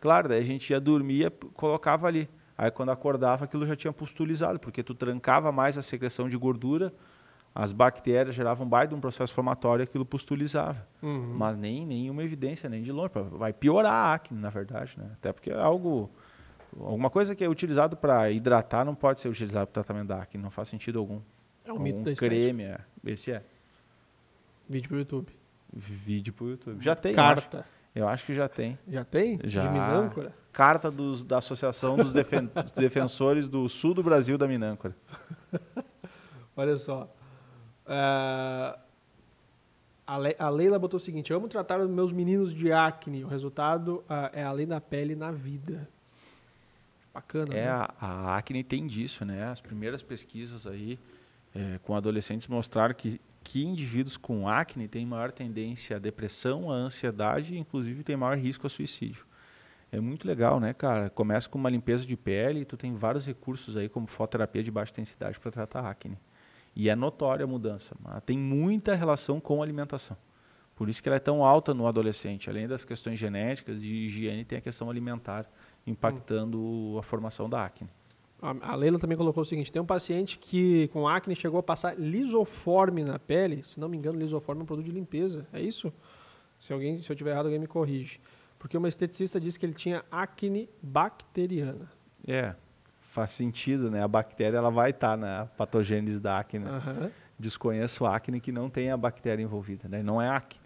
Claro, 0.00 0.28
daí 0.28 0.40
a 0.40 0.44
gente 0.44 0.70
ia 0.70 0.80
dormir 0.80 1.26
e 1.26 1.30
colocava 1.50 2.06
ali. 2.06 2.28
Aí 2.56 2.70
quando 2.70 2.90
acordava, 2.90 3.44
aquilo 3.44 3.66
já 3.66 3.76
tinha 3.76 3.92
pustulizado, 3.92 4.58
porque 4.58 4.82
tu 4.82 4.94
trancava 4.94 5.52
mais 5.52 5.78
a 5.78 5.82
secreção 5.82 6.28
de 6.28 6.36
gordura, 6.36 6.92
as 7.54 7.72
bactérias 7.72 8.34
geravam 8.34 8.68
baita 8.68 8.88
de 8.88 8.94
um 8.94 9.00
processo 9.00 9.32
inflamatório 9.32 9.82
e 9.82 9.84
aquilo 9.84 10.04
pustulizava. 10.04 10.86
Uhum. 11.02 11.34
Mas 11.36 11.56
nem 11.56 11.86
nenhuma 11.86 12.22
evidência, 12.22 12.68
nem 12.68 12.82
de 12.82 12.92
longe. 12.92 13.10
Vai 13.32 13.52
piorar 13.52 13.92
a 13.92 14.14
acne, 14.14 14.40
na 14.40 14.50
verdade, 14.50 14.94
né? 14.96 15.10
Até 15.14 15.32
porque 15.32 15.50
é 15.50 15.58
algo. 15.58 16.10
Alguma 16.78 17.10
coisa 17.10 17.34
que 17.34 17.42
é 17.42 17.48
utilizado 17.48 17.96
para 17.96 18.30
hidratar 18.30 18.84
não 18.84 18.94
pode 18.94 19.20
ser 19.20 19.28
utilizado 19.28 19.66
para 19.66 19.82
tratamento 19.82 20.08
da 20.08 20.22
acne, 20.22 20.40
não 20.40 20.50
faz 20.50 20.68
sentido 20.68 20.98
algum. 21.00 21.20
É 21.64 21.72
um 21.72 21.78
mito 21.78 22.02
da 22.02 22.14
creme, 22.14 22.64
é. 22.64 22.78
Esse 23.04 23.32
é. 23.32 23.42
Vídeo 24.70 24.88
pro 24.88 24.98
YouTube. 24.98 25.32
Vídeo 25.72 26.32
pro 26.32 26.48
YouTube. 26.50 26.80
Já 26.82 26.94
tem, 26.94 27.12
eu 27.12 27.20
acho. 27.20 27.34
Carta. 27.42 27.66
Eu 27.92 28.08
acho 28.08 28.24
que 28.24 28.32
já 28.32 28.48
tem. 28.48 28.78
Já 28.86 29.04
tem? 29.04 29.40
Já. 29.42 29.62
De 29.62 29.68
minâncora? 29.68 30.32
Carta 30.52 30.88
dos, 30.92 31.24
da 31.24 31.38
Associação 31.38 31.96
dos, 31.96 32.12
Defen- 32.12 32.48
Defensores 32.76 33.48
do 33.48 33.68
Sul 33.68 33.94
do 33.94 34.02
Brasil 34.02 34.38
da 34.38 34.46
Minâncora. 34.46 34.94
Olha 36.56 36.76
só. 36.76 37.12
É, 37.84 38.78
A, 40.06 40.16
Le- 40.18 40.36
a 40.38 40.48
Leila 40.48 40.78
botou 40.78 40.98
o 40.98 41.00
seguinte: 41.00 41.32
Eu 41.32 41.38
amo 41.38 41.48
tratar 41.48 41.80
os 41.80 41.90
meus 41.90 42.12
meninos 42.12 42.54
de 42.54 42.72
acne. 42.72 43.24
O 43.24 43.28
resultado 43.28 44.04
ah, 44.08 44.30
é 44.32 44.44
além 44.44 44.68
da 44.68 44.80
pele 44.80 45.16
na 45.16 45.32
vida. 45.32 45.88
Bacana. 47.12 47.52
É, 47.54 47.64
né? 47.64 47.68
a, 47.70 47.92
a 48.00 48.36
acne 48.36 48.62
tem 48.62 48.86
disso, 48.86 49.24
né? 49.24 49.48
As 49.50 49.60
primeiras 49.60 50.00
pesquisas 50.00 50.64
aí 50.64 50.96
é, 51.54 51.78
com 51.82 51.96
adolescentes 51.96 52.46
mostraram 52.46 52.94
que, 52.94 53.20
que 53.42 53.64
indivíduos 53.64 54.16
com 54.16 54.48
acne 54.48 54.86
têm 54.86 55.06
maior 55.06 55.32
tendência 55.32 55.96
à 55.96 55.98
depressão, 55.98 56.70
à 56.70 56.74
ansiedade 56.74 57.54
e, 57.54 57.58
inclusive, 57.58 58.02
tem 58.02 58.16
maior 58.16 58.36
risco 58.36 58.66
a 58.66 58.70
suicídio. 58.70 59.26
É 59.92 59.98
muito 59.98 60.26
legal, 60.26 60.60
né, 60.60 60.72
cara? 60.72 61.10
Começa 61.10 61.48
com 61.48 61.58
uma 61.58 61.68
limpeza 61.68 62.06
de 62.06 62.16
pele 62.16 62.60
e 62.60 62.64
tu 62.64 62.76
tem 62.76 62.94
vários 62.94 63.26
recursos 63.26 63.76
aí, 63.76 63.88
como 63.88 64.06
fototerapia 64.06 64.62
de 64.62 64.70
baixa 64.70 64.92
intensidade 64.92 65.40
para 65.40 65.50
tratar 65.50 65.88
acne. 65.88 66.18
E 66.76 66.88
é 66.88 66.94
notória 66.94 67.44
a 67.44 67.48
mudança, 67.48 67.96
tem 68.24 68.38
muita 68.38 68.94
relação 68.94 69.40
com 69.40 69.60
a 69.60 69.64
alimentação. 69.64 70.16
Por 70.76 70.88
isso 70.88 71.02
que 71.02 71.08
ela 71.08 71.16
é 71.16 71.20
tão 71.20 71.44
alta 71.44 71.74
no 71.74 71.86
adolescente. 71.86 72.48
Além 72.48 72.66
das 72.66 72.86
questões 72.86 73.18
genéticas, 73.18 73.82
de 73.82 73.92
higiene, 74.06 74.46
tem 74.46 74.56
a 74.56 74.62
questão 74.62 74.88
alimentar 74.88 75.44
impactando 75.86 76.96
a 76.98 77.02
formação 77.02 77.50
da 77.50 77.66
acne. 77.66 77.90
A 78.42 78.74
Leila 78.74 78.98
também 78.98 79.16
colocou 79.16 79.42
o 79.42 79.46
seguinte: 79.46 79.70
tem 79.70 79.82
um 79.82 79.86
paciente 79.86 80.38
que 80.38 80.88
com 80.88 81.06
acne 81.06 81.36
chegou 81.36 81.60
a 81.60 81.62
passar 81.62 81.98
lisoforme 81.98 83.04
na 83.04 83.18
pele. 83.18 83.62
Se 83.62 83.78
não 83.78 83.88
me 83.88 83.96
engano, 83.96 84.18
lisoforme 84.18 84.60
é 84.60 84.62
um 84.62 84.66
produto 84.66 84.86
de 84.86 84.92
limpeza. 84.92 85.46
É 85.52 85.60
isso? 85.60 85.92
Se, 86.58 86.72
alguém, 86.72 87.02
se 87.02 87.10
eu 87.10 87.16
tiver 87.16 87.30
errado, 87.30 87.46
alguém 87.46 87.58
me 87.58 87.66
corrige. 87.66 88.20
Porque 88.58 88.76
uma 88.76 88.88
esteticista 88.88 89.40
disse 89.40 89.58
que 89.58 89.64
ele 89.64 89.74
tinha 89.74 90.04
acne 90.10 90.68
bacteriana. 90.82 91.90
É, 92.26 92.54
faz 93.00 93.32
sentido, 93.32 93.90
né? 93.90 94.02
A 94.02 94.08
bactéria 94.08 94.58
ela 94.58 94.70
vai 94.70 94.90
estar 94.90 95.16
na 95.16 95.46
patogênese 95.56 96.20
da 96.20 96.38
acne. 96.38 96.66
Aham. 96.66 97.10
Desconheço 97.38 98.04
acne 98.04 98.38
que 98.38 98.52
não 98.52 98.68
tem 98.68 98.90
a 98.90 98.96
bactéria 98.96 99.42
envolvida, 99.42 99.88
né? 99.88 100.02
Não 100.02 100.20
é 100.20 100.28
acne. 100.28 100.59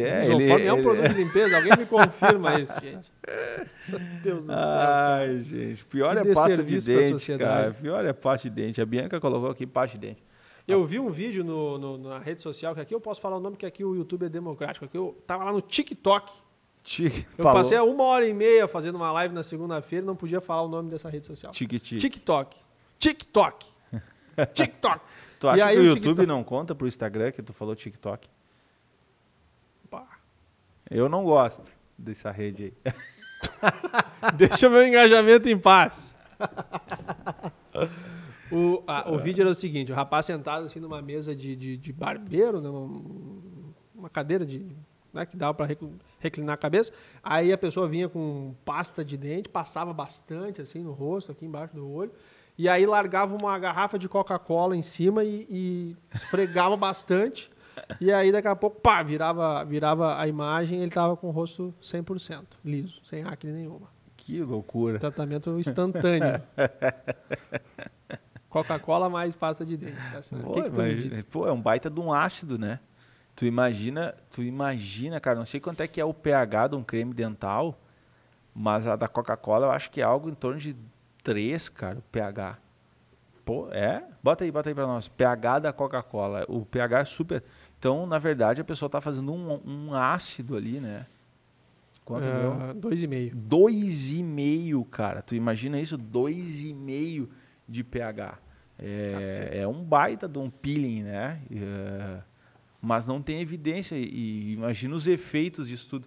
É, 0.00 0.20
lisoforme 0.20 0.44
ele, 0.54 0.66
é 0.66 0.72
um 0.72 0.76
ele- 0.76 0.82
produto 0.82 1.08
de 1.08 1.14
limpeza? 1.14 1.56
Alguém 1.56 1.72
me 1.78 1.86
confirma 1.86 2.54
isso, 2.60 2.74
gente. 2.80 3.12
Meu 3.88 3.98
Deus 4.22 4.46
do 4.46 4.52
céu. 4.52 4.56
cara. 4.56 5.16
Ai, 5.18 5.38
gente, 5.40 5.84
pior 5.86 6.20
Que 6.22 6.28
é 6.28 6.34
pasta 6.34 6.62
de 6.62 6.80
dente, 6.80 7.38
cara. 7.38 7.70
Pior 7.72 8.04
é 8.04 8.12
pasta 8.12 8.48
de 8.50 8.54
dente. 8.54 8.80
A 8.80 8.86
Bianca 8.86 9.20
colocou 9.20 9.50
aqui 9.50 9.66
pasta 9.66 9.98
de 9.98 10.06
dente. 10.08 10.22
Eu 10.66 10.84
vi 10.86 10.98
um 11.00 11.10
vídeo 11.10 11.42
no, 11.44 11.76
no- 11.78 11.98
na 11.98 12.18
rede 12.18 12.40
social, 12.40 12.74
que 12.74 12.80
aqui 12.80 12.94
eu 12.94 13.00
posso 13.00 13.20
falar 13.20 13.36
o 13.36 13.40
nome, 13.40 13.56
que 13.56 13.66
aqui 13.66 13.84
o 13.84 13.94
YouTube 13.96 14.26
é 14.26 14.28
democrático. 14.28 14.84
Aqui 14.84 14.96
eu 14.96 15.16
tava 15.26 15.44
lá 15.44 15.52
no 15.52 15.60
TikTok. 15.60 16.32
Tique, 16.84 17.24
Eu 17.38 17.44
falou. 17.44 17.58
passei 17.62 17.78
uma 17.78 18.02
hora 18.04 18.26
e 18.26 18.34
meia 18.34 18.66
fazendo 18.66 18.96
uma 18.96 19.12
live 19.12 19.32
na 19.32 19.44
segunda-feira 19.44 20.04
e 20.04 20.06
não 20.06 20.16
podia 20.16 20.40
falar 20.40 20.62
o 20.62 20.68
nome 20.68 20.90
dessa 20.90 21.08
rede 21.08 21.26
social. 21.26 21.52
Tique, 21.52 21.78
tique. 21.78 22.00
TikTok. 22.00 22.56
TikTok. 22.98 23.66
TikTok. 24.54 25.00
Tu 25.38 25.48
acha 25.48 25.58
E 25.58 25.62
aí 25.62 25.74
que 25.76 25.80
o 25.80 25.82
o 25.82 25.86
YouTube 25.86 26.02
TikTok- 26.02 26.26
não 26.26 26.42
conta 26.42 26.74
pro 26.74 26.86
Instagram 26.88 27.30
que 27.32 27.42
tu 27.42 27.52
falou 27.52 27.74
TikTok? 27.76 28.28
Eu 30.90 31.08
não 31.08 31.24
gosto 31.24 31.72
dessa 31.96 32.30
rede 32.30 32.74
aí. 32.84 32.94
Deixa 34.36 34.68
meu 34.68 34.86
engajamento 34.86 35.48
em 35.48 35.58
paz. 35.58 36.14
o, 38.50 38.82
a- 38.86 39.10
o 39.10 39.18
vídeo 39.18 39.42
era 39.42 39.50
o 39.50 39.54
seguinte: 39.54 39.92
o 39.92 39.94
rapaz 39.94 40.26
sentado 40.26 40.66
assim 40.66 40.80
numa 40.80 41.00
mesa 41.02 41.34
de, 41.34 41.56
de, 41.56 41.76
de 41.76 41.92
barbeiro, 41.92 42.60
né, 42.60 42.68
uma, 42.68 43.02
uma 43.94 44.10
cadeira 44.10 44.44
de. 44.44 44.66
Né, 45.12 45.26
que 45.26 45.36
dava 45.36 45.52
para 45.52 45.68
reclinar 46.20 46.54
a 46.54 46.56
cabeça. 46.56 46.90
Aí 47.22 47.52
a 47.52 47.58
pessoa 47.58 47.86
vinha 47.86 48.08
com 48.08 48.54
pasta 48.64 49.04
de 49.04 49.18
dente, 49.18 49.46
passava 49.50 49.92
bastante 49.92 50.62
assim 50.62 50.82
no 50.82 50.92
rosto, 50.92 51.30
aqui 51.32 51.44
embaixo 51.44 51.74
do 51.74 51.86
olho. 51.86 52.10
E 52.56 52.66
aí 52.66 52.86
largava 52.86 53.34
uma 53.36 53.58
garrafa 53.58 53.98
de 53.98 54.08
Coca-Cola 54.08 54.74
em 54.74 54.80
cima 54.80 55.22
e, 55.22 55.46
e 55.50 55.96
esfregava 56.14 56.76
bastante. 56.78 57.50
E 58.00 58.12
aí, 58.12 58.30
daqui 58.32 58.48
a 58.48 58.56
pouco, 58.56 58.80
pá, 58.80 59.02
virava, 59.02 59.64
virava 59.64 60.20
a 60.20 60.26
imagem 60.28 60.82
ele 60.82 60.90
tava 60.90 61.16
com 61.16 61.28
o 61.28 61.30
rosto 61.30 61.74
100% 61.82 62.44
liso, 62.64 63.00
sem 63.08 63.22
acne 63.24 63.52
nenhuma. 63.52 63.88
Que 64.16 64.42
loucura. 64.42 64.98
Tratamento 64.98 65.58
instantâneo. 65.58 66.40
Coca-Cola 68.48 69.08
mais 69.08 69.34
pasta 69.34 69.64
de 69.64 69.76
dente. 69.76 69.96
Tá? 70.12 70.20
Pô, 70.42 70.54
que 70.54 70.62
que 70.62 70.68
imagina- 70.68 71.24
pô, 71.30 71.46
é 71.48 71.52
um 71.52 71.60
baita 71.60 71.88
de 71.88 71.98
um 71.98 72.12
ácido, 72.12 72.58
né? 72.58 72.78
Tu 73.34 73.46
imagina, 73.46 74.14
tu 74.30 74.42
imagina, 74.42 75.18
cara, 75.18 75.38
não 75.38 75.46
sei 75.46 75.58
quanto 75.58 75.80
é 75.80 75.88
que 75.88 75.98
é 76.00 76.04
o 76.04 76.12
pH 76.12 76.68
de 76.68 76.76
um 76.76 76.84
creme 76.84 77.14
dental, 77.14 77.80
mas 78.54 78.86
a 78.86 78.94
da 78.94 79.08
Coca-Cola 79.08 79.66
eu 79.66 79.70
acho 79.70 79.90
que 79.90 80.02
é 80.02 80.04
algo 80.04 80.28
em 80.28 80.34
torno 80.34 80.60
de 80.60 80.76
3, 81.24 81.70
cara, 81.70 81.98
o 81.98 82.02
pH. 82.02 82.58
Pô, 83.44 83.68
é? 83.72 84.04
Bota 84.22 84.44
aí, 84.44 84.52
bota 84.52 84.68
aí 84.68 84.74
pra 84.74 84.86
nós. 84.86 85.08
pH 85.08 85.58
da 85.60 85.72
Coca-Cola. 85.72 86.44
O 86.46 86.64
pH 86.66 87.00
é 87.00 87.04
super. 87.06 87.42
Então, 87.82 88.06
na 88.06 88.20
verdade, 88.20 88.60
a 88.60 88.64
pessoa 88.64 88.88
tá 88.88 89.00
fazendo 89.00 89.32
um, 89.32 89.60
um 89.66 89.92
ácido 89.92 90.56
ali, 90.56 90.78
né? 90.78 91.04
Quanto 92.04 92.22
deu? 92.22 92.52
Ah, 92.52 92.72
dois 92.72 93.02
e 93.02 93.08
meio. 93.08 93.34
Dois 93.34 94.12
e 94.12 94.22
meio, 94.22 94.84
cara. 94.84 95.20
Tu 95.20 95.34
imagina 95.34 95.80
isso? 95.80 95.98
Dois 95.98 96.62
e 96.62 96.72
meio 96.72 97.28
de 97.68 97.82
pH. 97.82 98.38
É, 98.78 99.62
é 99.62 99.66
um 99.66 99.82
baita 99.82 100.28
de 100.28 100.38
um 100.38 100.48
peeling, 100.48 101.02
né? 101.02 101.42
É, 101.50 102.20
mas 102.80 103.08
não 103.08 103.20
tem 103.20 103.40
evidência. 103.40 103.96
E 103.96 104.52
imagina 104.52 104.94
os 104.94 105.08
efeitos 105.08 105.66
disso 105.66 105.88
tudo. 105.88 106.06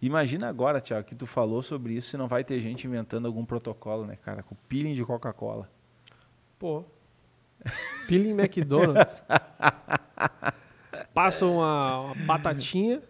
Imagina 0.00 0.46
agora, 0.48 0.80
Tiago, 0.80 1.08
que 1.08 1.16
tu 1.16 1.26
falou 1.26 1.60
sobre 1.60 1.94
isso, 1.94 2.10
se 2.10 2.16
não 2.16 2.28
vai 2.28 2.44
ter 2.44 2.60
gente 2.60 2.86
inventando 2.86 3.26
algum 3.26 3.44
protocolo, 3.44 4.06
né, 4.06 4.14
cara? 4.14 4.44
Com 4.44 4.54
peeling 4.68 4.94
de 4.94 5.04
Coca-Cola. 5.04 5.68
Pô. 6.56 6.84
Peeling 8.06 8.40
McDonald's. 8.40 9.24
Passa 11.16 11.46
uma, 11.46 12.00
uma 12.02 12.14
batatinha, 12.26 13.00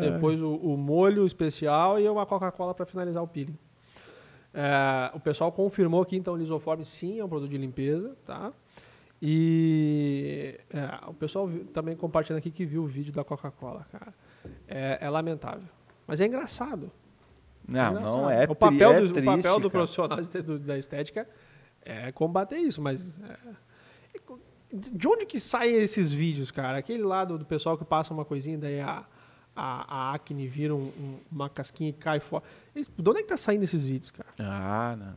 depois 0.00 0.42
o, 0.42 0.54
o 0.54 0.76
molho 0.76 1.24
especial 1.24 1.98
e 1.98 2.06
uma 2.06 2.26
Coca-Cola 2.26 2.74
para 2.74 2.84
finalizar 2.84 3.22
o 3.22 3.26
peeling. 3.26 3.56
É, 4.52 5.10
o 5.14 5.20
pessoal 5.20 5.50
confirmou 5.50 6.04
que 6.04 6.14
então 6.16 6.34
o 6.34 6.36
lisoforme 6.36 6.84
sim 6.84 7.18
é 7.18 7.24
um 7.24 7.28
produto 7.28 7.48
de 7.50 7.56
limpeza, 7.56 8.14
tá? 8.26 8.52
E 9.22 10.58
é, 10.70 11.08
o 11.08 11.14
pessoal 11.14 11.46
viu- 11.46 11.64
também 11.66 11.96
compartilhando 11.96 12.38
aqui 12.38 12.50
que 12.50 12.64
viu 12.66 12.82
o 12.82 12.86
vídeo 12.86 13.12
da 13.12 13.24
Coca-Cola, 13.24 13.86
cara. 13.90 14.12
É, 14.66 14.98
é 15.00 15.08
lamentável, 15.10 15.68
mas 16.06 16.20
é 16.20 16.26
engraçado. 16.26 16.90
Não, 17.66 17.90
Engraçado. 17.90 18.16
não 18.16 18.30
é, 18.30 18.44
o 18.44 18.54
papel 18.54 18.90
tri- 18.90 18.98
é 18.98 19.00
do, 19.00 19.12
triste, 19.12 19.28
o 19.28 19.36
papel 19.36 19.54
do 19.60 19.70
cara. 19.70 19.70
profissional 19.70 20.18
da 20.66 20.78
estética 20.78 21.28
é 21.82 22.10
combater 22.12 22.56
isso, 22.58 22.80
mas 22.80 23.06
é, 23.24 23.36
de 24.72 25.08
onde 25.08 25.24
que 25.26 25.38
saem 25.40 25.76
esses 25.76 26.12
vídeos, 26.12 26.50
cara? 26.50 26.78
Aquele 26.78 27.02
lado 27.02 27.38
do 27.38 27.44
pessoal 27.44 27.76
que 27.78 27.84
passa 27.84 28.12
uma 28.12 28.24
coisinha 28.24 28.58
daí 28.58 28.80
a, 28.80 29.04
a, 29.56 30.10
a 30.10 30.14
acne 30.14 30.46
vira 30.46 30.74
um- 30.74 30.88
um- 30.88 31.18
uma 31.32 31.48
casquinha 31.48 31.90
e 31.90 31.92
cai 31.92 32.20
fora. 32.20 32.44
Eles- 32.74 32.90
De 32.96 33.08
onde 33.08 33.20
é 33.20 33.22
que 33.22 33.28
tá 33.28 33.36
saindo 33.36 33.64
esses 33.64 33.84
vídeos, 33.84 34.10
cara? 34.10 34.28
Ah. 34.38 35.14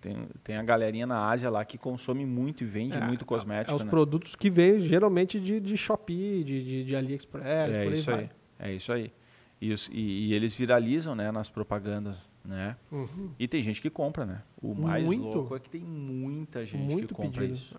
Tem, 0.00 0.28
tem 0.42 0.56
a 0.56 0.62
galerinha 0.62 1.06
na 1.06 1.28
Ásia 1.28 1.50
lá 1.50 1.64
que 1.64 1.76
consome 1.76 2.24
muito 2.24 2.62
e 2.62 2.66
vende 2.66 2.96
É, 2.96 3.00
muito 3.00 3.24
cosmético, 3.26 3.72
É 3.72 3.76
os 3.76 3.84
né? 3.84 3.90
produtos 3.90 4.34
que 4.34 4.48
vêm 4.48 4.80
geralmente 4.80 5.38
de, 5.40 5.60
de 5.60 5.76
Shopee, 5.76 6.42
de, 6.44 6.64
de, 6.64 6.84
de 6.84 6.96
AliExpress, 6.96 7.44
É 7.46 7.66
por 7.84 7.92
aí 7.92 7.92
isso 7.98 8.10
vai. 8.10 8.20
aí. 8.20 8.30
É 8.58 8.72
isso 8.72 8.92
aí. 8.92 9.12
E, 9.60 9.72
os- 9.72 9.88
e- 9.92 10.28
e 10.28 10.34
eles 10.34 10.54
viralizam, 10.56 11.14
né, 11.14 11.30
nas 11.32 11.48
propagandas, 11.50 12.28
né? 12.44 12.76
Uhum. 12.92 13.30
E 13.38 13.46
tem 13.48 13.62
gente 13.62 13.80
que 13.80 13.88
compra, 13.90 14.24
né? 14.26 14.42
O 14.62 14.74
mais 14.74 15.04
Muito. 15.04 15.22
louco 15.24 15.56
é 15.56 15.58
que 15.60 15.68
tem 15.70 15.80
muita 15.82 16.64
gente 16.64 16.82
Muito 16.92 17.08
que 17.08 17.14
compra 17.14 17.42
pedido. 17.42 17.54
isso. 17.58 17.76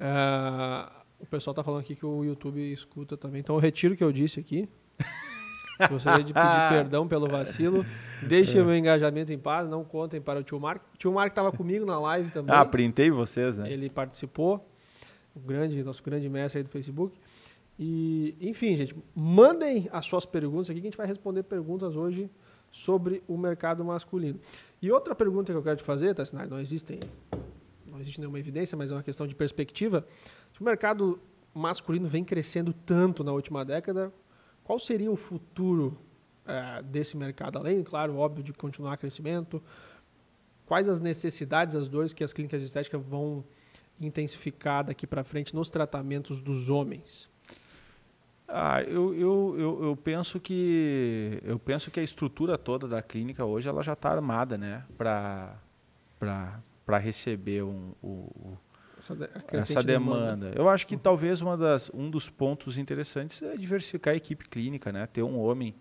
É, 0.00 0.90
o 1.18 1.26
pessoal 1.26 1.52
tá 1.52 1.62
falando 1.62 1.80
aqui 1.80 1.94
que 1.94 2.06
o 2.06 2.24
YouTube 2.24 2.60
escuta 2.72 3.16
também. 3.16 3.40
Então 3.40 3.54
eu 3.56 3.60
retiro 3.60 3.94
o 3.94 3.96
que 3.96 4.02
eu 4.02 4.10
disse 4.10 4.40
aqui. 4.40 4.68
Gostaria 5.88 6.24
de 6.24 6.32
pedir 6.32 6.68
perdão 6.70 7.06
pelo 7.06 7.28
vacilo. 7.28 7.84
Deixem 8.26 8.60
o 8.60 8.64
meu 8.64 8.76
engajamento 8.76 9.32
em 9.32 9.38
paz. 9.38 9.68
Não 9.68 9.84
contem 9.84 10.20
para 10.20 10.40
o 10.40 10.42
tio 10.42 10.58
Mark. 10.58 10.82
O 10.94 10.96
tio 10.98 11.12
Mark 11.12 11.30
estava 11.30 11.52
comigo 11.52 11.84
na 11.84 11.98
live 12.00 12.30
também. 12.30 12.54
Ah, 12.54 12.64
printei 12.64 13.10
vocês, 13.10 13.56
né? 13.56 13.70
Ele 13.70 13.88
participou. 13.88 14.66
O 15.34 15.40
grande, 15.40 15.82
nosso 15.84 16.02
grande 16.02 16.28
mestre 16.28 16.58
aí 16.58 16.64
do 16.64 16.70
Facebook. 16.70 17.16
E, 17.78 18.36
enfim, 18.40 18.76
gente, 18.76 18.94
mandem 19.14 19.88
as 19.92 20.04
suas 20.04 20.26
perguntas 20.26 20.68
aqui 20.68 20.80
que 20.80 20.86
a 20.86 20.90
gente 20.90 20.98
vai 20.98 21.06
responder 21.06 21.42
perguntas 21.44 21.96
hoje 21.96 22.30
sobre 22.70 23.22
o 23.26 23.38
mercado 23.38 23.84
masculino. 23.84 24.38
E 24.82 24.90
outra 24.90 25.14
pergunta 25.14 25.52
que 25.52 25.56
eu 25.56 25.62
quero 25.62 25.76
te 25.76 25.82
fazer, 25.82 26.14
Tassinai, 26.14 26.46
não 26.46 26.60
existem, 26.60 27.00
não 28.00 28.02
existe 28.02 28.18
nenhuma 28.18 28.38
evidência, 28.38 28.76
mas 28.76 28.90
é 28.90 28.94
uma 28.94 29.02
questão 29.02 29.26
de 29.26 29.34
perspectiva. 29.34 30.06
Se 30.52 30.60
o 30.60 30.64
mercado 30.64 31.20
masculino 31.54 32.08
vem 32.08 32.24
crescendo 32.24 32.72
tanto 32.72 33.22
na 33.22 33.32
última 33.32 33.64
década, 33.64 34.12
qual 34.64 34.78
seria 34.78 35.10
o 35.10 35.16
futuro 35.16 35.98
eh, 36.46 36.82
desse 36.82 37.16
mercado? 37.16 37.58
Além, 37.58 37.82
claro, 37.82 38.16
óbvio, 38.16 38.42
de 38.42 38.52
continuar 38.52 38.96
crescimento, 38.96 39.62
quais 40.64 40.88
as 40.88 40.98
necessidades, 40.98 41.76
as 41.76 41.88
dores 41.88 42.12
que 42.12 42.24
as 42.24 42.32
clínicas 42.32 42.62
de 42.62 42.68
estética 42.68 42.96
vão 42.96 43.44
intensificar 44.00 44.84
daqui 44.84 45.06
para 45.06 45.22
frente 45.22 45.54
nos 45.54 45.68
tratamentos 45.68 46.40
dos 46.40 46.70
homens? 46.70 47.28
Ah, 48.48 48.82
eu, 48.82 49.14
eu, 49.14 49.54
eu, 49.58 49.84
eu 49.84 49.96
penso 49.96 50.40
que 50.40 51.38
eu 51.44 51.58
penso 51.58 51.90
que 51.90 52.00
a 52.00 52.02
estrutura 52.02 52.58
toda 52.58 52.88
da 52.88 53.00
clínica 53.00 53.44
hoje 53.44 53.68
ela 53.68 53.82
já 53.82 53.92
está 53.92 54.10
armada, 54.10 54.58
né, 54.58 54.84
para 54.98 55.54
para 56.90 56.98
receber 56.98 57.62
um, 57.62 57.92
o, 58.02 58.08
o- 58.08 58.58
Essa, 58.98 59.14
de- 59.14 59.24
a 59.24 59.26
essa 59.28 59.40
crescente 59.40 59.86
demanda. 59.86 60.52
Eu 60.56 60.68
acho 60.68 60.86
que 60.86 60.96
talvez 60.96 61.40
uma 61.40 61.56
das, 61.56 61.90
um 61.94 62.10
dos 62.10 62.28
pontos 62.28 62.76
interessantes 62.78 63.40
é 63.42 63.56
diversificar 63.56 64.12
a 64.14 64.16
equipe 64.16 64.48
clínica, 64.48 64.90
né? 64.92 65.06
Ter 65.06 65.22
um 65.22 65.38
homem 65.38 65.74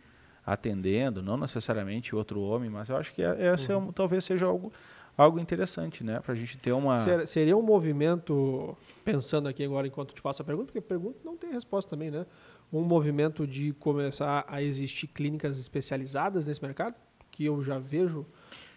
atendendo, 0.46 1.22
não 1.22 1.38
necessariamente 1.38 2.16
outro 2.16 2.42
homem, 2.42 2.70
mas 2.70 2.90
eu 2.90 2.98
acho 2.98 3.14
que 3.14 3.22
é- 3.22 3.48
essa 3.48 3.74
é 3.74 3.78
um- 3.78 3.92
talvez 3.92 4.24
seja 4.24 4.46
algo, 4.46 4.72
algo 5.18 5.40
interessante, 5.40 6.04
né? 6.04 6.20
Para 6.22 6.34
a 6.34 6.36
gente 6.36 6.58
ter 6.58 6.72
uma. 6.72 6.96
Ser- 6.98 7.28
seria 7.28 7.56
um 7.58 7.62
movimento, 7.62 8.76
pensando 9.04 9.48
aqui 9.50 9.64
agora 9.64 9.86
enquanto 9.88 10.14
te 10.14 10.22
faço 10.22 10.42
a 10.42 10.46
pergunta, 10.46 10.68
porque 10.68 10.82
pergunta 10.82 11.20
não 11.24 11.36
tem 11.38 11.52
resposta 11.52 11.90
também, 11.90 12.10
né? 12.10 12.26
Um 12.72 12.82
movimento 12.84 13.46
de 13.46 13.74
começar 13.74 14.46
a 14.48 14.62
existir 14.62 15.08
clínicas 15.08 15.58
especializadas 15.60 16.48
nesse 16.48 16.62
mercado, 16.64 16.96
que 17.32 17.46
eu 17.46 17.62
já 17.64 17.78
vejo 17.80 18.26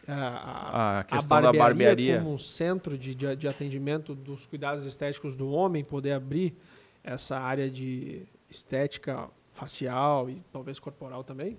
a, 0.09 1.01
A 1.01 1.05
questão 1.05 1.41
da 1.41 1.53
barbearia. 1.53 2.19
como 2.19 2.33
um 2.33 2.39
centro 2.39 2.99
de, 2.99 3.15
de, 3.15 3.37
de 3.37 3.49
atendimento 3.49 4.15
dos 4.15 4.47
cuidados 4.47 4.85
estéticos 4.85 5.37
do 5.37 5.51
homem, 5.51 5.85
poder 5.85 6.13
abrir 6.13 6.57
essa 7.05 7.39
área 7.39 7.71
de 7.71 8.23
estética 8.49 9.29
facial 9.53 10.29
e 10.29 10.43
talvez 10.53 10.79
corporal 10.79 11.23
também. 11.23 11.59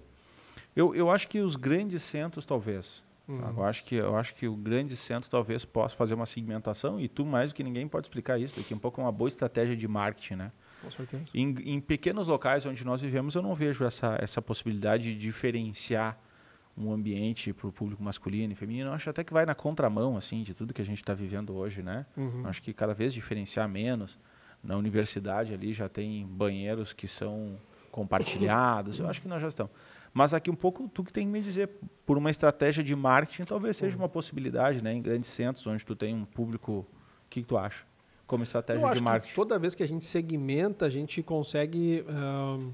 Eu, 0.75 0.95
eu 0.95 1.09
acho 1.09 1.27
que 1.27 1.39
os 1.39 1.55
grandes 1.55 2.01
centros, 2.03 2.45
talvez. 2.45 3.03
Uhum. 3.27 3.39
Eu, 3.57 3.63
acho 3.63 3.83
que, 3.85 3.95
eu 3.95 4.15
acho 4.17 4.35
que 4.35 4.47
o 4.47 4.55
grande 4.55 4.97
centro 4.97 5.29
talvez 5.29 5.63
possa 5.63 5.95
fazer 5.95 6.13
uma 6.13 6.25
segmentação 6.25 6.99
e 6.99 7.07
tu, 7.07 7.25
mais 7.25 7.51
do 7.51 7.55
que 7.55 7.63
ninguém, 7.63 7.87
pode 7.87 8.07
explicar 8.07 8.39
isso. 8.39 8.59
Daqui 8.59 8.73
a 8.73 8.77
um 8.77 8.79
pouco 8.79 8.99
é 8.99 9.03
uma 9.03 9.11
boa 9.11 9.27
estratégia 9.27 9.77
de 9.77 9.87
marketing, 9.87 10.35
né? 10.35 10.51
Com 10.81 10.91
certeza. 10.91 11.23
Em, 11.33 11.55
em 11.63 11.79
pequenos 11.79 12.27
locais 12.27 12.65
onde 12.65 12.83
nós 12.83 13.01
vivemos, 13.01 13.35
eu 13.35 13.41
não 13.41 13.55
vejo 13.55 13.85
essa, 13.85 14.17
essa 14.19 14.41
possibilidade 14.41 15.13
de 15.13 15.15
diferenciar 15.15 16.19
um 16.77 16.91
ambiente 16.91 17.53
para 17.53 17.67
o 17.67 17.71
público 17.71 18.01
masculino 18.03 18.53
e 18.53 18.55
feminino. 18.55 18.89
Eu 18.89 18.93
acho 18.93 19.09
até 19.09 19.23
que 19.23 19.31
vai 19.33 19.45
na 19.45 19.53
contramão 19.53 20.17
assim 20.17 20.41
de 20.43 20.53
tudo 20.53 20.73
que 20.73 20.81
a 20.81 20.85
gente 20.85 20.97
está 20.97 21.13
vivendo 21.13 21.55
hoje, 21.55 21.83
né? 21.83 22.05
Uhum. 22.17 22.45
Acho 22.45 22.61
que 22.61 22.73
cada 22.73 22.93
vez 22.93 23.13
diferenciar 23.13 23.67
menos. 23.69 24.17
Na 24.63 24.77
universidade 24.77 25.53
ali 25.53 25.73
já 25.73 25.89
tem 25.89 26.25
banheiros 26.25 26.93
que 26.93 27.07
são 27.07 27.57
compartilhados. 27.91 28.99
Eu 28.99 29.07
acho 29.07 29.21
que 29.21 29.27
nós 29.27 29.41
já 29.41 29.47
estamos. 29.49 29.71
Mas 30.13 30.33
aqui 30.33 30.49
um 30.49 30.55
pouco 30.55 30.87
tu 30.87 31.03
que 31.03 31.11
tem 31.11 31.25
que 31.25 31.31
me 31.31 31.41
dizer, 31.41 31.69
por 32.05 32.17
uma 32.17 32.29
estratégia 32.29 32.83
de 32.83 32.95
marketing, 32.95 33.45
talvez 33.45 33.77
seja 33.77 33.97
uma 33.97 34.07
possibilidade, 34.09 34.83
né? 34.83 34.93
Em 34.93 35.01
grandes 35.01 35.29
centros 35.29 35.65
onde 35.65 35.83
tu 35.83 35.95
tem 35.95 36.13
um 36.13 36.25
público. 36.25 36.71
O 36.71 36.85
que, 37.29 37.41
que 37.41 37.47
tu 37.47 37.57
acha? 37.57 37.83
Como 38.27 38.43
estratégia 38.43 38.85
Eu 38.85 38.93
de 38.93 39.01
marketing. 39.01 39.35
toda 39.35 39.59
vez 39.59 39.75
que 39.75 39.83
a 39.83 39.87
gente 39.87 40.05
segmenta, 40.05 40.85
a 40.85 40.89
gente 40.89 41.21
consegue 41.23 42.05
ahn, 42.07 42.71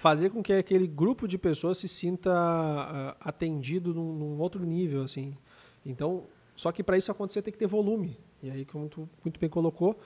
fazer 0.00 0.30
com 0.30 0.42
que 0.42 0.50
aquele 0.52 0.86
grupo 0.86 1.28
de 1.28 1.36
pessoas 1.36 1.76
se 1.76 1.86
sinta 1.86 2.32
ah, 2.34 3.16
atendido 3.20 3.92
num, 3.92 4.14
num 4.14 4.38
outro 4.40 4.64
nível, 4.64 5.02
assim. 5.02 5.36
Então, 5.84 6.24
só 6.56 6.72
que 6.72 6.82
para 6.82 6.96
isso 6.96 7.10
acontecer 7.12 7.42
tem 7.42 7.52
que 7.52 7.58
ter 7.58 7.66
volume. 7.66 8.18
E 8.42 8.50
aí, 8.50 8.64
como 8.64 8.88
tu 8.88 9.06
muito 9.22 9.38
bem 9.38 9.50
colocou, 9.50 9.98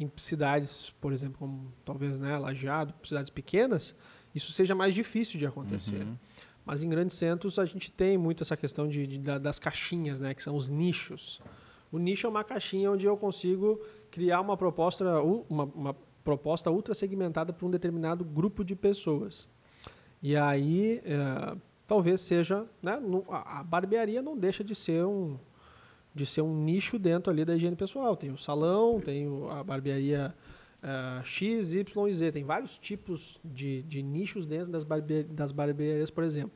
em 0.00 0.10
cidades, 0.16 0.88
por 0.98 1.12
exemplo, 1.12 1.36
como 1.38 1.70
talvez 1.84 2.16
né, 2.16 2.38
Lajeado, 2.38 2.94
cidades 3.04 3.28
pequenas, 3.28 3.94
isso 4.34 4.52
seja 4.52 4.74
mais 4.74 4.94
difícil 4.94 5.38
de 5.38 5.46
acontecer. 5.46 6.02
Uhum. 6.02 6.16
Mas 6.64 6.82
em 6.82 6.88
grandes 6.88 7.14
centros 7.16 7.58
a 7.58 7.66
gente 7.66 7.90
tem 7.92 8.16
muito 8.16 8.42
essa 8.42 8.56
questão 8.56 8.88
de, 8.88 9.06
de- 9.06 9.18
da- 9.18 9.36
das 9.38 9.58
caixinhas, 9.58 10.18
né, 10.18 10.32
que 10.32 10.42
são 10.42 10.56
os 10.56 10.70
nichos. 10.70 11.42
O 11.90 11.98
nicho 11.98 12.26
é 12.26 12.30
uma 12.30 12.42
caixinha 12.42 12.90
onde 12.90 13.04
eu 13.04 13.18
consigo 13.18 13.78
criar 14.10 14.40
uma 14.40 14.56
proposta, 14.56 15.04
uma, 15.22 15.64
uma 15.64 15.96
proposta 16.24 16.70
ultra 16.70 16.94
segmentada 16.94 17.52
para 17.52 17.66
um 17.66 17.70
determinado 17.70 18.24
grupo 18.24 18.64
de 18.64 18.74
pessoas. 18.76 19.48
E 20.22 20.36
aí, 20.36 21.02
eh, 21.04 21.56
talvez 21.86 22.20
seja, 22.20 22.66
né, 22.82 22.98
a, 23.28 23.62
barbearia 23.62 24.22
não 24.22 24.36
deixa 24.36 24.62
de 24.62 24.74
ser 24.74 25.04
um 25.04 25.38
de 26.14 26.26
ser 26.26 26.42
um 26.42 26.54
nicho 26.54 26.98
dentro 26.98 27.32
ali 27.32 27.44
da 27.44 27.56
higiene 27.56 27.74
pessoal. 27.74 28.16
Tem 28.16 28.30
o 28.30 28.36
salão, 28.36 29.00
tem 29.00 29.26
a 29.50 29.64
barbearia 29.64 30.34
uh, 30.82 31.24
X, 31.24 31.74
Y 31.74 32.08
e 32.08 32.12
Z. 32.12 32.32
Tem 32.32 32.44
vários 32.44 32.76
tipos 32.76 33.40
de, 33.42 33.82
de 33.84 34.02
nichos 34.02 34.44
dentro 34.44 34.70
das, 34.70 34.84
barbe 34.84 35.22
das 35.24 35.52
barbearias, 35.52 36.10
por 36.10 36.22
exemplo. 36.22 36.52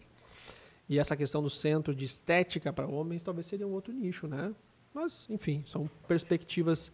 E 0.88 0.98
essa 0.98 1.16
questão 1.16 1.42
do 1.42 1.48
centro 1.48 1.94
de 1.94 2.04
estética 2.04 2.70
para 2.72 2.86
homens 2.86 3.22
talvez 3.22 3.46
seria 3.46 3.66
um 3.66 3.72
outro 3.72 3.94
nicho, 3.94 4.26
né? 4.26 4.54
Mas, 4.92 5.26
enfim, 5.28 5.62
são 5.66 5.88
perspectivas 6.06 6.92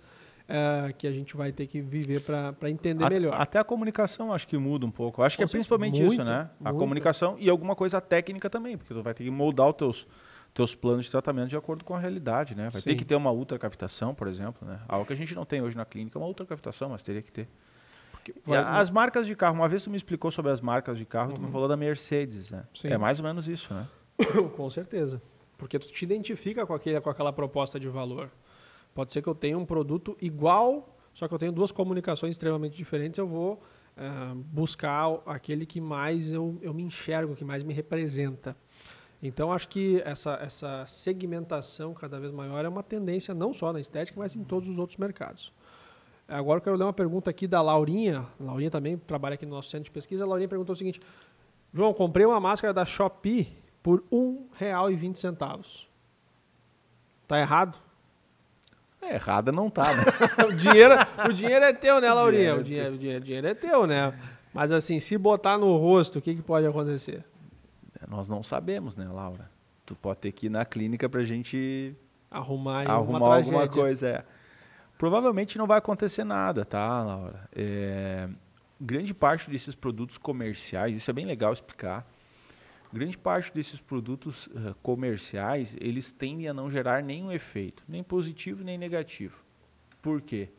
uh, 0.52 0.92
que 0.94 1.06
a 1.06 1.12
gente 1.12 1.36
vai 1.36 1.50
ter 1.50 1.66
que 1.66 1.80
viver 1.80 2.20
para 2.20 2.70
entender 2.70 3.04
a, 3.04 3.08
melhor. 3.10 3.34
Até 3.40 3.58
a 3.58 3.64
comunicação 3.64 4.32
acho 4.32 4.46
que 4.46 4.56
muda 4.58 4.84
um 4.86 4.90
pouco. 4.90 5.22
Acho 5.22 5.36
que 5.36 5.42
é 5.42 5.46
principalmente 5.46 5.98
muito, 6.00 6.14
isso, 6.14 6.24
né? 6.24 6.50
A 6.60 6.64
muito. 6.64 6.78
comunicação 6.78 7.36
e 7.38 7.48
alguma 7.48 7.74
coisa 7.74 8.00
técnica 8.00 8.48
também, 8.50 8.76
porque 8.76 8.92
tu 8.92 9.02
vai 9.02 9.14
ter 9.14 9.24
que 9.24 9.30
moldar 9.30 9.68
os 9.68 9.74
teus, 9.76 10.06
teus 10.54 10.74
planos 10.74 11.06
de 11.06 11.10
tratamento 11.10 11.48
de 11.48 11.56
acordo 11.56 11.84
com 11.84 11.94
a 11.94 11.98
realidade, 11.98 12.54
né? 12.54 12.68
Vai 12.70 12.82
Sim. 12.82 12.90
ter 12.90 12.96
que 12.96 13.04
ter 13.04 13.14
uma 13.16 13.30
ultracavitação, 13.32 14.14
por 14.14 14.28
exemplo, 14.28 14.66
né? 14.68 14.78
Algo 14.88 15.06
que 15.06 15.12
a 15.12 15.16
gente 15.16 15.34
não 15.34 15.44
tem 15.44 15.62
hoje 15.62 15.76
na 15.76 15.84
clínica, 15.84 16.18
uma 16.18 16.28
ultracavitação, 16.28 16.90
mas 16.90 17.02
teria 17.02 17.22
que 17.22 17.32
ter. 17.32 17.48
Vai- 18.44 18.58
a- 18.58 18.78
as 18.78 18.88
marcas 18.90 19.26
de 19.26 19.34
carro, 19.34 19.54
uma 19.56 19.68
vez 19.68 19.82
tu 19.82 19.90
me 19.90 19.96
explicou 19.96 20.30
sobre 20.30 20.52
as 20.52 20.60
marcas 20.60 20.96
de 20.96 21.04
carro, 21.04 21.32
tu 21.32 21.40
me 21.40 21.50
falou 21.50 21.66
da 21.66 21.76
Mercedes, 21.76 22.50
né? 22.50 22.58
Uhum. 22.58 22.64
Sim. 22.80 22.88
É 22.88 22.98
mais 22.98 23.18
ou 23.18 23.24
menos 23.24 23.48
isso, 23.48 23.74
né? 23.74 23.86
Com 24.56 24.70
certeza. 24.70 25.20
Porque 25.58 25.78
tu 25.78 25.86
te 25.88 26.04
identifica 26.04 26.64
com, 26.66 26.74
aquele, 26.74 27.00
com 27.00 27.10
aquela 27.10 27.32
proposta 27.32 27.78
de 27.80 27.88
valor. 27.88 28.30
Pode 28.94 29.12
ser 29.12 29.22
que 29.22 29.28
eu 29.28 29.34
tenha 29.34 29.56
um 29.56 29.64
produto 29.64 30.16
igual, 30.20 30.96
só 31.14 31.26
que 31.26 31.34
eu 31.34 31.38
tenho 31.38 31.52
duas 31.52 31.72
comunicações 31.72 32.32
extremamente 32.34 32.76
diferentes, 32.76 33.18
eu 33.18 33.26
vou 33.26 33.62
ah, 33.96 34.34
buscar 34.36 35.20
aquele 35.26 35.66
que 35.66 35.80
mais 35.80 36.30
eu, 36.30 36.58
eu 36.62 36.72
me 36.72 36.82
enxergo, 36.82 37.34
que 37.34 37.44
mais 37.44 37.62
me 37.62 37.72
representa. 37.72 38.56
Então, 39.22 39.52
acho 39.52 39.68
que 39.68 40.02
essa, 40.04 40.34
essa 40.42 40.84
segmentação 40.86 41.94
cada 41.94 42.18
vez 42.18 42.32
maior 42.32 42.64
é 42.64 42.68
uma 42.68 42.82
tendência 42.82 43.32
não 43.32 43.54
só 43.54 43.72
na 43.72 43.78
estética, 43.78 44.18
mas 44.18 44.34
em 44.34 44.42
todos 44.42 44.68
os 44.68 44.78
outros 44.78 44.98
mercados. 44.98 45.52
Agora 46.26 46.58
eu 46.58 46.62
quero 46.62 46.76
ler 46.76 46.84
uma 46.84 46.92
pergunta 46.92 47.30
aqui 47.30 47.46
da 47.46 47.60
Laurinha. 47.62 48.26
A 48.40 48.44
Laurinha 48.44 48.70
também 48.70 48.96
trabalha 48.96 49.34
aqui 49.34 49.46
no 49.46 49.52
nosso 49.52 49.70
centro 49.70 49.84
de 49.84 49.90
pesquisa. 49.90 50.24
A 50.24 50.26
Laurinha 50.26 50.48
perguntou 50.48 50.72
o 50.72 50.76
seguinte: 50.76 51.00
João, 51.72 51.92
comprei 51.92 52.24
uma 52.26 52.40
máscara 52.40 52.72
da 52.72 52.84
Shopee 52.84 53.56
por 53.82 54.02
R$ 54.10 54.66
1,20. 54.66 55.86
Tá 57.28 57.38
errado? 57.38 57.78
É, 59.02 59.14
errada 59.14 59.50
não 59.50 59.68
tá, 59.68 59.94
né? 59.94 60.04
o, 60.48 60.52
dinheiro, 60.52 60.94
o 61.28 61.32
dinheiro 61.32 61.64
é 61.64 61.72
teu, 61.72 62.00
né, 62.00 62.12
Laurinha? 62.12 62.50
É 62.50 62.54
O 62.54 62.62
dinheiro, 62.62 62.94
o 62.94 62.98
dinheiro, 62.98 63.20
o 63.20 63.24
dinheiro 63.24 63.46
é 63.48 63.54
teu, 63.54 63.86
né? 63.86 64.14
Mas 64.54 64.70
assim, 64.70 65.00
se 65.00 65.18
botar 65.18 65.58
no 65.58 65.76
rosto, 65.76 66.18
o 66.18 66.22
que, 66.22 66.34
que 66.34 66.42
pode 66.42 66.66
acontecer? 66.66 67.24
Nós 68.08 68.28
não 68.28 68.42
sabemos, 68.42 68.96
né, 68.96 69.08
Laura? 69.08 69.50
Tu 69.84 69.96
pode 69.96 70.20
ter 70.20 70.32
que 70.32 70.46
ir 70.46 70.50
na 70.50 70.64
clínica 70.64 71.08
pra 71.08 71.24
gente 71.24 71.96
Arrumar, 72.30 72.88
arrumar 72.88 73.18
uma 73.18 73.36
alguma 73.36 73.68
coisa. 73.68 74.08
É. 74.08 74.24
Provavelmente 74.96 75.58
não 75.58 75.66
vai 75.66 75.78
acontecer 75.78 76.24
nada, 76.24 76.64
tá, 76.64 77.02
Laura? 77.02 77.48
É, 77.54 78.28
grande 78.80 79.12
parte 79.12 79.50
desses 79.50 79.74
produtos 79.74 80.16
comerciais, 80.16 80.94
isso 80.94 81.10
é 81.10 81.14
bem 81.14 81.26
legal 81.26 81.52
explicar. 81.52 82.06
Grande 82.92 83.16
parte 83.16 83.52
desses 83.54 83.80
produtos 83.80 84.48
eh, 84.54 84.74
comerciais, 84.82 85.76
eles 85.80 86.12
tendem 86.12 86.46
a 86.48 86.52
não 86.54 86.70
gerar 86.70 87.02
nenhum 87.02 87.32
efeito, 87.32 87.82
nem 87.88 88.02
positivo 88.02 88.62
nem 88.62 88.76
negativo. 88.76 89.42
Por 90.02 90.20
quê? 90.20 90.50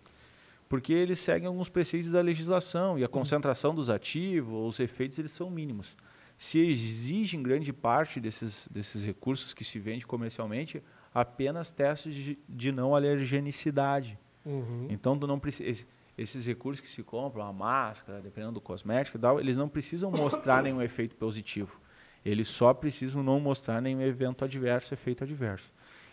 Porque 0.67 0.91
eles 0.93 1.19
seguem 1.19 1.47
alguns 1.47 1.69
preceitos 1.69 2.11
da 2.11 2.21
legislação 2.21 2.97
e 2.97 3.03
a 3.03 3.07
concentração 3.07 3.75
dos 3.75 3.89
ativos, 3.89 4.75
os 4.75 4.79
efeitos, 4.79 5.19
eles 5.19 5.31
são 5.31 5.49
mínimos. 5.51 5.95
Se 6.35 6.57
exigem 6.59 7.43
grande 7.43 7.71
parte 7.71 8.19
desses, 8.19 8.67
desses 8.71 9.05
recursos 9.05 9.53
que 9.53 9.63
se 9.63 9.77
vende 9.77 10.07
comercialmente, 10.07 10.81
apenas 11.13 11.71
testes 11.71 12.15
de, 12.15 12.39
de 12.49 12.71
não 12.71 12.95
alergenicidade. 12.95 14.17
Uhum. 14.43 14.87
Então, 14.89 15.15
tu 15.17 15.27
não 15.27 15.37
precisa, 15.37 15.69
esse- 15.69 15.85
esses 16.17 16.45
recursos 16.47 16.81
que 16.81 16.89
se 16.89 17.03
compram, 17.03 17.43
a 17.45 17.53
máscara, 17.53 18.19
dependendo 18.19 18.53
do 18.53 18.61
cosmético 18.61 19.17
e 19.17 19.21
tal, 19.21 19.39
eles 19.39 19.55
não 19.55 19.67
precisam 19.67 20.09
mostrar 20.09 20.63
nenhum 20.63 20.81
efeito 20.81 21.15
positivo. 21.15 21.79
Eles 22.25 22.47
só 22.47 22.73
precisam 22.73 23.21
não 23.21 23.39
mostrar 23.39 23.81
nenhum 23.81 24.01
evento 24.01 24.45
adverso, 24.45 24.93
efeito 24.93 25.23
adverso. 25.23 25.71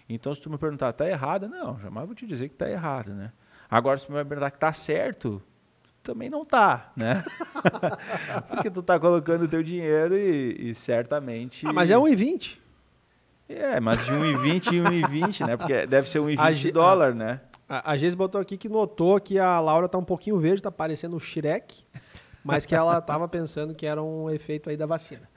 Então, 0.09 0.35
se 0.35 0.41
tu 0.41 0.51
me 0.51 0.59
perguntar, 0.59 0.93
tá 0.93 1.09
errada? 1.09 1.47
Não, 1.49 1.79
jamais 1.79 2.07
vou 2.07 2.15
te 2.15 2.27
dizer 2.27 2.49
que 2.49 2.57
tá 2.57 2.69
errado, 2.69 3.13
né? 3.15 3.33
Agora, 3.71 3.97
se 3.97 4.07
tu 4.07 4.13
me 4.13 4.25
perguntar 4.25 4.51
que 4.51 4.59
tá 4.59 4.73
certo, 4.73 5.41
também 6.03 6.29
não 6.29 6.45
tá, 6.45 6.91
né? 6.97 7.25
Porque 8.49 8.71
tu 8.71 8.83
tá 8.83 8.99
colocando 8.99 9.43
o 9.45 9.49
teu 9.49 9.63
dinheiro 9.63 10.17
e, 10.17 10.71
e 10.71 10.75
certamente... 10.75 11.65
Ah, 11.67 11.73
mas 11.73 11.91
é 11.91 11.95
1,20. 11.95 12.59
É, 13.49 13.81
mas 13.81 14.05
de 14.05 14.13
1,20 14.13 14.73
em 14.73 14.83
1,20, 15.03 15.47
né? 15.47 15.57
Porque 15.57 15.87
deve 15.87 16.09
ser 16.09 16.19
A 16.19 16.23
1,20 16.23 16.55
ge- 16.55 16.73
dólar, 16.73 17.15
né? 17.15 17.41
A, 17.69 17.93
a 17.93 17.97
Geise 17.97 18.17
botou 18.17 18.41
aqui 18.41 18.57
que 18.57 18.69
notou 18.69 19.21
que 19.21 19.39
a 19.39 19.61
Laura 19.61 19.89
tá 19.89 19.97
um 19.99 20.05
pouquinho 20.05 20.39
verde, 20.39 20.63
tá 20.63 20.71
parecendo 20.73 21.17
o 21.17 21.21
Shrek, 21.21 21.85
mas 22.45 22.65
que 22.65 22.75
ela 22.75 23.01
tava 23.01 23.29
pensando 23.29 23.75
que 23.75 23.87
era 23.87 24.03
um 24.03 24.31
efeito 24.31 24.71
aí 24.71 24.77
da 24.77 24.87
vacina. 24.87 25.29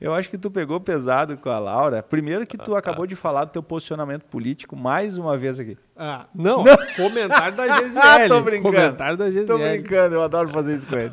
Eu 0.00 0.14
acho 0.14 0.30
que 0.30 0.38
tu 0.38 0.50
pegou 0.50 0.80
pesado 0.80 1.36
com 1.36 1.48
a 1.50 1.58
Laura. 1.58 2.02
Primeiro 2.02 2.46
que 2.46 2.56
tu 2.56 2.74
acabou 2.76 3.06
de 3.06 3.16
falar 3.16 3.44
do 3.46 3.50
teu 3.50 3.62
posicionamento 3.62 4.24
político 4.24 4.76
mais 4.76 5.16
uma 5.18 5.36
vez 5.36 5.58
aqui. 5.58 5.76
Ah, 5.96 6.26
não, 6.34 6.64
comentário 6.96 7.56
da. 7.56 7.64
Ah, 8.00 8.28
tô 8.28 8.40
brincando. 8.42 8.74
Comentário 8.74 9.16
da 9.16 9.24
Geisiele. 9.26 9.46
Tô 9.46 9.58
brincando, 9.58 10.14
eu 10.14 10.22
adoro 10.22 10.48
fazer 10.48 10.74
isso 10.74 10.86
com 10.86 10.96
ele. 10.96 11.12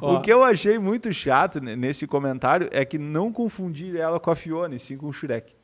O 0.00 0.20
que 0.20 0.30
eu 0.32 0.44
achei 0.44 0.78
muito 0.78 1.12
chato 1.12 1.58
ne- 1.60 1.74
nesse 1.74 2.06
comentário 2.06 2.68
é 2.70 2.84
que 2.84 2.98
não 2.98 3.32
confundir 3.32 3.96
ela 3.96 4.20
com 4.20 4.30
a 4.30 4.36
Fiona, 4.36 4.74
e 4.74 4.78
sim 4.78 4.96
com 4.96 5.06
o 5.06 5.12
Shrek. 5.12 5.54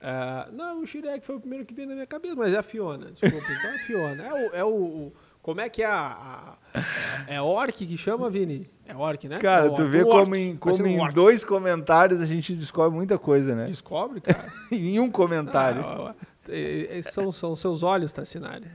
ah, 0.00 0.48
não, 0.52 0.82
o 0.82 0.86
Shrek 0.86 1.24
foi 1.26 1.36
o 1.36 1.40
primeiro 1.40 1.64
que 1.64 1.74
veio 1.74 1.88
na 1.88 1.94
minha 1.94 2.06
cabeça, 2.06 2.34
mas 2.36 2.52
é 2.52 2.58
a 2.58 2.62
Fiona, 2.62 3.10
desculpa. 3.10 3.46
Então 3.52 3.70
é 3.70 3.74
a 3.74 3.78
Fiona. 3.78 4.22
É 4.22 4.32
o... 4.32 4.54
É 4.56 4.64
o- 4.64 5.12
como 5.44 5.60
é 5.60 5.68
que 5.68 5.82
é 5.82 5.86
a... 5.86 6.56
a- 6.74 6.80
é, 7.28 7.34
é 7.36 7.42
orc 7.42 7.72
que 7.86 7.96
chama, 7.98 8.30
Vini? 8.30 8.68
É 8.86 8.96
orc, 8.96 9.28
né? 9.28 9.38
Cara, 9.38 9.66
É 9.66 9.68
o 9.70 9.74
tu 9.74 9.82
orc. 9.82 9.90
vê 9.92 10.02
como 10.02 10.16
orc. 10.18 10.36
em, 10.38 10.56
como 10.56 10.86
em 10.86 10.98
orc. 11.00 11.14
dois 11.14 11.44
comentários 11.44 12.20
a 12.22 12.26
gente 12.26 12.54
descobre 12.56 12.96
muita 12.96 13.18
coisa, 13.18 13.54
né? 13.54 13.66
Descobre, 13.66 14.20
cara. 14.24 14.50
em 14.72 14.98
um 14.98 15.10
comentário. 15.10 15.82
Ah, 15.84 16.14
é- 16.48 16.98
é- 16.98 17.02
são, 17.02 17.30
são 17.30 17.54
seus 17.54 17.82
olhos, 17.82 18.10
Tassinari. 18.12 18.66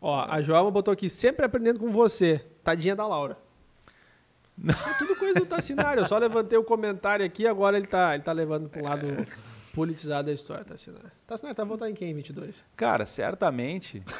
Ó, 0.00 0.26
a 0.28 0.42
Joelma 0.42 0.70
botou 0.72 0.92
aqui, 0.92 1.08
sempre 1.08 1.46
aprendendo 1.46 1.78
com 1.78 1.90
você. 1.92 2.44
Tadinha 2.64 2.94
da 2.96 3.06
Laura. 3.06 3.38
É 4.68 4.98
tudo 4.98 5.14
coisa 5.16 5.38
do 5.38 5.46
Tassinari. 5.46 6.00
Eu 6.00 6.06
só 6.06 6.18
levantei 6.18 6.58
o 6.58 6.64
comentário 6.64 7.24
aqui, 7.24 7.46
agora 7.46 7.76
ele 7.76 7.86
tá, 7.86 8.14
ele 8.14 8.24
tá 8.24 8.32
levando 8.32 8.68
um 8.76 8.82
lado 8.82 9.06
politizado 9.74 10.26
da 10.26 10.32
história, 10.32 10.64
Tassinari. 10.64 11.06
Tassinari, 11.26 11.54
tá 11.56 11.62
votando 11.64 11.92
em 11.92 11.94
quem, 11.94 12.12
22? 12.12 12.56
Cara, 12.76 13.06
certamente. 13.06 14.02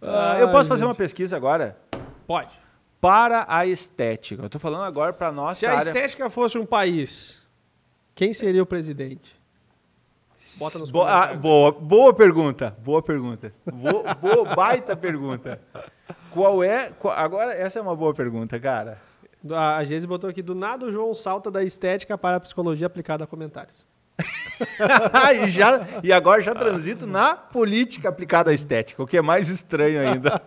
Ah, 0.00 0.36
eu 0.38 0.50
posso 0.50 0.68
fazer 0.68 0.84
uma 0.84 0.94
pesquisa 0.94 1.36
agora 1.36 1.76
Pode. 2.26 2.54
para 3.00 3.44
a 3.48 3.66
estética. 3.66 4.42
Eu 4.42 4.48
tô 4.48 4.58
falando 4.58 4.84
agora 4.84 5.12
para 5.12 5.32
nossa 5.32 5.54
Se 5.60 5.66
a 5.66 5.72
área. 5.72 5.82
estética 5.88 6.28
fosse 6.30 6.56
um 6.58 6.66
país, 6.66 7.38
quem 8.14 8.32
seria 8.32 8.62
o 8.62 8.66
presidente? 8.66 9.36
Bota 10.60 10.78
nos 10.78 10.90
Bo- 10.92 11.02
ah, 11.02 11.34
boa, 11.34 11.72
boa 11.72 12.14
pergunta. 12.14 12.76
Boa 12.84 13.02
pergunta. 13.02 13.52
Boa, 13.72 14.14
boa- 14.14 14.54
baita 14.54 14.96
pergunta. 14.96 15.60
Qual 16.30 16.62
é. 16.62 16.90
qual- 16.92 17.14
agora, 17.16 17.52
essa 17.54 17.80
é 17.80 17.82
uma 17.82 17.96
boa 17.96 18.14
pergunta, 18.14 18.58
cara. 18.60 19.00
A 19.50 19.76
a 19.78 19.84
Geise 19.84 20.06
botou 20.06 20.30
aqui, 20.30 20.40
do 20.42 20.54
nada 20.54 20.86
o 20.86 20.92
João 20.92 21.12
salta 21.12 21.50
da 21.50 21.64
estética 21.64 22.16
para 22.16 22.36
a 22.36 22.40
psicologia 22.40 22.86
aplicada 22.86 23.24
a 23.24 23.26
comentários. 23.26 23.84
e, 25.44 25.48
já, 25.48 25.80
e 26.02 26.12
agora 26.12 26.42
já 26.42 26.54
transito 26.54 27.06
na 27.06 27.36
política 27.36 28.08
aplicada 28.08 28.50
à 28.50 28.54
estética, 28.54 29.02
o 29.02 29.06
que 29.06 29.16
é 29.16 29.22
mais 29.22 29.48
estranho 29.48 30.00
ainda. 30.00 30.42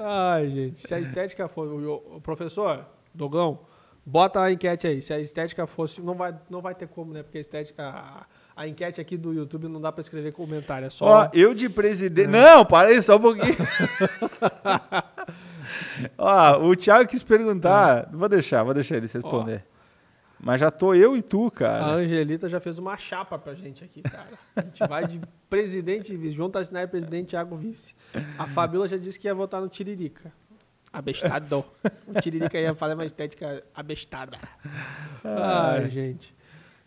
Ai, 0.00 0.48
gente. 0.48 0.86
Se 0.86 0.94
a 0.94 1.00
estética 1.00 1.48
fosse. 1.48 1.72
O, 1.72 2.20
professor, 2.20 2.86
Dogão, 3.12 3.60
bota 4.04 4.40
a 4.40 4.52
enquete 4.52 4.86
aí. 4.86 5.02
Se 5.02 5.12
a 5.12 5.18
estética 5.18 5.66
fosse. 5.66 6.00
Não 6.00 6.14
vai, 6.14 6.34
não 6.48 6.60
vai 6.60 6.74
ter 6.74 6.86
como, 6.86 7.12
né? 7.12 7.22
Porque 7.22 7.38
a 7.38 7.40
estética. 7.40 7.82
A, 7.82 8.26
a 8.56 8.66
enquete 8.66 9.00
aqui 9.00 9.18
do 9.18 9.34
YouTube 9.34 9.68
não 9.68 9.80
dá 9.80 9.92
pra 9.92 10.00
escrever 10.00 10.32
comentário. 10.32 10.86
É 10.86 10.90
só. 10.90 11.04
Ó, 11.04 11.28
eu 11.34 11.52
de 11.52 11.68
presidente. 11.68 12.28
Não, 12.28 12.64
para 12.64 12.88
aí 12.88 13.02
só 13.02 13.16
um 13.16 13.20
pouquinho. 13.20 13.54
Ó, 16.16 16.68
o 16.68 16.76
Thiago 16.76 17.08
quis 17.08 17.22
perguntar. 17.22 18.08
Vou 18.12 18.28
deixar, 18.28 18.62
vou 18.62 18.72
deixar 18.72 18.96
ele 18.96 19.08
responder. 19.12 19.64
Mas 20.38 20.60
já 20.60 20.70
tô 20.70 20.94
eu 20.94 21.16
e 21.16 21.22
tu, 21.22 21.46
a 21.46 21.50
cara. 21.50 21.86
Angelita 21.94 22.48
já 22.48 22.60
fez 22.60 22.78
uma 22.78 22.96
chapa 22.96 23.38
pra 23.38 23.54
gente 23.54 23.82
aqui, 23.82 24.02
cara. 24.02 24.28
A 24.54 24.62
gente 24.62 24.86
vai 24.86 25.06
de 25.06 25.20
presidente 25.48 26.12
e 26.12 26.16
vice. 26.16 26.32
João 26.32 26.50
Tassinari, 26.50 26.88
presidente, 26.88 27.30
Thiago 27.30 27.56
vice. 27.56 27.94
A 28.38 28.46
Fabiola 28.46 28.86
já 28.86 28.96
disse 28.96 29.18
que 29.18 29.26
ia 29.26 29.34
votar 29.34 29.60
no 29.60 29.68
Tiririca. 29.68 30.32
Abestado. 30.92 31.64
O 32.06 32.20
Tiririca 32.20 32.58
ia 32.58 32.74
fazer 32.74 32.94
uma 32.94 33.04
estética 33.04 33.62
abestada. 33.74 34.38
Ai, 35.24 35.88
gente. 35.90 36.34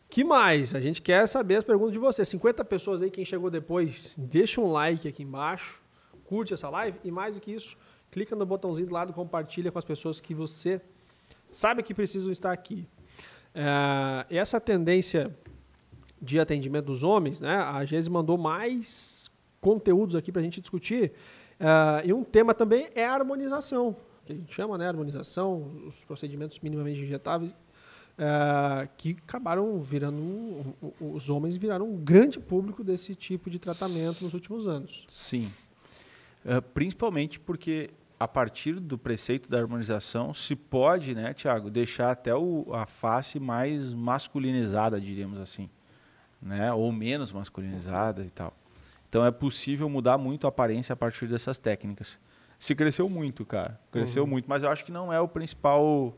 Que 0.10 0.24
mais? 0.24 0.74
A 0.74 0.80
gente 0.80 1.02
quer 1.02 1.28
saber 1.28 1.58
as 1.58 1.64
perguntas 1.64 1.94
de 1.94 2.00
vocês. 2.00 2.28
50 2.30 2.66
pessoas 2.66 3.02
aí, 3.02 3.12
quem 3.12 3.24
chegou 3.24 3.50
depois, 3.52 4.16
deixa 4.18 4.60
um 4.60 4.72
like 4.72 5.08
aqui 5.08 5.22
embaixo, 5.22 5.82
curte 6.26 6.54
essa 6.54 6.70
live 6.70 7.00
e 7.04 7.12
mais 7.12 7.36
do 7.36 7.42
que 7.42 7.52
isso, 7.52 7.78
clica 8.10 8.36
no 8.36 8.46
botãozinho 8.46 8.88
do 8.88 8.94
lado, 8.94 9.14
compartilha 9.14 9.72
com 9.72 9.78
as 9.78 9.86
pessoas 9.86 10.20
que 10.20 10.34
você 10.34 10.82
sabe 11.52 11.84
que 11.84 11.94
precisam 11.94 12.32
estar 12.32 12.52
aqui. 12.52 12.88
É, 13.54 14.38
essa 14.38 14.60
tendência 14.60 15.36
de 16.22 16.40
atendimento 16.40 16.86
dos 16.86 17.04
homens, 17.04 17.40
né? 17.40 17.56
A 17.56 17.84
Gese 17.86 18.10
mandou 18.10 18.38
mais 18.38 19.32
conteúdos 19.62 20.16
aqui 20.16 20.32
para 20.32 20.42
a 20.42 20.44
gente 20.44 20.60
discutir. 20.60 21.14
Uh, 21.60 22.06
e 22.08 22.14
um 22.14 22.24
tema 22.24 22.54
também 22.54 22.90
é 22.96 23.06
a 23.06 23.14
harmonização, 23.14 23.96
que 24.26 24.34
a 24.34 24.36
gente 24.36 24.54
chama, 24.54 24.78
né? 24.78 24.88
Harmonização, 24.88 25.72
os 25.88 26.04
procedimentos 26.06 26.60
minimamente 26.60 27.02
injetáveis, 27.02 27.52
uh, 27.52 28.88
que 28.98 29.18
acabaram 29.24 29.80
virando. 29.82 30.18
Um, 30.18 30.74
os 31.00 31.30
homens 31.30 31.58
viraram 31.58 31.90
um 31.90 31.98
grande 31.98 32.40
público 32.40 32.84
desse 32.84 33.16
tipo 33.16 33.50
de 33.50 33.60
tratamento 33.60 34.24
nos 34.24 34.34
últimos 34.34 34.68
anos. 34.68 35.06
Sim. 35.10 35.50
Principalmente 36.74 37.38
porque 37.38 37.90
a 38.20 38.28
partir 38.28 38.74
do 38.74 38.98
preceito 38.98 39.50
da 39.50 39.58
harmonização 39.60 40.34
se 40.34 40.56
pode, 40.56 41.16
né, 41.16 41.34
Tiago, 41.34 41.70
deixar 41.70 42.12
até 42.12 42.36
o, 42.36 42.68
a 42.74 42.86
face 42.86 43.40
mais 43.40 43.94
masculinizada, 43.94 45.00
diríamos 45.00 45.40
assim, 45.40 45.70
né, 46.42 46.74
ou 46.74 46.92
menos 46.92 47.32
masculinizada 47.32 48.24
e 48.24 48.30
tal. 48.30 48.54
Então 49.08 49.26
é 49.26 49.32
possível 49.32 49.90
mudar 49.90 50.18
muito 50.18 50.46
a 50.46 50.50
aparência 50.50 50.92
a 50.92 50.96
partir 50.98 51.28
dessas 51.28 51.58
técnicas. 51.58 52.20
Se 52.60 52.76
cresceu 52.76 53.10
muito, 53.10 53.46
cara, 53.46 53.80
cresceu 53.90 54.24
uhum. 54.24 54.30
muito, 54.30 54.50
mas 54.50 54.64
eu 54.64 54.70
acho 54.70 54.84
que 54.84 54.92
não 54.92 55.14
é 55.14 55.20
o 55.22 55.28
principal. 55.28 56.14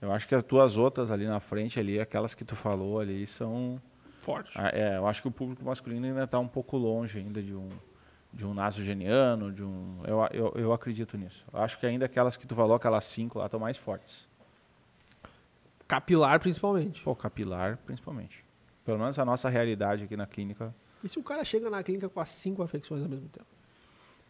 Eu 0.00 0.12
acho 0.12 0.28
que 0.28 0.34
as 0.36 0.44
tuas 0.44 0.76
outras 0.76 1.10
ali 1.10 1.26
na 1.26 1.40
frente 1.40 1.80
ali, 1.80 1.98
aquelas 1.98 2.32
que 2.32 2.44
tu 2.44 2.54
falou 2.54 3.00
ali, 3.00 3.26
são 3.26 3.82
fortes. 4.20 4.54
É, 4.72 4.96
eu 4.96 5.06
acho 5.06 5.20
que 5.20 5.26
o 5.26 5.32
público 5.32 5.64
masculino 5.64 6.06
ainda 6.06 6.22
está 6.24 6.38
um 6.38 6.46
pouco 6.46 6.76
longe 6.76 7.18
ainda 7.18 7.42
de 7.42 7.54
um 7.54 7.68
de 8.34 8.44
um 8.44 8.52
nasogeniano, 8.52 9.52
de 9.52 9.62
um. 9.62 10.00
Eu, 10.04 10.28
eu, 10.32 10.52
eu 10.56 10.72
acredito 10.72 11.16
nisso. 11.16 11.46
Acho 11.52 11.78
que 11.78 11.86
ainda 11.86 12.04
aquelas 12.06 12.36
que 12.36 12.46
tu 12.46 12.54
falou, 12.54 12.74
aquelas 12.74 13.04
cinco 13.04 13.38
lá, 13.38 13.46
estão 13.46 13.60
mais 13.60 13.76
fortes. 13.76 14.28
Capilar, 15.86 16.40
principalmente. 16.40 17.00
Pô, 17.02 17.14
capilar, 17.14 17.78
principalmente. 17.86 18.44
Pelo 18.84 18.98
menos 18.98 19.18
a 19.18 19.24
nossa 19.24 19.48
realidade 19.48 20.04
aqui 20.04 20.16
na 20.16 20.26
clínica. 20.26 20.74
E 21.02 21.08
se 21.08 21.18
o 21.18 21.22
cara 21.22 21.44
chega 21.44 21.70
na 21.70 21.82
clínica 21.82 22.08
com 22.08 22.20
as 22.20 22.30
cinco 22.30 22.62
afecções 22.62 23.02
ao 23.02 23.08
mesmo 23.08 23.28
tempo? 23.28 23.46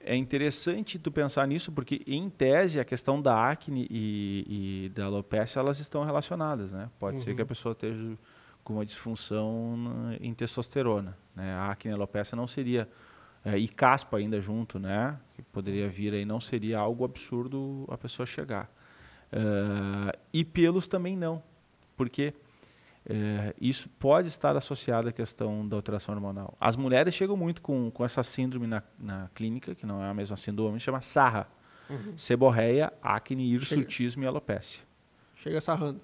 É 0.00 0.14
interessante 0.14 0.98
tu 0.98 1.11
pensar 1.11 1.46
nisso, 1.48 1.72
porque 1.72 2.02
em 2.07 2.28
tese 2.28 2.78
a 2.78 2.84
questão 2.84 3.22
da 3.22 3.48
acne 3.48 3.86
e, 3.90 4.84
e 4.84 4.88
da 4.90 5.07
alopecia 5.07 5.61
elas 5.61 5.80
estão 5.80 6.05
relacionadas, 6.05 6.72
né? 6.72 6.90
Pode 7.00 7.16
uhum. 7.16 7.24
ser 7.24 7.34
que 7.34 7.40
a 7.40 7.46
pessoa 7.46 7.72
esteja 7.72 8.18
com 8.62 8.74
uma 8.74 8.84
disfunção 8.84 10.14
em 10.20 10.34
testosterona, 10.34 11.16
né? 11.34 11.55
A 11.55 11.70
acne 11.70 11.90
e 11.90 11.94
a 11.94 11.96
alopecia 11.96 12.36
não 12.36 12.46
seria 12.46 12.86
é, 13.45 13.59
e 13.59 13.68
caspa 13.68 14.16
ainda 14.16 14.40
junto, 14.40 14.78
né? 14.78 15.18
Que 15.34 15.42
poderia 15.42 15.86
vir 15.88 16.14
aí, 16.14 16.24
não 16.24 16.40
seria 16.40 16.78
algo 16.78 17.05
absurdo 17.05 17.84
a 17.90 17.99
pessoa 17.99 18.24
chegar. 18.24 18.70
Uh, 19.32 20.16
e 20.32 20.45
pelos 20.45 20.86
também 20.86 21.16
não, 21.16 21.42
porque 21.97 22.32
uh, 23.07 23.55
isso 23.61 23.88
pode 23.99 24.28
estar 24.28 24.57
associado 24.57 25.09
à 25.09 25.12
questão 25.12 25.66
da 25.68 25.76
alteração 25.76 26.14
hormonal. 26.14 26.57
As 26.59 26.76
mulheres 26.76 27.14
chegam 27.14 27.36
muito 27.36 27.61
com, 27.61 27.90
com 27.90 28.05
essa 28.05 28.22
síndrome 28.22 28.66
na, 28.66 28.82
na 28.99 29.28
clínica, 29.34 29.74
que 29.74 29.84
não 29.84 30.03
é 30.03 30.09
a 30.09 30.14
mesma 30.14 30.36
síndrome, 30.36 30.80
chama 30.80 31.03
sarra. 31.03 31.49
Uhum. 31.90 32.16
Seborreia, 32.16 32.92
acne, 33.03 33.53
hirsutismo 33.53 34.22
Chega. 34.22 34.26
e 34.26 34.28
alopecia. 34.28 34.82
Chega 35.36 35.61
sarrando. 35.61 36.01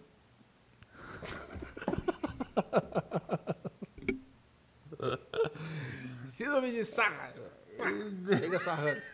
Síndrome 6.31 6.71
de 6.71 6.85
sarra. 6.85 7.35
Chega 8.39 8.61
sarrando. 8.61 9.01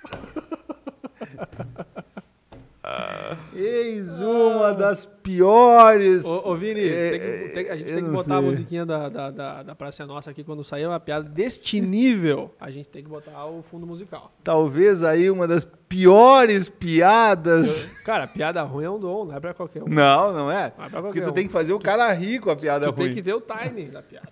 Eis 3.54 4.20
uma 4.20 4.74
das 4.74 5.06
piores. 5.06 6.26
Ô, 6.26 6.50
ô 6.50 6.54
Vini, 6.54 6.86
é, 6.86 7.10
tem 7.10 7.20
que, 7.20 7.48
tem, 7.54 7.70
a 7.70 7.76
gente 7.76 7.94
tem 7.94 8.04
que 8.04 8.10
botar 8.10 8.24
sei. 8.24 8.36
a 8.36 8.42
musiquinha 8.42 8.86
da, 8.86 9.08
da, 9.08 9.30
da, 9.30 9.62
da 9.62 9.74
Praça 9.74 10.06
Nossa 10.06 10.30
aqui 10.30 10.44
quando 10.44 10.62
sair 10.62 10.86
uma 10.86 11.00
piada 11.00 11.28
deste 11.28 11.80
nível. 11.80 12.54
A 12.60 12.70
gente 12.70 12.88
tem 12.88 13.02
que 13.02 13.08
botar 13.08 13.46
o 13.46 13.62
fundo 13.62 13.86
musical. 13.86 14.30
Talvez 14.44 15.02
aí 15.02 15.30
uma 15.30 15.48
das 15.48 15.64
piores 15.64 16.68
piadas. 16.68 17.84
Eu, 17.84 18.04
cara, 18.04 18.26
piada 18.26 18.62
ruim 18.62 18.84
é 18.84 18.90
um 18.90 19.00
dom, 19.00 19.24
não 19.24 19.34
é 19.34 19.40
pra 19.40 19.54
qualquer 19.54 19.82
um. 19.82 19.88
Não, 19.88 20.32
não 20.32 20.52
é. 20.52 20.72
Não 20.76 20.84
é 20.84 20.90
Porque 20.90 21.22
tu 21.22 21.30
um. 21.30 21.32
tem 21.32 21.46
que 21.46 21.52
fazer 21.52 21.72
o 21.72 21.80
cara 21.80 22.12
rir 22.12 22.40
com 22.40 22.50
a 22.50 22.56
piada 22.56 22.86
tu 22.86 22.92
ruim. 22.92 22.96
Tu 22.96 23.06
tem 23.06 23.14
que 23.14 23.22
ver 23.22 23.34
o 23.34 23.40
timing 23.40 23.88
da 23.88 24.02
piada. 24.02 24.28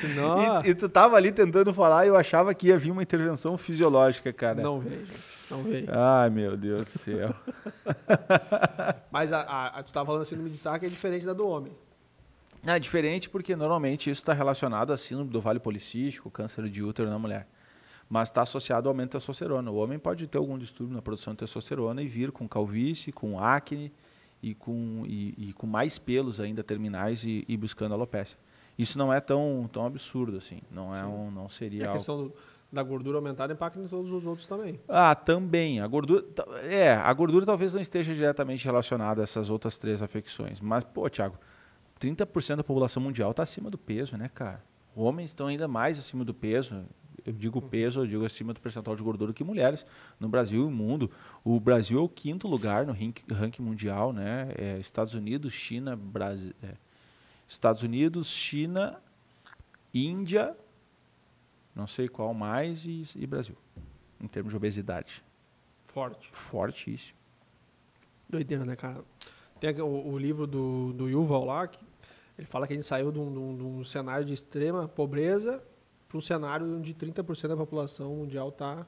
Senão... 0.00 0.62
E, 0.62 0.68
e, 0.70 0.74
tu 0.74 0.88
tava 0.88 1.16
ali 1.16 1.32
tentando 1.32 1.74
falar 1.74 2.06
e 2.06 2.08
eu 2.08 2.16
achava 2.16 2.54
que 2.54 2.68
ia 2.68 2.78
vir 2.78 2.92
uma 2.92 3.02
intervenção 3.02 3.58
fisiológica, 3.58 4.32
cara. 4.32 4.62
Não 4.62 4.78
veio, 4.78 5.06
não 5.50 5.62
veio. 5.64 5.86
Ai, 5.90 6.30
meu 6.30 6.56
Deus 6.56 6.92
do 6.92 6.98
céu. 6.98 7.34
Mas 9.10 9.32
a, 9.32 9.40
a, 9.40 9.66
a, 9.78 9.82
tu 9.82 9.92
tava 9.92 10.06
falando 10.06 10.22
assim 10.22 10.30
síndrome 10.30 10.50
de 10.50 10.56
saco 10.56 10.84
é 10.84 10.88
diferente 10.88 11.26
da 11.26 11.32
do 11.32 11.46
homem. 11.48 11.72
É 12.64 12.78
diferente 12.78 13.28
porque 13.28 13.56
normalmente 13.56 14.08
isso 14.08 14.20
está 14.20 14.32
relacionado 14.32 14.92
a 14.92 14.96
síndrome 14.96 15.30
do 15.30 15.40
vale 15.40 15.58
policístico, 15.58 16.30
câncer 16.30 16.68
de 16.68 16.82
útero 16.82 17.10
na 17.10 17.18
mulher. 17.18 17.48
Mas 18.08 18.28
está 18.28 18.42
associado 18.42 18.88
ao 18.88 18.92
aumento 18.92 19.12
da 19.12 19.18
testosterona. 19.18 19.68
O 19.70 19.76
homem 19.76 19.98
pode 19.98 20.28
ter 20.28 20.38
algum 20.38 20.56
distúrbio 20.56 20.94
na 20.94 21.02
produção 21.02 21.34
de 21.34 21.40
testosterona 21.40 22.02
e 22.02 22.06
vir 22.06 22.30
com 22.30 22.48
calvície, 22.48 23.12
com 23.12 23.40
acne 23.40 23.92
e 24.40 24.54
com, 24.54 25.02
e, 25.06 25.34
e 25.48 25.52
com 25.52 25.66
mais 25.66 25.98
pelos 25.98 26.38
ainda 26.38 26.62
terminais 26.62 27.24
e, 27.24 27.44
e 27.48 27.56
buscando 27.56 27.94
alopecia 27.94 28.38
isso 28.78 28.96
não 28.96 29.12
é 29.12 29.20
tão, 29.20 29.68
tão 29.72 29.84
absurdo 29.84 30.36
assim. 30.36 30.60
Não 30.70 30.94
é 30.94 31.04
um, 31.04 31.30
não 31.30 31.48
seria. 31.48 31.82
E 31.82 31.86
a 31.86 31.92
questão 31.92 32.24
do, 32.24 32.34
da 32.70 32.82
gordura 32.82 33.18
aumentada 33.18 33.52
impacta 33.52 33.80
em 33.80 33.88
todos 33.88 34.12
os 34.12 34.24
outros 34.24 34.46
também. 34.46 34.78
Ah, 34.88 35.16
também. 35.16 35.80
A 35.80 35.86
gordura, 35.88 36.24
é, 36.62 36.92
a 36.92 37.12
gordura 37.12 37.44
talvez 37.44 37.74
não 37.74 37.80
esteja 37.80 38.14
diretamente 38.14 38.64
relacionada 38.64 39.20
a 39.20 39.24
essas 39.24 39.50
outras 39.50 39.78
três 39.78 40.00
afecções. 40.00 40.60
Mas, 40.60 40.84
pô, 40.84 41.10
Thiago, 41.10 41.36
30% 42.00 42.56
da 42.56 42.64
população 42.64 43.02
mundial 43.02 43.32
está 43.32 43.42
acima 43.42 43.68
do 43.68 43.76
peso, 43.76 44.16
né, 44.16 44.30
cara? 44.32 44.62
Homens 44.94 45.30
estão 45.30 45.48
ainda 45.48 45.66
mais 45.66 45.98
acima 45.98 46.24
do 46.24 46.32
peso. 46.32 46.84
Eu 47.26 47.32
digo 47.32 47.60
peso, 47.60 48.00
eu 48.00 48.06
digo 48.06 48.24
acima 48.24 48.54
do 48.54 48.60
percentual 48.60 48.94
de 48.96 49.02
gordura 49.02 49.32
que 49.32 49.42
mulheres 49.42 49.84
no 50.20 50.28
Brasil 50.28 50.62
e 50.62 50.64
no 50.64 50.70
mundo. 50.70 51.10
O 51.44 51.58
Brasil 51.58 51.98
é 51.98 52.02
o 52.02 52.08
quinto 52.08 52.46
lugar 52.46 52.86
no 52.86 52.92
ranking 52.92 53.62
mundial, 53.62 54.12
né? 54.12 54.52
É 54.56 54.78
Estados 54.78 55.14
Unidos, 55.14 55.52
China, 55.52 55.96
Brasil. 55.96 56.54
É 56.62 56.74
Estados 57.48 57.82
Unidos, 57.82 58.28
China, 58.28 59.00
Índia, 59.92 60.54
não 61.74 61.86
sei 61.86 62.08
qual 62.08 62.34
mais, 62.34 62.84
e, 62.84 63.04
e 63.16 63.26
Brasil, 63.26 63.56
em 64.20 64.28
termos 64.28 64.50
de 64.50 64.56
obesidade. 64.56 65.24
Forte. 65.86 66.28
Fortíssimo. 66.30 67.16
Doideira, 68.28 68.64
né, 68.64 68.76
cara? 68.76 69.02
Tem 69.58 69.80
o, 69.80 69.86
o, 69.86 70.18
livro 70.18 70.46
do, 70.46 70.92
do 70.92 71.08
Yuval 71.08 71.44
lá, 71.44 71.66
que 71.66 71.82
ele 72.36 72.46
fala 72.46 72.66
que 72.66 72.74
a 72.74 72.76
gente 72.76 72.86
saiu 72.86 73.10
de 73.10 73.18
um, 73.18 73.32
de 73.32 73.38
um, 73.38 73.56
de 73.56 73.62
um 73.62 73.84
cenário 73.84 74.24
de 74.24 74.34
extrema 74.34 74.86
pobreza 74.86 75.62
para 76.06 76.18
um 76.18 76.20
cenário 76.20 76.76
onde 76.76 76.94
30% 76.94 77.48
da 77.48 77.56
população 77.56 78.14
mundial 78.14 78.50
está 78.50 78.86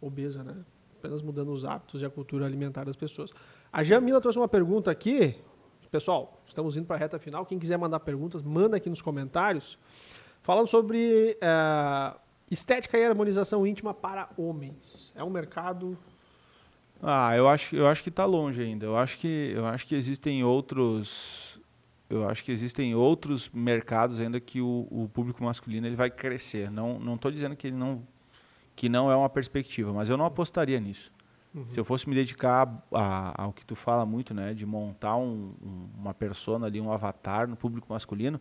obesa, 0.00 0.42
né? 0.42 0.56
Apenas 0.98 1.22
mudando 1.22 1.52
os 1.52 1.64
hábitos 1.64 2.02
e 2.02 2.04
a 2.04 2.10
cultura 2.10 2.46
alimentar 2.46 2.84
das 2.84 2.96
pessoas. 2.96 3.30
A 3.72 3.84
Jamila 3.84 4.20
trouxe 4.20 4.38
uma 4.38 4.48
pergunta 4.48 4.90
aqui, 4.90 5.36
Pessoal, 5.90 6.42
estamos 6.44 6.76
indo 6.76 6.86
para 6.86 6.96
a 6.96 6.98
reta 6.98 7.18
final. 7.18 7.46
Quem 7.46 7.58
quiser 7.58 7.78
mandar 7.78 8.00
perguntas, 8.00 8.42
manda 8.42 8.76
aqui 8.76 8.90
nos 8.90 9.00
comentários. 9.00 9.78
Falando 10.42 10.66
sobre 10.66 11.38
é, 11.40 12.14
estética 12.50 12.98
e 12.98 13.04
harmonização 13.04 13.66
íntima 13.66 13.94
para 13.94 14.28
homens. 14.36 15.12
É 15.16 15.24
um 15.24 15.30
mercado. 15.30 15.96
Ah, 17.02 17.34
eu 17.34 17.48
acho, 17.48 17.74
eu 17.74 17.86
acho 17.86 18.02
que 18.02 18.10
está 18.10 18.26
longe 18.26 18.60
ainda. 18.60 18.84
Eu 18.84 18.98
acho 18.98 19.16
que, 19.16 19.52
eu 19.54 19.66
acho 19.66 19.86
que 19.86 19.94
existem 19.94 20.44
outros. 20.44 21.58
Eu 22.10 22.28
acho 22.28 22.44
que 22.44 22.52
existem 22.52 22.94
outros 22.94 23.48
mercados 23.50 24.20
ainda 24.20 24.38
que 24.40 24.60
o, 24.60 24.86
o 24.90 25.10
público 25.12 25.42
masculino 25.42 25.86
ele 25.86 25.96
vai 25.96 26.10
crescer. 26.10 26.70
Não, 26.70 27.14
estou 27.14 27.30
dizendo 27.30 27.56
que 27.56 27.68
ele 27.68 27.76
não, 27.76 28.02
que 28.76 28.88
não 28.88 29.10
é 29.10 29.16
uma 29.16 29.28
perspectiva, 29.28 29.92
mas 29.92 30.08
eu 30.10 30.16
não 30.16 30.24
apostaria 30.26 30.80
nisso. 30.80 31.12
Uhum. 31.54 31.66
Se 31.66 31.78
eu 31.78 31.84
fosse 31.84 32.08
me 32.08 32.14
dedicar 32.14 32.84
a, 32.92 33.42
ao 33.42 33.52
que 33.52 33.64
tu 33.64 33.74
fala 33.74 34.04
muito, 34.04 34.34
né, 34.34 34.54
de 34.54 34.66
montar 34.66 35.16
um, 35.16 35.54
um, 35.62 35.88
uma 35.96 36.14
persona 36.14 36.66
ali, 36.66 36.80
um 36.80 36.92
avatar 36.92 37.48
no 37.48 37.56
público 37.56 37.92
masculino, 37.92 38.40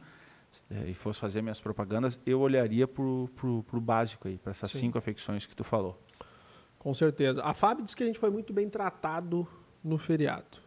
é, 0.70 0.90
e 0.90 0.94
fosse 0.94 1.20
fazer 1.20 1.42
minhas 1.42 1.60
propagandas, 1.60 2.20
eu 2.26 2.40
olharia 2.40 2.88
pro, 2.88 3.30
pro, 3.36 3.64
pro 3.64 3.80
básico 3.80 4.28
aí, 4.28 4.38
para 4.38 4.52
essas 4.52 4.72
Sim. 4.72 4.80
cinco 4.80 4.98
afecções 4.98 5.46
que 5.46 5.56
tu 5.56 5.64
falou. 5.64 5.98
Com 6.78 6.94
certeza. 6.94 7.42
A 7.44 7.54
Fábio 7.54 7.84
disse 7.84 7.96
que 7.96 8.04
a 8.04 8.06
gente 8.06 8.20
foi 8.20 8.30
muito 8.30 8.54
bem 8.54 8.70
tratado 8.70 9.48
no 9.84 9.98
feriado. 9.98 10.58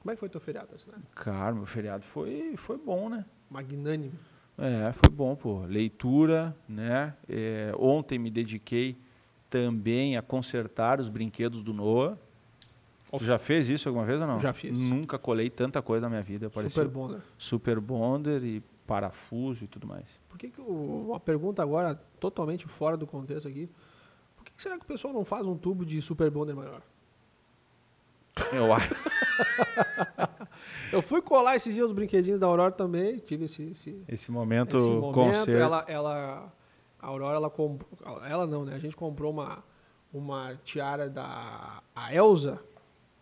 Como 0.00 0.12
é 0.12 0.14
que 0.14 0.20
foi 0.20 0.28
teu 0.28 0.40
feriado, 0.40 0.74
assim, 0.74 0.90
né? 0.90 0.98
Cara, 1.14 1.54
meu 1.54 1.66
feriado 1.66 2.04
foi, 2.04 2.54
foi 2.56 2.78
bom, 2.78 3.08
né? 3.08 3.24
Magnânimo. 3.50 4.18
É, 4.56 4.92
foi 4.92 5.10
bom, 5.10 5.34
pô. 5.36 5.64
Leitura, 5.64 6.56
né? 6.68 7.14
É, 7.28 7.72
ontem 7.78 8.18
me 8.18 8.30
dediquei 8.30 8.96
também 9.48 10.16
a 10.16 10.22
consertar 10.22 11.00
os 11.00 11.08
brinquedos 11.08 11.62
do 11.62 11.72
Noah. 11.72 12.18
Já 13.20 13.38
fez 13.38 13.68
isso 13.68 13.88
alguma 13.88 14.04
vez 14.04 14.20
ou 14.20 14.26
não? 14.26 14.40
Já 14.40 14.52
fiz. 14.52 14.78
Nunca 14.78 15.18
colei 15.18 15.48
tanta 15.48 15.80
coisa 15.80 16.02
na 16.02 16.10
minha 16.10 16.22
vida. 16.22 16.50
Super 16.68 16.88
Bonder. 16.88 17.20
Super 17.38 17.80
Bonder 17.80 18.44
e 18.44 18.62
parafuso 18.86 19.64
e 19.64 19.66
tudo 19.66 19.86
mais. 19.86 20.04
Por 20.28 20.38
que, 20.38 20.50
que 20.50 20.60
o, 20.60 21.06
uma 21.08 21.20
pergunta 21.20 21.62
agora 21.62 21.94
totalmente 22.20 22.66
fora 22.66 22.96
do 22.96 23.06
contexto 23.06 23.48
aqui? 23.48 23.68
Por 24.36 24.44
que, 24.44 24.52
que 24.52 24.62
será 24.62 24.76
que 24.78 24.84
o 24.84 24.86
pessoal 24.88 25.12
não 25.12 25.24
faz 25.24 25.46
um 25.46 25.56
tubo 25.56 25.84
de 25.84 26.00
Super 26.02 26.30
Bonder 26.30 26.54
maior? 26.54 26.82
Eu 28.52 28.72
acho. 28.72 28.94
Eu 30.92 31.02
fui 31.02 31.20
colar 31.20 31.56
esses 31.56 31.74
dias 31.74 31.86
os 31.86 31.92
brinquedinhos 31.92 32.40
da 32.40 32.46
Aurora 32.46 32.72
também, 32.72 33.18
tive 33.18 33.44
esse, 33.44 33.62
esse, 33.62 34.02
Esse 34.08 34.30
momento, 34.30 34.76
esse 34.76 34.88
momento. 34.88 35.12
concerto. 35.14 35.50
Ela, 35.50 35.84
ela, 35.86 36.52
a 37.00 37.06
Aurora, 37.06 37.36
ela 37.36 37.50
comprou, 37.50 37.88
ela 38.24 38.46
não, 38.46 38.64
né? 38.64 38.74
A 38.74 38.78
gente 38.78 38.96
comprou 38.96 39.32
uma, 39.32 39.62
uma 40.12 40.54
tiara 40.64 41.08
da 41.08 41.82
a 41.94 42.14
Elsa 42.14 42.58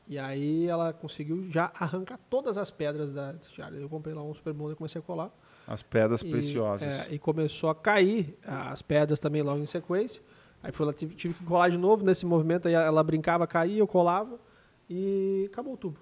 e 0.08 0.18
aí 0.18 0.66
ela 0.66 0.92
conseguiu 0.92 1.50
já 1.50 1.70
arrancar 1.78 2.18
todas 2.30 2.56
as 2.56 2.70
pedras 2.70 3.12
da 3.12 3.34
tiara. 3.52 3.74
Eu 3.76 3.88
comprei 3.88 4.14
lá 4.14 4.22
um 4.22 4.32
super 4.34 4.52
bom 4.52 4.70
e 4.70 4.74
comecei 4.74 5.00
a 5.00 5.02
colar. 5.02 5.30
As 5.66 5.82
pedras 5.82 6.22
E, 6.22 6.30
preciosas. 6.30 7.08
é, 7.08 7.12
e 7.14 7.18
começou 7.18 7.68
a 7.70 7.74
cair 7.74 8.38
as 8.46 8.82
pedras 8.82 9.18
também 9.18 9.42
logo 9.42 9.58
em 9.60 9.66
sequência. 9.66 10.22
Aí 10.62 10.70
foi 10.72 10.86
lá, 10.86 10.92
tive, 10.92 11.14
tive 11.14 11.34
que 11.34 11.44
colar 11.44 11.68
de 11.68 11.76
novo 11.76 12.04
nesse 12.04 12.24
movimento. 12.24 12.68
Aí 12.68 12.74
ela 12.74 13.02
brincava, 13.02 13.46
caía, 13.46 13.78
eu 13.80 13.86
colava 13.86 14.38
e 14.88 15.48
acabou 15.52 15.74
o 15.74 15.76
tubo. 15.76 15.98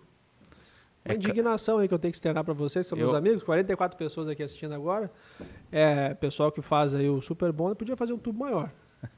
Uma 1.04 1.12
É 1.12 1.16
indignação 1.16 1.78
aí 1.78 1.86
que 1.86 1.92
eu 1.92 1.98
tenho 1.98 2.10
que 2.12 2.16
externar 2.16 2.42
para 2.44 2.54
vocês, 2.54 2.86
são 2.86 2.96
meus 2.96 3.10
Eu- 3.12 3.16
amigos, 3.18 3.42
44 3.42 3.96
pessoas 3.98 4.26
aqui 4.26 4.42
assistindo 4.42 4.74
agora. 4.74 5.12
É, 5.70 6.14
pessoal 6.14 6.50
que 6.50 6.62
faz 6.62 6.94
aí 6.94 7.08
o 7.10 7.20
Super 7.20 7.52
Bond 7.52 7.74
podia 7.76 7.94
fazer 7.96 8.14
um 8.14 8.18
tubo 8.18 8.38
maior. 8.40 8.70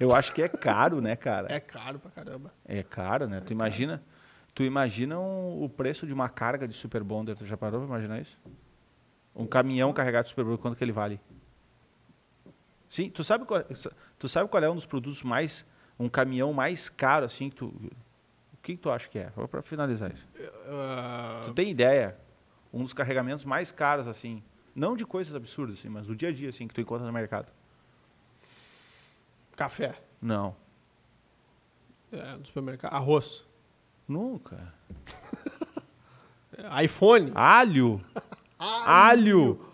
Eu 0.00 0.12
acho 0.14 0.32
que 0.32 0.42
é 0.42 0.48
caro, 0.48 1.00
né, 1.00 1.14
cara? 1.14 1.46
É 1.52 1.60
caro 1.60 2.00
pra 2.00 2.10
caramba. 2.10 2.52
É 2.64 2.82
caro, 2.82 3.28
né? 3.28 3.40
tu 3.40 3.52
imagina, 3.52 4.02
tu 4.54 4.64
imagina 4.64 5.20
um- 5.20 5.62
o 5.62 5.68
preço 5.68 6.04
de 6.04 6.12
uma 6.12 6.28
carga 6.28 6.66
de 6.66 6.74
Super 6.74 7.04
Bonder, 7.04 7.36
tu 7.36 7.46
já 7.46 7.56
parou 7.56 7.78
pra 7.80 7.88
imaginar 7.88 8.20
isso? 8.20 8.36
Um 9.36 9.46
caminhão 9.46 9.92
carregado 9.92 10.24
de 10.24 10.30
Super 10.30 10.44
Bonder, 10.44 10.58
quanto 10.58 10.76
que 10.76 10.82
ele 10.82 10.90
vale? 10.92 11.20
Sim, 12.88 13.08
tu 13.08 13.22
sabe 13.22 13.44
qual, 13.44 13.62
tu 14.18 14.28
sabe 14.28 14.48
qual 14.50 14.64
é 14.64 14.68
um 14.68 14.74
dos 14.74 14.84
produtos 14.86 15.22
mais 15.22 15.64
um 15.96 16.08
caminhão 16.08 16.52
mais 16.52 16.88
caro 16.88 17.24
assim 17.24 17.48
que 17.50 17.54
tu 17.56 17.72
que, 18.62 18.74
que 18.76 18.80
tu 18.82 18.90
acha 18.90 19.08
que 19.08 19.18
é? 19.18 19.30
Só 19.34 19.46
Pra 19.46 19.62
finalizar 19.62 20.12
isso. 20.12 20.26
Ah, 20.66 21.42
Tu 21.44 21.52
tem 21.54 21.70
ideia? 21.70 22.16
Um 22.72 22.82
dos 22.82 22.92
carregamentos 22.92 23.44
mais 23.44 23.72
caros 23.72 24.06
assim, 24.06 24.42
não 24.74 24.94
de 24.94 25.04
coisas 25.04 25.34
absurdas 25.34 25.78
assim, 25.78 25.88
mas 25.88 26.06
do 26.06 26.14
dia 26.14 26.28
a 26.28 26.32
dia 26.32 26.48
assim 26.50 26.68
que 26.68 26.74
tu 26.74 26.80
encontra 26.80 27.06
no 27.06 27.12
mercado. 27.12 27.52
café. 29.56 29.94
Não, 30.22 30.54
É, 32.12 32.36
no 32.36 32.44
supermercado. 32.44 32.92
Arroz. 32.94 33.44
nunca. 34.06 34.72
IPhone. 36.84 37.32
Alho. 37.34 38.04
Alho. 38.58 39.66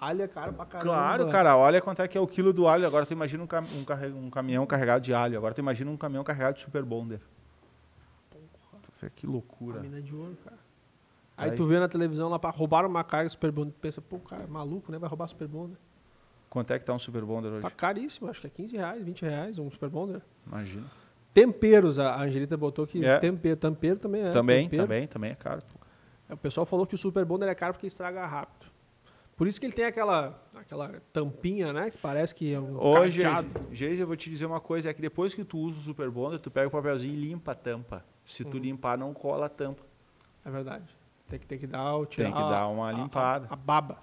Alho 0.00 0.22
é 0.22 0.28
caro 0.28 0.52
pra 0.52 0.66
caramba. 0.66 0.90
Claro, 0.90 1.30
cara, 1.30 1.56
olha 1.56 1.80
quanto 1.80 2.02
é 2.02 2.08
que 2.08 2.18
é 2.18 2.20
o 2.20 2.26
quilo 2.26 2.52
do 2.52 2.66
alho. 2.68 2.86
Agora 2.86 3.06
tu 3.06 3.12
imagina 3.12 3.42
um, 3.42 3.46
cam- 3.46 3.64
um 3.64 4.26
um 4.26 4.30
caminhão 4.30 4.66
carregado 4.66 5.02
de 5.02 5.14
alho. 5.14 5.38
Agora 5.38 5.54
tu 5.54 5.60
imagina 5.60 5.90
um 5.90 5.96
caminhão 5.96 6.22
carregado 6.24 6.56
de 6.56 6.60
super 6.62 6.82
bonder. 6.84 7.20
Que 9.10 9.26
A 9.26 9.30
loucura. 9.30 9.80
mina 9.80 10.00
de 10.00 10.14
ouro, 10.14 10.36
cara. 10.44 10.56
Tá 11.36 11.44
Aí 11.44 11.50
aí. 11.50 11.56
tu 11.56 11.66
vê 11.66 11.78
na 11.80 11.88
televisão 11.88 12.28
lá, 12.28 12.38
pra 12.38 12.50
roubar 12.50 12.86
uma 12.86 13.02
carga 13.02 13.28
Super 13.28 13.50
Bonder, 13.50 13.72
tu 13.72 13.80
pensa, 13.80 14.00
pô, 14.00 14.18
cara, 14.20 14.44
é 14.44 14.46
maluco, 14.46 14.92
né? 14.92 14.98
Vai 14.98 15.08
roubar 15.08 15.26
Super 15.28 15.48
Bonder. 15.48 15.76
Quanto 16.48 16.72
é 16.72 16.78
que 16.78 16.84
tá 16.84 16.92
um 16.94 16.98
super 17.00 17.24
bonder 17.24 17.48
hoje? 17.50 17.62
Tá 17.62 17.70
caríssimo, 17.70 18.30
acho 18.30 18.40
que 18.40 18.46
é 18.46 18.50
15 18.50 18.76
reais, 18.76 19.04
20 19.04 19.22
reais 19.22 19.58
um 19.58 19.68
Super 19.68 19.88
Bonder. 19.88 20.22
Imagina. 20.46 20.86
Temperos, 21.32 21.98
a 21.98 22.22
Angelita 22.22 22.56
botou 22.56 22.86
que 22.86 23.04
É. 23.04 23.18
tempero, 23.18 23.56
tempero 23.56 23.98
também 23.98 24.22
é. 24.22 24.30
também, 24.30 24.62
tempero. 24.68 24.82
também, 24.84 25.06
também 25.08 25.30
é 25.32 25.34
caro. 25.34 25.60
O 26.30 26.36
pessoal 26.36 26.64
falou 26.64 26.86
que 26.86 26.94
o 26.94 26.98
Super 26.98 27.24
Bonder 27.24 27.48
é 27.48 27.54
caro 27.56 27.72
porque 27.74 27.88
estraga 27.88 28.24
rápido. 28.24 28.66
Por 29.36 29.48
isso 29.48 29.58
que 29.58 29.66
ele 29.66 29.72
tem 29.72 29.84
aquela, 29.84 30.40
aquela 30.54 31.02
tampinha, 31.12 31.72
né? 31.72 31.90
Que 31.90 31.98
parece 31.98 32.32
que 32.32 32.54
é 32.54 32.60
um 32.60 32.76
Ô. 32.78 32.94
Geise, 33.72 34.00
eu 34.00 34.06
vou 34.06 34.14
te 34.14 34.30
dizer 34.30 34.46
uma 34.46 34.60
coisa. 34.60 34.90
É 34.90 34.94
que 34.94 35.02
depois 35.02 35.34
que 35.34 35.42
tu 35.44 35.58
usa 35.58 35.76
o 35.80 35.82
super 35.82 36.08
bonder, 36.08 36.38
tu 36.38 36.52
pega 36.52 36.68
o 36.68 36.70
papelzinho 36.70 37.14
e 37.14 37.16
limpa 37.16 37.50
a 37.50 37.54
tampa. 37.56 38.04
Se 38.24 38.42
Uhum. 38.44 38.50
tu 38.50 38.58
limpar, 38.58 38.96
não 38.98 39.12
cola 39.12 39.46
a 39.46 39.48
tampa. 39.48 39.82
É 40.44 40.50
verdade. 40.50 40.84
Tem 41.28 41.38
que, 41.38 41.46
tem 41.46 41.58
que 41.58 41.66
dar 41.66 41.96
o 41.96 42.06
tirar 42.06 42.24
Tem 42.32 42.34
que 42.34 42.48
dar 42.50 42.68
uma 42.68 42.88
a- 42.88 42.92
limpada. 42.92 43.46
A, 43.50 43.54
a 43.54 43.56
baba. 43.56 43.98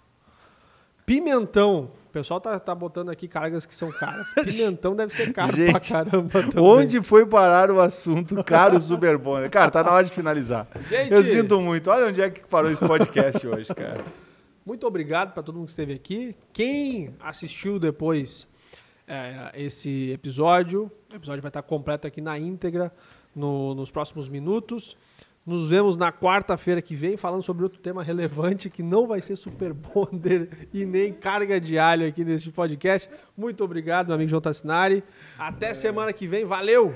Pimentão. 1.05 1.89
O 2.07 2.11
pessoal 2.11 2.39
tá, 2.39 2.59
tá 2.59 2.75
botando 2.75 3.09
aqui 3.09 3.27
cargas 3.27 3.65
que 3.65 3.73
são 3.73 3.91
caras. 3.91 4.27
Pimentão 4.43 4.95
deve 4.95 5.13
ser 5.13 5.33
caro 5.33 5.51
pra 5.51 5.57
Gente, 5.57 5.89
caramba 5.91 6.29
também. 6.51 6.63
Onde 6.63 7.01
foi 7.01 7.25
parar 7.25 7.71
o 7.71 7.79
assunto 7.79 8.41
caro 8.43 8.79
super 8.79 9.17
bonder? 9.17 9.49
Cara, 9.49 9.71
tá 9.71 9.83
na 9.83 9.91
hora 9.91 10.05
de 10.05 10.11
finalizar. 10.11 10.67
Gente, 10.89 11.11
Eu 11.11 11.23
sinto 11.23 11.59
muito. 11.59 11.89
Olha 11.89 12.07
onde 12.07 12.21
é 12.21 12.29
que 12.29 12.47
parou 12.47 12.69
esse 12.69 12.85
podcast 12.85 13.45
hoje, 13.45 13.73
cara. 13.73 14.03
Muito 14.65 14.85
obrigado 14.85 15.33
para 15.33 15.41
todo 15.41 15.55
mundo 15.55 15.65
que 15.65 15.71
esteve 15.71 15.93
aqui. 15.93 16.35
Quem 16.53 17.15
assistiu 17.19 17.79
depois 17.79 18.47
é, 19.07 19.51
esse 19.55 20.11
episódio, 20.11 20.91
o 21.11 21.15
episódio 21.15 21.41
vai 21.41 21.49
estar 21.49 21.63
completo 21.63 22.05
aqui 22.05 22.21
na 22.21 22.37
íntegra 22.37 22.91
no- 23.35 23.73
nos 23.75 23.91
próximos 23.91 24.27
minutos. 24.29 24.97
Nos 25.43 25.67
vemos 25.67 25.97
na 25.97 26.11
quarta-feira 26.11 26.83
que 26.83 26.95
vem 26.95 27.17
falando 27.17 27.41
sobre 27.41 27.63
outro 27.63 27.79
tema 27.79 28.03
relevante 28.03 28.69
que 28.69 28.83
não 28.83 29.07
vai 29.07 29.21
ser 29.23 29.35
super 29.35 29.73
bonder 29.73 30.49
e 30.71 30.85
nem 30.85 31.11
carga 31.11 31.59
de 31.59 31.79
alho 31.79 32.07
aqui 32.07 32.23
neste 32.23 32.51
podcast. 32.51 33.09
Muito 33.35 33.63
obrigado, 33.63 34.05
meu 34.07 34.15
amigo 34.15 34.29
João 34.29 34.41
Tassinari. 34.41 35.03
Até 35.39 35.73
semana 35.73 36.13
que 36.13 36.27
vem. 36.27 36.45
Valeu! 36.45 36.95